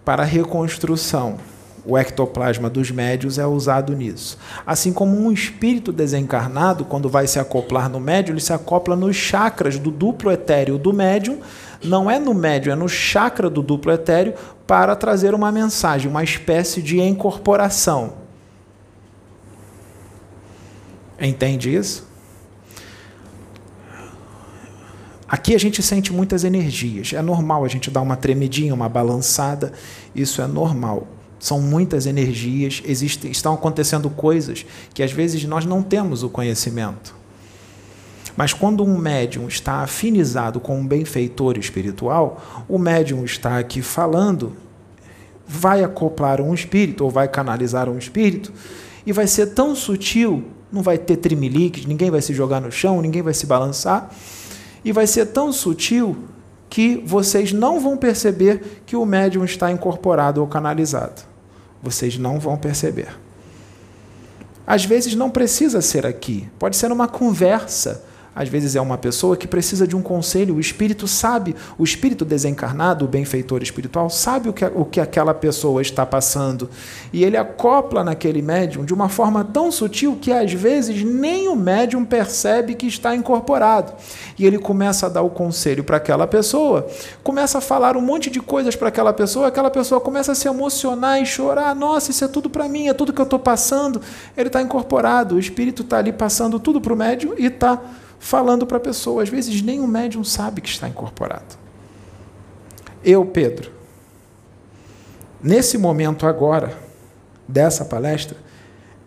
para 0.05 0.23
a 0.23 0.27
reconstrução. 0.27 1.37
O 1.85 1.99
ectoplasma 1.99 2.71
dos 2.71 2.93
médios 2.93 3.39
é 3.39 3.47
usado 3.47 3.93
nisso. 3.93 4.39
Assim 4.65 4.93
como 4.93 5.17
um 5.17 5.33
espírito 5.33 5.93
desencarnado, 5.93 6.85
quando 6.85 7.09
vai 7.09 7.27
se 7.27 7.41
acoplar 7.41 7.89
no 7.89 7.99
médium, 7.99 8.35
ele 8.35 8.41
se 8.41 8.53
acopla 8.53 8.95
nos 8.95 9.17
chakras 9.17 9.81
do 9.81 9.91
duplo 9.91 10.31
etéreo 10.31 10.79
do 10.79 10.93
médium, 10.93 11.41
não 11.87 12.11
é 12.11 12.19
no 12.19 12.35
médium, 12.35 12.73
é 12.73 12.77
no 12.77 12.89
chakra 12.89 13.49
do 13.49 13.63
duplo 13.63 13.93
etéreo, 13.93 14.35
para 14.67 14.95
trazer 14.97 15.35
uma 15.35 15.51
mensagem, 15.53 16.11
uma 16.11 16.25
espécie 16.25 16.83
de 16.83 17.01
incorporação. 17.01 18.15
Entende 21.21 21.75
isso? 21.75 22.07
Aqui 25.29 25.55
a 25.55 25.59
gente 25.59 25.83
sente 25.83 26.13
muitas 26.13 26.45
energias. 26.45 27.13
É 27.13 27.21
normal 27.21 27.65
a 27.65 27.69
gente 27.69 27.91
dar 27.91 28.01
uma 28.01 28.17
tremidinha, 28.17 28.73
uma 28.75 28.89
balançada. 28.89 29.73
Isso 30.15 30.41
é 30.41 30.47
normal. 30.47 31.07
São 31.39 31.61
muitas 31.61 32.07
energias, 32.07 32.83
existem, 32.85 33.31
estão 33.31 33.53
acontecendo 33.55 34.09
coisas 34.09 34.65
que 34.95 35.03
às 35.03 35.13
vezes 35.13 35.45
nós 35.45 35.65
não 35.65 35.83
temos 35.83 36.23
o 36.23 36.31
conhecimento. 36.31 37.15
Mas 38.37 38.53
quando 38.53 38.85
um 38.85 38.99
médium 38.99 39.49
está 39.49 39.81
afinizado 39.81 40.61
com 40.61 40.79
um 40.79 40.87
benfeitor 40.87 41.57
espiritual, 41.57 42.65
o 42.69 42.79
médium 42.79 43.25
está 43.25 43.59
aqui 43.59 43.81
falando, 43.81 44.53
vai 45.49 45.83
acoplar 45.83 46.41
um 46.41 46.53
espírito 46.53 47.05
ou 47.05 47.11
vai 47.11 47.29
canalizar 47.29 47.89
um 47.89 47.97
espírito 47.97 48.53
e 49.07 49.13
vai 49.13 49.27
ser 49.27 49.47
tão 49.47 49.75
sutil, 49.75 50.45
não 50.71 50.83
vai 50.83 50.99
ter 50.99 51.17
trimeliques, 51.17 51.87
ninguém 51.87 52.11
vai 52.11 52.21
se 52.21 52.35
jogar 52.35 52.61
no 52.61 52.71
chão, 52.71 53.01
ninguém 53.01 53.23
vai 53.23 53.33
se 53.33 53.47
balançar 53.47 54.11
e 54.85 54.93
vai 54.93 55.07
ser 55.07 55.27
tão 55.27 55.51
sutil 55.51 56.17
que 56.69 57.03
vocês 57.07 57.53
não 57.53 57.81
vão 57.81 57.97
perceber 57.97 58.83
que 58.85 58.97
o 58.97 59.07
médium 59.07 59.45
está 59.45 59.71
incorporado 59.71 60.43
ou 60.43 60.47
canalizado. 60.47 61.23
Vocês 61.83 62.19
não 62.19 62.39
vão 62.39 62.57
perceber. 62.57 63.09
Às 64.67 64.85
vezes 64.85 65.15
não 65.15 65.31
precisa 65.31 65.81
ser 65.81 66.05
aqui, 66.05 66.49
pode 66.59 66.77
ser 66.77 66.89
numa 66.89 67.07
conversa 67.07 68.05
às 68.37 68.51
vezes 68.51 68.77
é 68.77 68.81
uma 68.83 68.99
pessoa 68.99 69.35
que 69.35 69.49
precisa 69.49 69.87
de 69.87 69.97
um 69.97 70.03
conselho, 70.03 70.57
o 70.57 70.61
espírito 70.61 71.09
sabe, 71.09 71.57
o 71.79 71.83
espírito 71.83 72.23
desencarnado, 72.23 73.07
o 73.07 73.09
benfeitor 73.09 73.63
espiritual, 73.63 74.11
sabe 74.11 74.51
o 74.51 74.53
que, 74.53 74.63
o 74.67 74.85
que 74.85 75.01
aquela 75.01 75.33
pessoa 75.33 75.81
está 75.81 76.05
passando. 76.05 76.69
E 77.15 77.25
ele 77.25 77.39
acopla 77.39 78.05
naquele 78.05 78.43
médium 78.43 78.85
de 78.85 78.93
uma 78.93 79.09
forma 79.09 79.43
tão 79.43 79.73
sutil 79.73 80.19
que 80.21 80.31
às 80.31 80.53
vezes 80.53 81.03
nem 81.03 81.49
o 81.49 81.57
médium 81.57 82.05
percebe 82.05 82.75
que 82.75 82.87
está 82.87 83.17
incorporado. 83.17 83.95
E 84.39 84.45
ele 84.45 84.59
começa 84.59 85.07
a 85.07 85.09
dar 85.09 85.23
o 85.23 85.31
conselho 85.31 85.83
para 85.83 85.97
aquela 85.97 86.27
pessoa, 86.27 86.87
começa 87.25 87.57
a 87.57 87.61
falar 87.63 87.97
um 87.97 88.03
monte 88.03 88.29
de 88.29 88.41
coisas 88.41 88.77
para 88.77 88.89
aquela 88.89 89.15
pessoa, 89.15 89.47
aquela 89.47 89.71
pessoa 89.71 89.99
começa 89.99 90.33
a 90.33 90.35
se 90.35 90.47
emocionar 90.47 91.23
e 91.23 91.25
chorar. 91.25 91.75
Nossa, 91.75 92.11
isso 92.11 92.23
é 92.23 92.29
tudo 92.29 92.51
para 92.51 92.69
mim, 92.69 92.89
é 92.89 92.93
tudo 92.93 93.15
que 93.15 93.21
eu 93.21 93.25
estou 93.25 93.39
passando. 93.39 94.03
Ele 94.37 94.49
está 94.49 94.61
incorporado, 94.61 95.37
o 95.37 95.39
espírito 95.39 95.81
está 95.81 95.97
ali 95.97 96.13
passando 96.13 96.61
tudo 96.61 96.83
para 96.83 96.93
o 96.93 96.97
médium 96.97 97.33
e 97.39 97.47
está 97.47 97.81
falando 98.19 98.67
para 98.67 98.77
a 98.77 98.81
pessoa. 98.81 99.23
Às 99.23 99.29
vezes 99.29 99.63
nem 99.63 99.81
o 99.81 99.87
médium 99.87 100.25
sabe 100.25 100.61
que 100.61 100.69
está 100.69 100.89
incorporado. 100.89 101.57
Eu, 103.05 103.25
Pedro, 103.25 103.71
nesse 105.43 105.79
momento 105.79 106.27
agora, 106.27 106.77
dessa 107.47 107.85
palestra, 107.85 108.37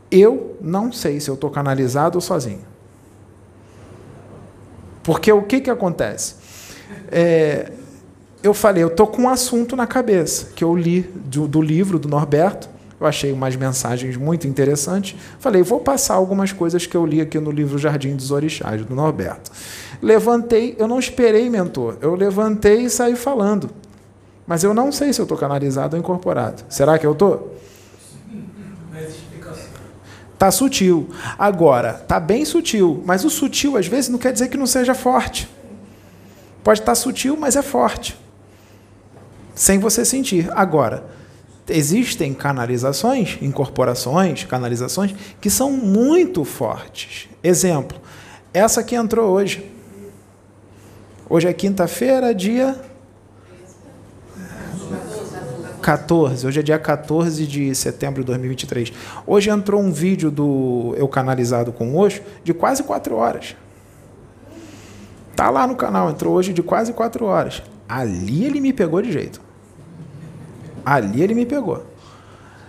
eu 0.09 0.57
não 0.61 0.91
sei 0.91 1.19
se 1.19 1.29
eu 1.29 1.35
estou 1.35 1.49
canalizado 1.49 2.17
ou 2.17 2.21
sozinho. 2.21 2.63
Porque 5.03 5.31
o 5.31 5.43
que, 5.43 5.61
que 5.61 5.69
acontece? 5.69 6.35
É, 7.11 7.71
eu 8.41 8.53
falei, 8.53 8.83
eu 8.83 8.87
estou 8.87 9.07
com 9.07 9.23
um 9.23 9.29
assunto 9.29 9.75
na 9.75 9.85
cabeça, 9.85 10.51
que 10.55 10.63
eu 10.63 10.75
li 10.75 11.01
do, 11.01 11.47
do 11.47 11.61
livro 11.61 11.99
do 11.99 12.07
Norberto, 12.07 12.69
eu 12.99 13.07
achei 13.07 13.31
umas 13.31 13.55
mensagens 13.55 14.17
muito 14.17 14.47
interessantes. 14.47 15.17
Falei, 15.39 15.63
vou 15.63 15.79
passar 15.79 16.15
algumas 16.15 16.51
coisas 16.51 16.85
que 16.85 16.97
eu 16.97 17.05
li 17.05 17.21
aqui 17.21 17.39
no 17.39 17.49
livro 17.49 17.77
Jardim 17.77 18.15
dos 18.15 18.31
Orixás, 18.31 18.83
do 18.85 18.93
Norberto. 18.93 19.51
Levantei, 20.01 20.75
eu 20.77 20.87
não 20.87 20.99
esperei, 20.99 21.49
mentor. 21.49 21.97
Eu 22.01 22.13
levantei 22.15 22.83
e 22.83 22.89
saí 22.89 23.15
falando. 23.15 23.69
Mas 24.45 24.63
eu 24.63 24.73
não 24.73 24.91
sei 24.91 25.13
se 25.13 25.21
eu 25.21 25.23
estou 25.23 25.37
canalizado 25.37 25.95
ou 25.95 25.99
incorporado. 25.99 26.63
Será 26.67 26.97
que 26.97 27.05
eu 27.05 27.13
estou? 27.13 27.55
Tá 30.37 30.51
sutil. 30.51 31.09
Agora, 31.37 31.93
tá 31.93 32.19
bem 32.19 32.45
sutil, 32.45 33.03
mas 33.05 33.25
o 33.25 33.29
sutil 33.29 33.77
às 33.77 33.87
vezes 33.87 34.09
não 34.09 34.17
quer 34.17 34.31
dizer 34.31 34.47
que 34.47 34.57
não 34.57 34.65
seja 34.65 34.93
forte. 34.93 35.49
Pode 36.63 36.79
estar 36.79 36.91
tá 36.91 36.95
sutil, 36.95 37.37
mas 37.37 37.55
é 37.55 37.61
forte. 37.61 38.17
Sem 39.53 39.79
você 39.79 40.05
sentir. 40.05 40.49
Agora, 40.53 41.03
existem 41.69 42.33
canalizações, 42.33 43.37
incorporações, 43.41 44.43
canalizações 44.43 45.13
que 45.39 45.49
são 45.49 45.71
muito 45.71 46.43
fortes. 46.43 47.29
Exemplo, 47.43 47.97
essa 48.53 48.83
que 48.83 48.95
entrou 48.95 49.31
hoje. 49.31 49.69
Hoje 51.29 51.47
é 51.47 51.53
quinta-feira, 51.53 52.33
dia 52.33 52.75
14. 55.81 56.45
Hoje 56.45 56.59
é 56.59 56.63
dia 56.63 56.79
14 56.79 57.45
de 57.45 57.73
setembro 57.75 58.21
de 58.21 58.27
2023. 58.27 58.91
Hoje 59.25 59.49
entrou 59.49 59.81
um 59.81 59.91
vídeo 59.91 60.29
do 60.29 60.93
Eu 60.97 61.07
Canalizado 61.07 61.71
com 61.71 61.95
Oxo 61.95 62.21
de 62.43 62.53
quase 62.53 62.83
quatro 62.83 63.15
horas. 63.15 63.55
Tá 65.35 65.49
lá 65.49 65.65
no 65.65 65.75
canal, 65.75 66.09
entrou 66.09 66.33
hoje 66.33 66.51
de 66.51 66.61
quase 66.61 66.91
quatro 66.93 67.25
horas. 67.25 67.63
Ali 67.87 68.43
ele 68.43 68.59
me 68.59 68.73
pegou 68.73 69.01
de 69.01 69.11
jeito. 69.11 69.48
Ali 70.89 71.21
ele 71.21 71.35
me 71.35 71.45
pegou. 71.45 71.85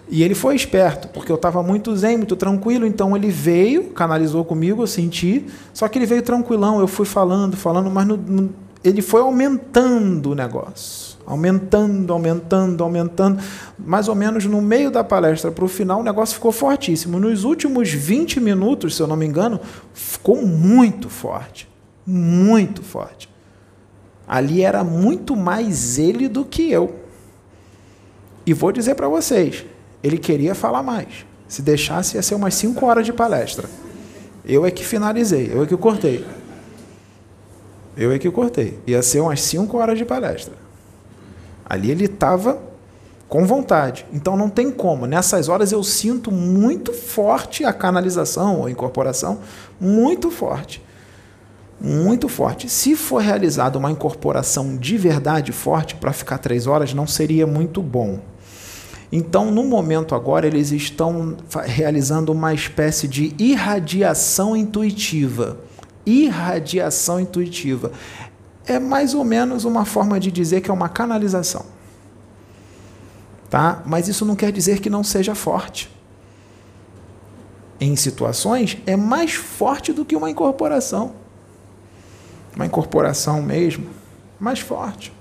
E 0.06 0.22
ele 0.22 0.34
foi 0.34 0.54
esperto, 0.54 1.08
porque 1.08 1.32
eu 1.32 1.36
estava 1.36 1.62
muito 1.62 1.96
zen, 1.96 2.18
muito 2.18 2.36
tranquilo, 2.36 2.84
então 2.84 3.16
ele 3.16 3.30
veio, 3.30 3.84
canalizou 3.90 4.44
comigo, 4.44 4.82
eu 4.82 4.86
senti, 4.86 5.46
só 5.72 5.88
que 5.88 5.96
ele 5.96 6.04
veio 6.04 6.20
tranquilão, 6.20 6.80
eu 6.80 6.88
fui 6.88 7.06
falando, 7.06 7.56
falando, 7.56 7.88
mas 7.88 8.06
no, 8.06 8.16
no, 8.16 8.50
ele 8.84 9.00
foi 9.00 9.22
aumentando 9.22 10.32
o 10.32 10.34
negócio. 10.34 11.16
Aumentando, 11.24 12.12
aumentando, 12.12 12.82
aumentando. 12.82 13.40
Mais 13.78 14.08
ou 14.08 14.14
menos 14.14 14.44
no 14.44 14.60
meio 14.60 14.90
da 14.90 15.04
palestra 15.04 15.50
para 15.50 15.64
o 15.64 15.68
final, 15.68 16.00
o 16.00 16.02
negócio 16.02 16.34
ficou 16.34 16.50
fortíssimo. 16.50 17.20
Nos 17.20 17.44
últimos 17.44 17.90
20 17.90 18.40
minutos, 18.40 18.96
se 18.96 19.02
eu 19.02 19.06
não 19.06 19.16
me 19.16 19.26
engano, 19.26 19.60
ficou 19.94 20.44
muito 20.44 21.08
forte. 21.08 21.68
Muito 22.04 22.82
forte. 22.82 23.30
Ali 24.26 24.62
era 24.62 24.82
muito 24.82 25.36
mais 25.36 25.98
ele 25.98 26.28
do 26.28 26.44
que 26.44 26.70
eu. 26.70 26.99
E 28.51 28.53
vou 28.53 28.72
dizer 28.72 28.96
para 28.96 29.07
vocês, 29.07 29.64
ele 30.03 30.18
queria 30.18 30.57
falar 30.57 30.82
mais. 30.82 31.24
Se 31.46 31.62
deixasse, 31.62 32.16
ia 32.16 32.22
ser 32.22 32.34
umas 32.34 32.53
5 32.57 32.84
horas 32.84 33.07
de 33.07 33.12
palestra. 33.12 33.68
Eu 34.44 34.66
é 34.66 34.72
que 34.72 34.84
finalizei, 34.84 35.53
eu 35.55 35.62
é 35.62 35.66
que 35.68 35.76
cortei. 35.76 36.26
Eu 37.96 38.11
é 38.11 38.18
que 38.18 38.28
cortei. 38.28 38.76
Ia 38.88 39.03
ser 39.03 39.20
umas 39.20 39.40
5 39.40 39.76
horas 39.78 39.96
de 39.96 40.05
palestra. 40.05 40.55
Ali 41.64 41.92
ele 41.92 42.07
estava 42.07 42.61
com 43.28 43.46
vontade. 43.46 44.05
Então 44.12 44.36
não 44.36 44.51
tem 44.51 44.72
como. 44.72 45.07
Nessas 45.07 45.48
horas 45.48 45.70
eu 45.70 45.84
sinto 45.84 46.32
muito 46.32 46.92
forte 46.92 47.64
a 47.64 47.72
canalização 47.72 48.62
ou 48.62 48.68
incorporação, 48.68 49.38
muito 49.80 50.28
forte. 50.28 50.82
Muito 51.80 52.28
forte. 52.28 52.68
Se 52.68 52.96
for 52.96 53.22
realizada 53.22 53.78
uma 53.78 53.92
incorporação 53.92 54.76
de 54.76 54.98
verdade 54.98 55.53
forte 55.53 55.94
para 55.94 56.12
ficar 56.12 56.38
três 56.38 56.66
horas, 56.66 56.92
não 56.92 57.07
seria 57.07 57.46
muito 57.46 57.80
bom. 57.80 58.18
Então, 59.12 59.50
no 59.50 59.64
momento 59.64 60.14
agora, 60.14 60.46
eles 60.46 60.70
estão 60.70 61.36
realizando 61.64 62.30
uma 62.30 62.54
espécie 62.54 63.08
de 63.08 63.34
irradiação 63.38 64.56
intuitiva. 64.56 65.58
Irradiação 66.06 67.18
intuitiva. 67.18 67.90
É 68.64 68.78
mais 68.78 69.14
ou 69.14 69.24
menos 69.24 69.64
uma 69.64 69.84
forma 69.84 70.20
de 70.20 70.30
dizer 70.30 70.61
que 70.61 70.70
é 70.70 70.74
uma 70.74 70.88
canalização. 70.88 71.66
Tá? 73.48 73.82
Mas 73.84 74.06
isso 74.06 74.24
não 74.24 74.36
quer 74.36 74.52
dizer 74.52 74.80
que 74.80 74.88
não 74.88 75.02
seja 75.02 75.34
forte. 75.34 75.90
Em 77.80 77.96
situações, 77.96 78.78
é 78.86 78.94
mais 78.94 79.34
forte 79.34 79.92
do 79.92 80.04
que 80.04 80.14
uma 80.14 80.30
incorporação. 80.30 81.14
Uma 82.54 82.66
incorporação 82.66 83.42
mesmo, 83.42 83.88
mais 84.38 84.61
forte. 84.61 85.12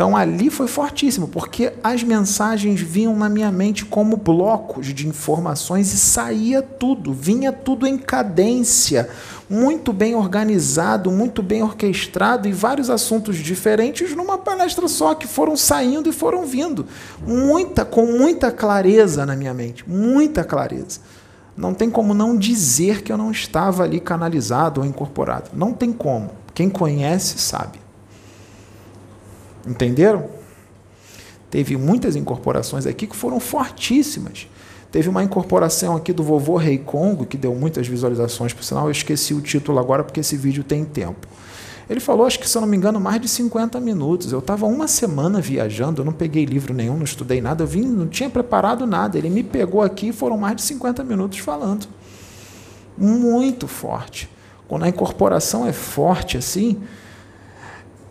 Então 0.00 0.16
ali 0.16 0.48
foi 0.48 0.66
fortíssimo, 0.66 1.28
porque 1.28 1.74
as 1.84 2.02
mensagens 2.02 2.80
vinham 2.80 3.14
na 3.14 3.28
minha 3.28 3.52
mente 3.52 3.84
como 3.84 4.16
blocos 4.16 4.94
de 4.94 5.06
informações 5.06 5.92
e 5.92 5.98
saía 5.98 6.62
tudo, 6.62 7.12
vinha 7.12 7.52
tudo 7.52 7.86
em 7.86 7.98
cadência, 7.98 9.10
muito 9.46 9.92
bem 9.92 10.14
organizado, 10.14 11.10
muito 11.10 11.42
bem 11.42 11.62
orquestrado 11.62 12.48
e 12.48 12.52
vários 12.52 12.88
assuntos 12.88 13.36
diferentes 13.36 14.16
numa 14.16 14.38
palestra 14.38 14.88
só 14.88 15.14
que 15.14 15.26
foram 15.26 15.54
saindo 15.54 16.08
e 16.08 16.12
foram 16.12 16.46
vindo, 16.46 16.86
muita 17.26 17.84
com 17.84 18.06
muita 18.06 18.50
clareza 18.50 19.26
na 19.26 19.36
minha 19.36 19.52
mente, 19.52 19.84
muita 19.86 20.42
clareza. 20.42 21.00
Não 21.54 21.74
tem 21.74 21.90
como 21.90 22.14
não 22.14 22.38
dizer 22.38 23.02
que 23.02 23.12
eu 23.12 23.18
não 23.18 23.30
estava 23.30 23.82
ali 23.82 24.00
canalizado 24.00 24.80
ou 24.80 24.86
incorporado. 24.86 25.50
Não 25.52 25.74
tem 25.74 25.92
como. 25.92 26.30
Quem 26.54 26.70
conhece 26.70 27.38
sabe. 27.38 27.89
Entenderam? 29.66 30.28
Teve 31.50 31.76
muitas 31.76 32.16
incorporações 32.16 32.86
aqui 32.86 33.06
que 33.06 33.16
foram 33.16 33.40
fortíssimas. 33.40 34.46
Teve 34.90 35.08
uma 35.08 35.22
incorporação 35.22 35.96
aqui 35.96 36.12
do 36.12 36.22
vovô 36.22 36.56
Rei 36.56 36.78
Congo, 36.78 37.24
que 37.24 37.36
deu 37.36 37.54
muitas 37.54 37.86
visualizações, 37.86 38.52
por 38.52 38.64
sinal 38.64 38.86
eu 38.86 38.90
esqueci 38.90 39.32
o 39.34 39.40
título 39.40 39.78
agora 39.78 40.02
porque 40.02 40.20
esse 40.20 40.36
vídeo 40.36 40.64
tem 40.64 40.84
tempo. 40.84 41.28
Ele 41.88 41.98
falou, 41.98 42.24
acho 42.24 42.38
que 42.38 42.48
se 42.48 42.56
eu 42.56 42.60
não 42.60 42.68
me 42.68 42.76
engano, 42.76 43.00
mais 43.00 43.20
de 43.20 43.26
50 43.26 43.80
minutos. 43.80 44.30
Eu 44.30 44.38
estava 44.38 44.64
uma 44.64 44.86
semana 44.86 45.40
viajando, 45.40 46.02
eu 46.02 46.04
não 46.04 46.12
peguei 46.12 46.44
livro 46.44 46.72
nenhum, 46.72 46.96
não 46.96 47.02
estudei 47.02 47.40
nada, 47.40 47.64
eu 47.64 47.66
vim, 47.66 47.82
não 47.82 48.06
tinha 48.06 48.30
preparado 48.30 48.86
nada. 48.86 49.18
Ele 49.18 49.28
me 49.28 49.42
pegou 49.42 49.82
aqui 49.82 50.10
e 50.10 50.12
foram 50.12 50.38
mais 50.38 50.54
de 50.54 50.62
50 50.62 51.02
minutos 51.02 51.38
falando. 51.38 51.88
Muito 52.96 53.66
forte. 53.66 54.30
Quando 54.68 54.84
a 54.84 54.88
incorporação 54.88 55.66
é 55.66 55.72
forte 55.72 56.36
assim, 56.36 56.80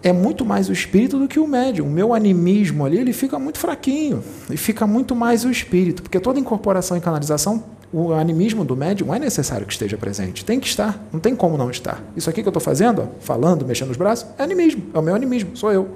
é 0.01 0.13
muito 0.13 0.45
mais 0.45 0.69
o 0.69 0.73
espírito 0.73 1.19
do 1.19 1.27
que 1.27 1.39
o 1.39 1.47
médium. 1.47 1.87
O 1.87 1.89
meu 1.89 2.13
animismo 2.13 2.85
ali 2.85 2.97
ele 2.97 3.13
fica 3.13 3.37
muito 3.37 3.59
fraquinho 3.59 4.23
e 4.49 4.55
fica 4.55 4.87
muito 4.87 5.15
mais 5.15 5.43
o 5.43 5.51
espírito, 5.51 6.01
porque 6.01 6.19
toda 6.19 6.39
incorporação 6.39 6.95
e 6.95 7.01
canalização, 7.01 7.63
o 7.91 8.13
animismo 8.13 8.63
do 8.63 8.75
médium 8.75 9.13
é 9.13 9.19
necessário 9.19 9.65
que 9.65 9.73
esteja 9.73 9.97
presente. 9.97 10.45
Tem 10.45 10.59
que 10.59 10.67
estar, 10.67 11.03
não 11.11 11.19
tem 11.19 11.35
como 11.35 11.57
não 11.57 11.69
estar. 11.69 12.01
Isso 12.15 12.29
aqui 12.29 12.41
que 12.41 12.47
eu 12.47 12.51
estou 12.51 12.61
fazendo, 12.61 13.01
ó, 13.01 13.07
falando, 13.19 13.65
mexendo 13.65 13.89
os 13.89 13.97
braços, 13.97 14.27
é 14.37 14.43
animismo, 14.43 14.83
é 14.93 14.99
o 14.99 15.01
meu 15.01 15.15
animismo, 15.15 15.55
sou 15.57 15.71
eu. 15.71 15.89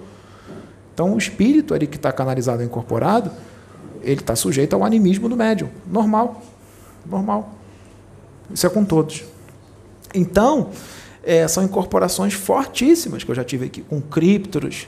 Então 0.94 1.14
o 1.14 1.18
espírito 1.18 1.74
ali 1.74 1.88
que 1.88 1.96
está 1.96 2.12
canalizado 2.12 2.62
e 2.62 2.66
incorporado, 2.66 3.32
ele 4.02 4.20
está 4.20 4.36
sujeito 4.36 4.76
ao 4.76 4.84
animismo 4.84 5.30
do 5.30 5.38
médium. 5.38 5.70
Normal. 5.90 6.42
Normal. 7.06 7.54
Isso 8.54 8.68
é 8.68 8.70
com 8.70 8.84
todos. 8.84 9.24
Então, 10.14 10.70
é, 11.24 11.48
são 11.48 11.64
incorporações 11.64 12.34
fortíssimas 12.34 13.24
que 13.24 13.32
eu 13.32 13.36
já 13.36 13.44
tive 13.44 13.66
aqui, 13.66 13.82
com 13.82 14.02
criptoros, 14.02 14.88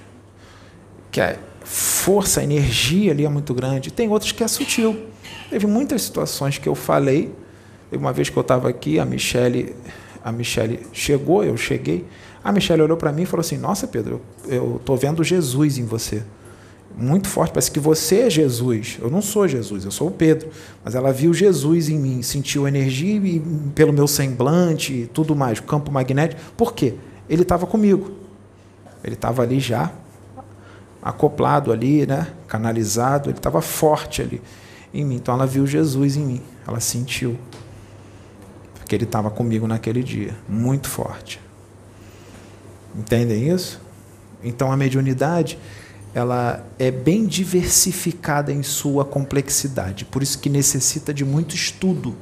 que 1.12 1.22
a 1.22 1.38
força, 1.64 2.42
a 2.42 2.44
energia 2.44 3.12
ali 3.12 3.26
é 3.26 3.30
muito 3.30 3.54
grande. 3.54 3.92
Tem 3.92 4.10
outras 4.10 4.32
que 4.32 4.44
é 4.44 4.48
sutil. 4.48 5.08
Teve 5.50 5.66
muitas 5.66 6.02
situações 6.04 6.58
que 6.58 6.68
eu 6.68 6.76
falei. 6.76 7.34
Uma 7.92 8.12
vez 8.12 8.30
que 8.30 8.38
eu 8.38 8.42
estava 8.42 8.68
aqui, 8.68 9.00
a 9.00 9.06
Michelle, 9.06 9.76
a 10.24 10.32
Michelle 10.32 10.86
chegou, 10.92 11.44
eu 11.44 11.56
cheguei. 11.56 12.06
A 12.44 12.52
Michelle 12.52 12.82
olhou 12.82 12.98
para 12.98 13.12
mim 13.12 13.24
e 13.24 13.26
falou 13.26 13.42
assim: 13.42 13.58
Nossa, 13.58 13.88
Pedro, 13.88 14.22
eu 14.48 14.76
estou 14.76 14.98
vendo 14.98 15.24
Jesus 15.24 15.78
em 15.78 15.86
você 15.86 16.24
muito 16.98 17.28
forte. 17.28 17.52
Parece 17.52 17.72
que 17.72 17.80
você 17.80 18.22
é 18.22 18.30
Jesus. 18.30 18.98
Eu 19.02 19.10
não 19.10 19.22
sou 19.22 19.48
Jesus, 19.48 19.86
eu 19.86 19.92
sou 19.92 20.08
o 20.08 20.12
Pedro. 20.12 20.50
Mas 20.84 20.96
ela 20.96 21.12
viu 21.12 21.34
Jesus 21.34 21.90
em 21.90 22.00
mim, 22.00 22.22
sentiu 22.22 22.68
energia 22.68 23.16
e, 23.16 23.40
pelo 23.74 23.92
meu 23.92 24.08
semblante 24.08 24.94
e 24.94 25.08
tudo 25.08 25.36
mais, 25.36 25.60
campo 25.60 25.92
magnético. 25.92 26.42
Por 26.56 26.74
quê? 26.74 26.96
Ele 27.30 27.42
estava 27.42 27.66
comigo. 27.66 28.12
Ele 29.04 29.16
estava 29.16 29.44
ali 29.44 29.60
já, 29.60 29.92
acoplado 31.02 31.72
ali, 31.72 32.08
né? 32.08 32.28
canalizado, 32.48 33.30
ele 33.30 33.38
estava 33.38 33.62
forte 33.62 34.22
ali 34.22 34.42
em 34.94 35.06
mim. 35.06 35.16
Então 35.16 35.36
ela 35.36 35.46
viu 35.46 35.68
Jesus 35.68 36.16
em 36.16 36.26
mim, 36.26 36.42
ela 36.68 36.80
sentiu. 36.80 37.38
Porque 38.74 38.96
ele 38.96 39.04
estava 39.04 39.30
comigo 39.30 39.68
naquele 39.68 40.02
dia, 40.02 40.36
muito 40.48 40.88
forte. 40.88 41.40
Entendem 42.96 43.50
isso? 43.50 43.82
Então 44.44 44.72
a 44.72 44.78
mediunidade 44.78 45.60
ela 46.16 46.66
é 46.80 46.90
bem 46.90 47.26
diversificada 47.26 48.50
em 48.54 48.64
sua 48.64 49.04
complexidade, 49.04 50.06
por 50.06 50.24
isso 50.24 50.40
que 50.40 50.50
necessita 50.50 51.14
de 51.14 51.26
muito 51.26 51.54
estudo 51.54 52.16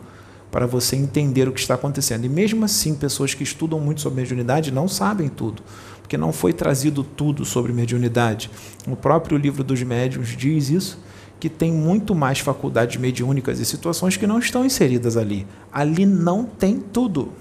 para 0.52 0.66
você 0.66 0.96
entender 0.96 1.48
o 1.48 1.52
que 1.52 1.60
está 1.60 1.76
acontecendo. 1.76 2.26
E 2.26 2.30
mesmo 2.30 2.66
assim, 2.66 2.96
pessoas 2.96 3.36
que 3.36 3.44
estudam 3.44 3.80
muito 3.80 4.02
sobre 4.02 4.22
mediunidade 4.22 4.72
não 4.72 4.88
sabem 4.88 5.30
tudo, 5.30 5.62
porque 6.02 6.18
não 6.18 6.34
foi 6.34 6.54
trazido 6.54 7.04
tudo 7.04 7.46
sobre 7.46 7.72
mediunidade. 7.72 8.50
O 8.88 8.96
próprio 8.96 9.38
livro 9.38 9.64
dos 9.64 9.84
médiuns 9.84 10.36
diz 10.36 10.72
isso, 10.72 11.00
que 11.40 11.48
tem 11.48 11.72
muito 11.72 12.16
mais 12.16 12.40
faculdades 12.40 12.98
mediúnicas 13.00 13.60
e 13.60 13.66
situações 13.66 14.18
que 14.18 14.26
não 14.26 14.40
estão 14.40 14.66
inseridas 14.66 15.18
ali. 15.18 15.46
Ali 15.72 16.06
não 16.06 16.46
tem 16.46 16.80
tudo. 16.80 17.32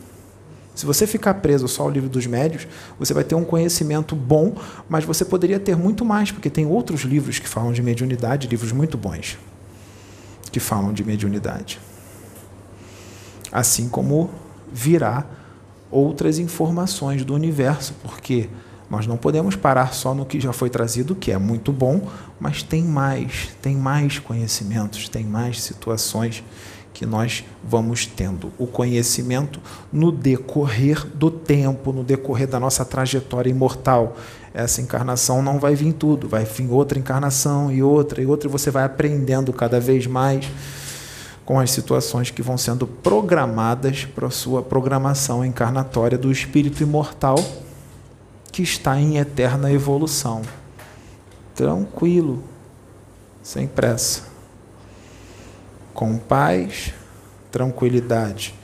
Se 0.74 0.86
você 0.86 1.06
ficar 1.06 1.34
preso 1.34 1.68
só 1.68 1.82
ao 1.82 1.90
livro 1.90 2.08
dos 2.08 2.26
médios, 2.26 2.66
você 2.98 3.12
vai 3.12 3.24
ter 3.24 3.34
um 3.34 3.44
conhecimento 3.44 4.16
bom, 4.16 4.56
mas 4.88 5.04
você 5.04 5.24
poderia 5.24 5.60
ter 5.60 5.76
muito 5.76 6.04
mais, 6.04 6.32
porque 6.32 6.48
tem 6.48 6.66
outros 6.66 7.02
livros 7.02 7.38
que 7.38 7.48
falam 7.48 7.72
de 7.72 7.82
mediunidade, 7.82 8.48
livros 8.48 8.72
muito 8.72 8.96
bons, 8.96 9.38
que 10.50 10.58
falam 10.58 10.92
de 10.92 11.04
mediunidade. 11.04 11.78
Assim 13.50 13.88
como 13.88 14.30
virá 14.72 15.26
outras 15.90 16.38
informações 16.38 17.22
do 17.22 17.34
universo, 17.34 17.94
porque 18.02 18.48
nós 18.88 19.06
não 19.06 19.18
podemos 19.18 19.54
parar 19.56 19.92
só 19.92 20.14
no 20.14 20.24
que 20.24 20.40
já 20.40 20.52
foi 20.54 20.70
trazido, 20.70 21.14
que 21.14 21.30
é 21.30 21.38
muito 21.38 21.70
bom, 21.70 22.08
mas 22.40 22.62
tem 22.62 22.82
mais, 22.82 23.50
tem 23.60 23.76
mais 23.76 24.18
conhecimentos, 24.18 25.08
tem 25.08 25.24
mais 25.24 25.62
situações 25.62 26.42
que 26.92 27.06
nós 27.06 27.44
vamos 27.64 28.06
tendo 28.06 28.52
o 28.58 28.66
conhecimento 28.66 29.60
no 29.92 30.12
decorrer 30.12 31.06
do 31.06 31.30
tempo, 31.30 31.92
no 31.92 32.04
decorrer 32.04 32.46
da 32.46 32.60
nossa 32.60 32.84
trajetória 32.84 33.50
imortal. 33.50 34.16
Essa 34.52 34.82
encarnação 34.82 35.42
não 35.42 35.58
vai 35.58 35.74
vir 35.74 35.94
tudo, 35.94 36.28
vai 36.28 36.44
vir 36.44 36.70
outra 36.70 36.98
encarnação 36.98 37.72
e 37.72 37.82
outra 37.82 38.20
e 38.20 38.26
outra, 38.26 38.48
e 38.48 38.52
você 38.52 38.70
vai 38.70 38.84
aprendendo 38.84 39.52
cada 39.52 39.80
vez 39.80 40.06
mais 40.06 40.46
com 41.44 41.58
as 41.58 41.70
situações 41.70 42.30
que 42.30 42.42
vão 42.42 42.58
sendo 42.58 42.86
programadas 42.86 44.04
para 44.04 44.28
a 44.28 44.30
sua 44.30 44.62
programação 44.62 45.44
encarnatória 45.44 46.18
do 46.18 46.30
espírito 46.30 46.82
imortal 46.82 47.36
que 48.52 48.62
está 48.62 49.00
em 49.00 49.16
eterna 49.16 49.72
evolução. 49.72 50.42
Tranquilo, 51.54 52.42
sem 53.42 53.66
pressa 53.66 54.31
com 55.94 56.16
paz, 56.16 56.92
tranquilidade. 57.50 58.54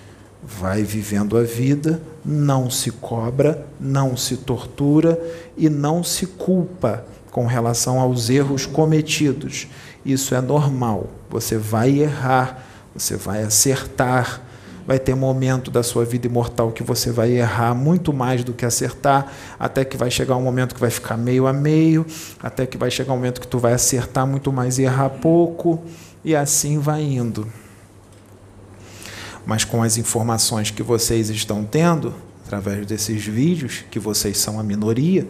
Vai 0.43 0.83
vivendo 0.83 1.37
a 1.37 1.43
vida, 1.43 2.01
não 2.25 2.71
se 2.71 2.91
cobra, 2.91 3.67
não 3.79 4.17
se 4.17 4.37
tortura 4.39 5.21
e 5.57 5.69
não 5.69 6.03
se 6.03 6.27
culpa 6.27 7.05
com 7.31 7.47
relação 7.47 8.01
aos 8.01 8.31
erros 8.31 8.65
cometidos. 8.65 9.69
Isso 10.05 10.35
é 10.35 10.41
normal. 10.41 11.09
Você 11.29 11.59
vai 11.59 11.99
errar, 11.99 12.65
você 12.95 13.17
vai 13.17 13.43
acertar. 13.43 14.43
Vai 14.87 14.99
ter 14.99 15.15
momento 15.15 15.71
da 15.71 15.83
sua 15.83 16.03
vida 16.03 16.27
imortal 16.27 16.73
que 16.73 16.83
você 16.83 17.13
vai 17.13 17.33
errar 17.33 17.75
muito 17.75 18.11
mais 18.11 18.43
do 18.43 18.55
que 18.55 18.65
acertar, 18.65 19.31
até 19.59 19.85
que 19.85 19.99
vai 19.99 20.11
chegar 20.11 20.35
um 20.35 20.43
momento 20.43 20.75
que 20.75 20.81
vai 20.81 20.89
ficar 20.89 21.19
meio 21.19 21.47
a 21.47 21.53
meio, 21.53 22.07
até 22.43 22.65
que 22.65 22.79
vai 22.79 22.91
chegar 22.91 23.13
um 23.13 23.17
momento 23.17 23.39
que 23.39 23.47
tu 23.47 23.59
vai 23.59 23.75
acertar 23.75 24.27
muito 24.27 24.51
mais 24.51 24.79
e 24.79 24.85
errar 24.85 25.11
pouco 25.11 25.85
e 26.25 26.35
assim 26.35 26.79
vai 26.79 27.03
indo. 27.03 27.47
Mas 29.47 29.65
com 29.65 29.83
as 29.83 29.97
informações 29.97 30.71
que 30.71 30.83
vocês 30.83 31.31
estão 31.31 31.65
tendo, 31.65 32.15
através 32.45 32.87
desses 32.87 33.25
vídeos, 33.25 33.85
que 33.91 33.99
vocês 33.99 34.39
são 34.39 34.61
a 34.61 34.63
minoria, 34.63 35.27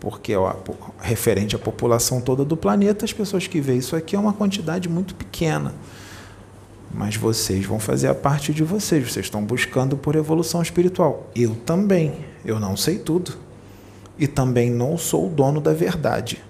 porque 0.00 0.34
ó, 0.36 0.54
referente 1.00 1.56
à 1.56 1.58
população 1.58 2.20
toda 2.20 2.44
do 2.44 2.56
planeta, 2.56 3.04
as 3.04 3.12
pessoas 3.12 3.46
que 3.46 3.60
veem 3.60 3.78
isso 3.78 3.96
aqui 3.96 4.14
é 4.14 4.18
uma 4.18 4.32
quantidade 4.32 4.88
muito 4.88 5.14
pequena. 5.14 5.74
Mas 6.92 7.16
vocês 7.16 7.66
vão 7.66 7.78
fazer 7.78 8.08
a 8.08 8.14
parte 8.14 8.52
de 8.52 8.64
vocês, 8.64 9.12
vocês 9.12 9.26
estão 9.26 9.44
buscando 9.44 9.96
por 9.96 10.16
evolução 10.16 10.62
espiritual. 10.62 11.28
Eu 11.34 11.54
também, 11.54 12.24
eu 12.44 12.58
não 12.58 12.76
sei 12.76 12.98
tudo. 12.98 13.36
E 14.18 14.26
também 14.26 14.70
não 14.70 14.96
sou 14.96 15.26
o 15.26 15.30
dono 15.30 15.60
da 15.60 15.72
verdade. 15.72 16.42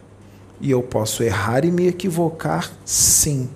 E 0.61 0.70
eu 0.70 0.83
posso 0.83 1.22
errar 1.22 1.64
e 1.64 1.70
me 1.70 1.87
equivocar, 1.87 2.70
sim. 2.85 3.49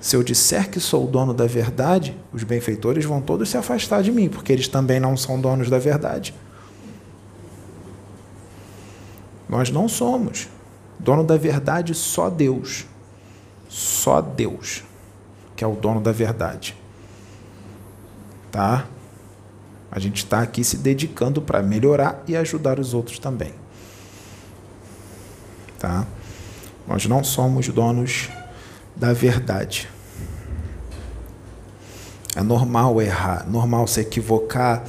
Se 0.00 0.16
eu 0.16 0.22
disser 0.22 0.70
que 0.70 0.80
sou 0.80 1.04
o 1.04 1.06
dono 1.06 1.34
da 1.34 1.46
verdade, 1.46 2.16
os 2.32 2.42
benfeitores 2.42 3.04
vão 3.04 3.20
todos 3.20 3.50
se 3.50 3.58
afastar 3.58 4.02
de 4.02 4.10
mim, 4.10 4.30
porque 4.30 4.50
eles 4.50 4.66
também 4.66 4.98
não 4.98 5.14
são 5.14 5.38
donos 5.38 5.68
da 5.68 5.78
verdade. 5.78 6.34
Nós 9.46 9.70
não 9.70 9.86
somos. 9.88 10.48
Dono 10.98 11.22
da 11.22 11.36
verdade 11.36 11.94
só 11.94 12.30
Deus. 12.30 12.86
Só 13.68 14.22
Deus, 14.22 14.82
que 15.54 15.62
é 15.62 15.66
o 15.66 15.74
dono 15.74 16.00
da 16.00 16.12
verdade. 16.12 16.74
Tá? 18.50 18.86
A 19.92 19.98
gente 19.98 20.24
está 20.24 20.40
aqui 20.40 20.64
se 20.64 20.78
dedicando 20.78 21.42
para 21.42 21.62
melhorar 21.62 22.22
e 22.26 22.36
ajudar 22.36 22.80
os 22.80 22.94
outros 22.94 23.18
também. 23.18 23.52
Tá? 25.78 26.06
Nós 26.86 27.04
não 27.06 27.22
somos 27.22 27.68
donos 27.68 28.30
da 29.00 29.14
verdade. 29.14 29.88
É 32.36 32.42
normal 32.42 33.00
errar, 33.00 33.48
normal 33.48 33.86
se 33.86 34.02
equivocar, 34.02 34.84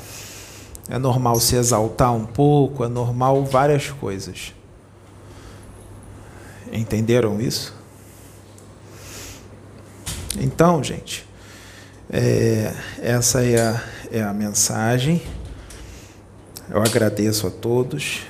é 0.89 0.99
normal 0.99 1.39
se 1.39 1.55
exaltar 1.55 2.13
um 2.13 2.25
pouco, 2.25 2.83
é 2.83 2.89
normal 2.89 3.45
várias 3.45 3.89
coisas. 3.89 4.53
Entenderam 6.71 7.39
isso? 7.39 7.73
Então, 10.37 10.83
gente, 10.83 11.25
é, 12.09 12.73
essa 13.01 13.43
é 13.43 13.61
a, 13.61 13.83
é 14.11 14.21
a 14.21 14.33
mensagem. 14.33 15.21
Eu 16.69 16.81
agradeço 16.81 17.47
a 17.47 17.49
todos. 17.49 18.23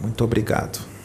Muito 0.00 0.22
obrigado. 0.24 0.95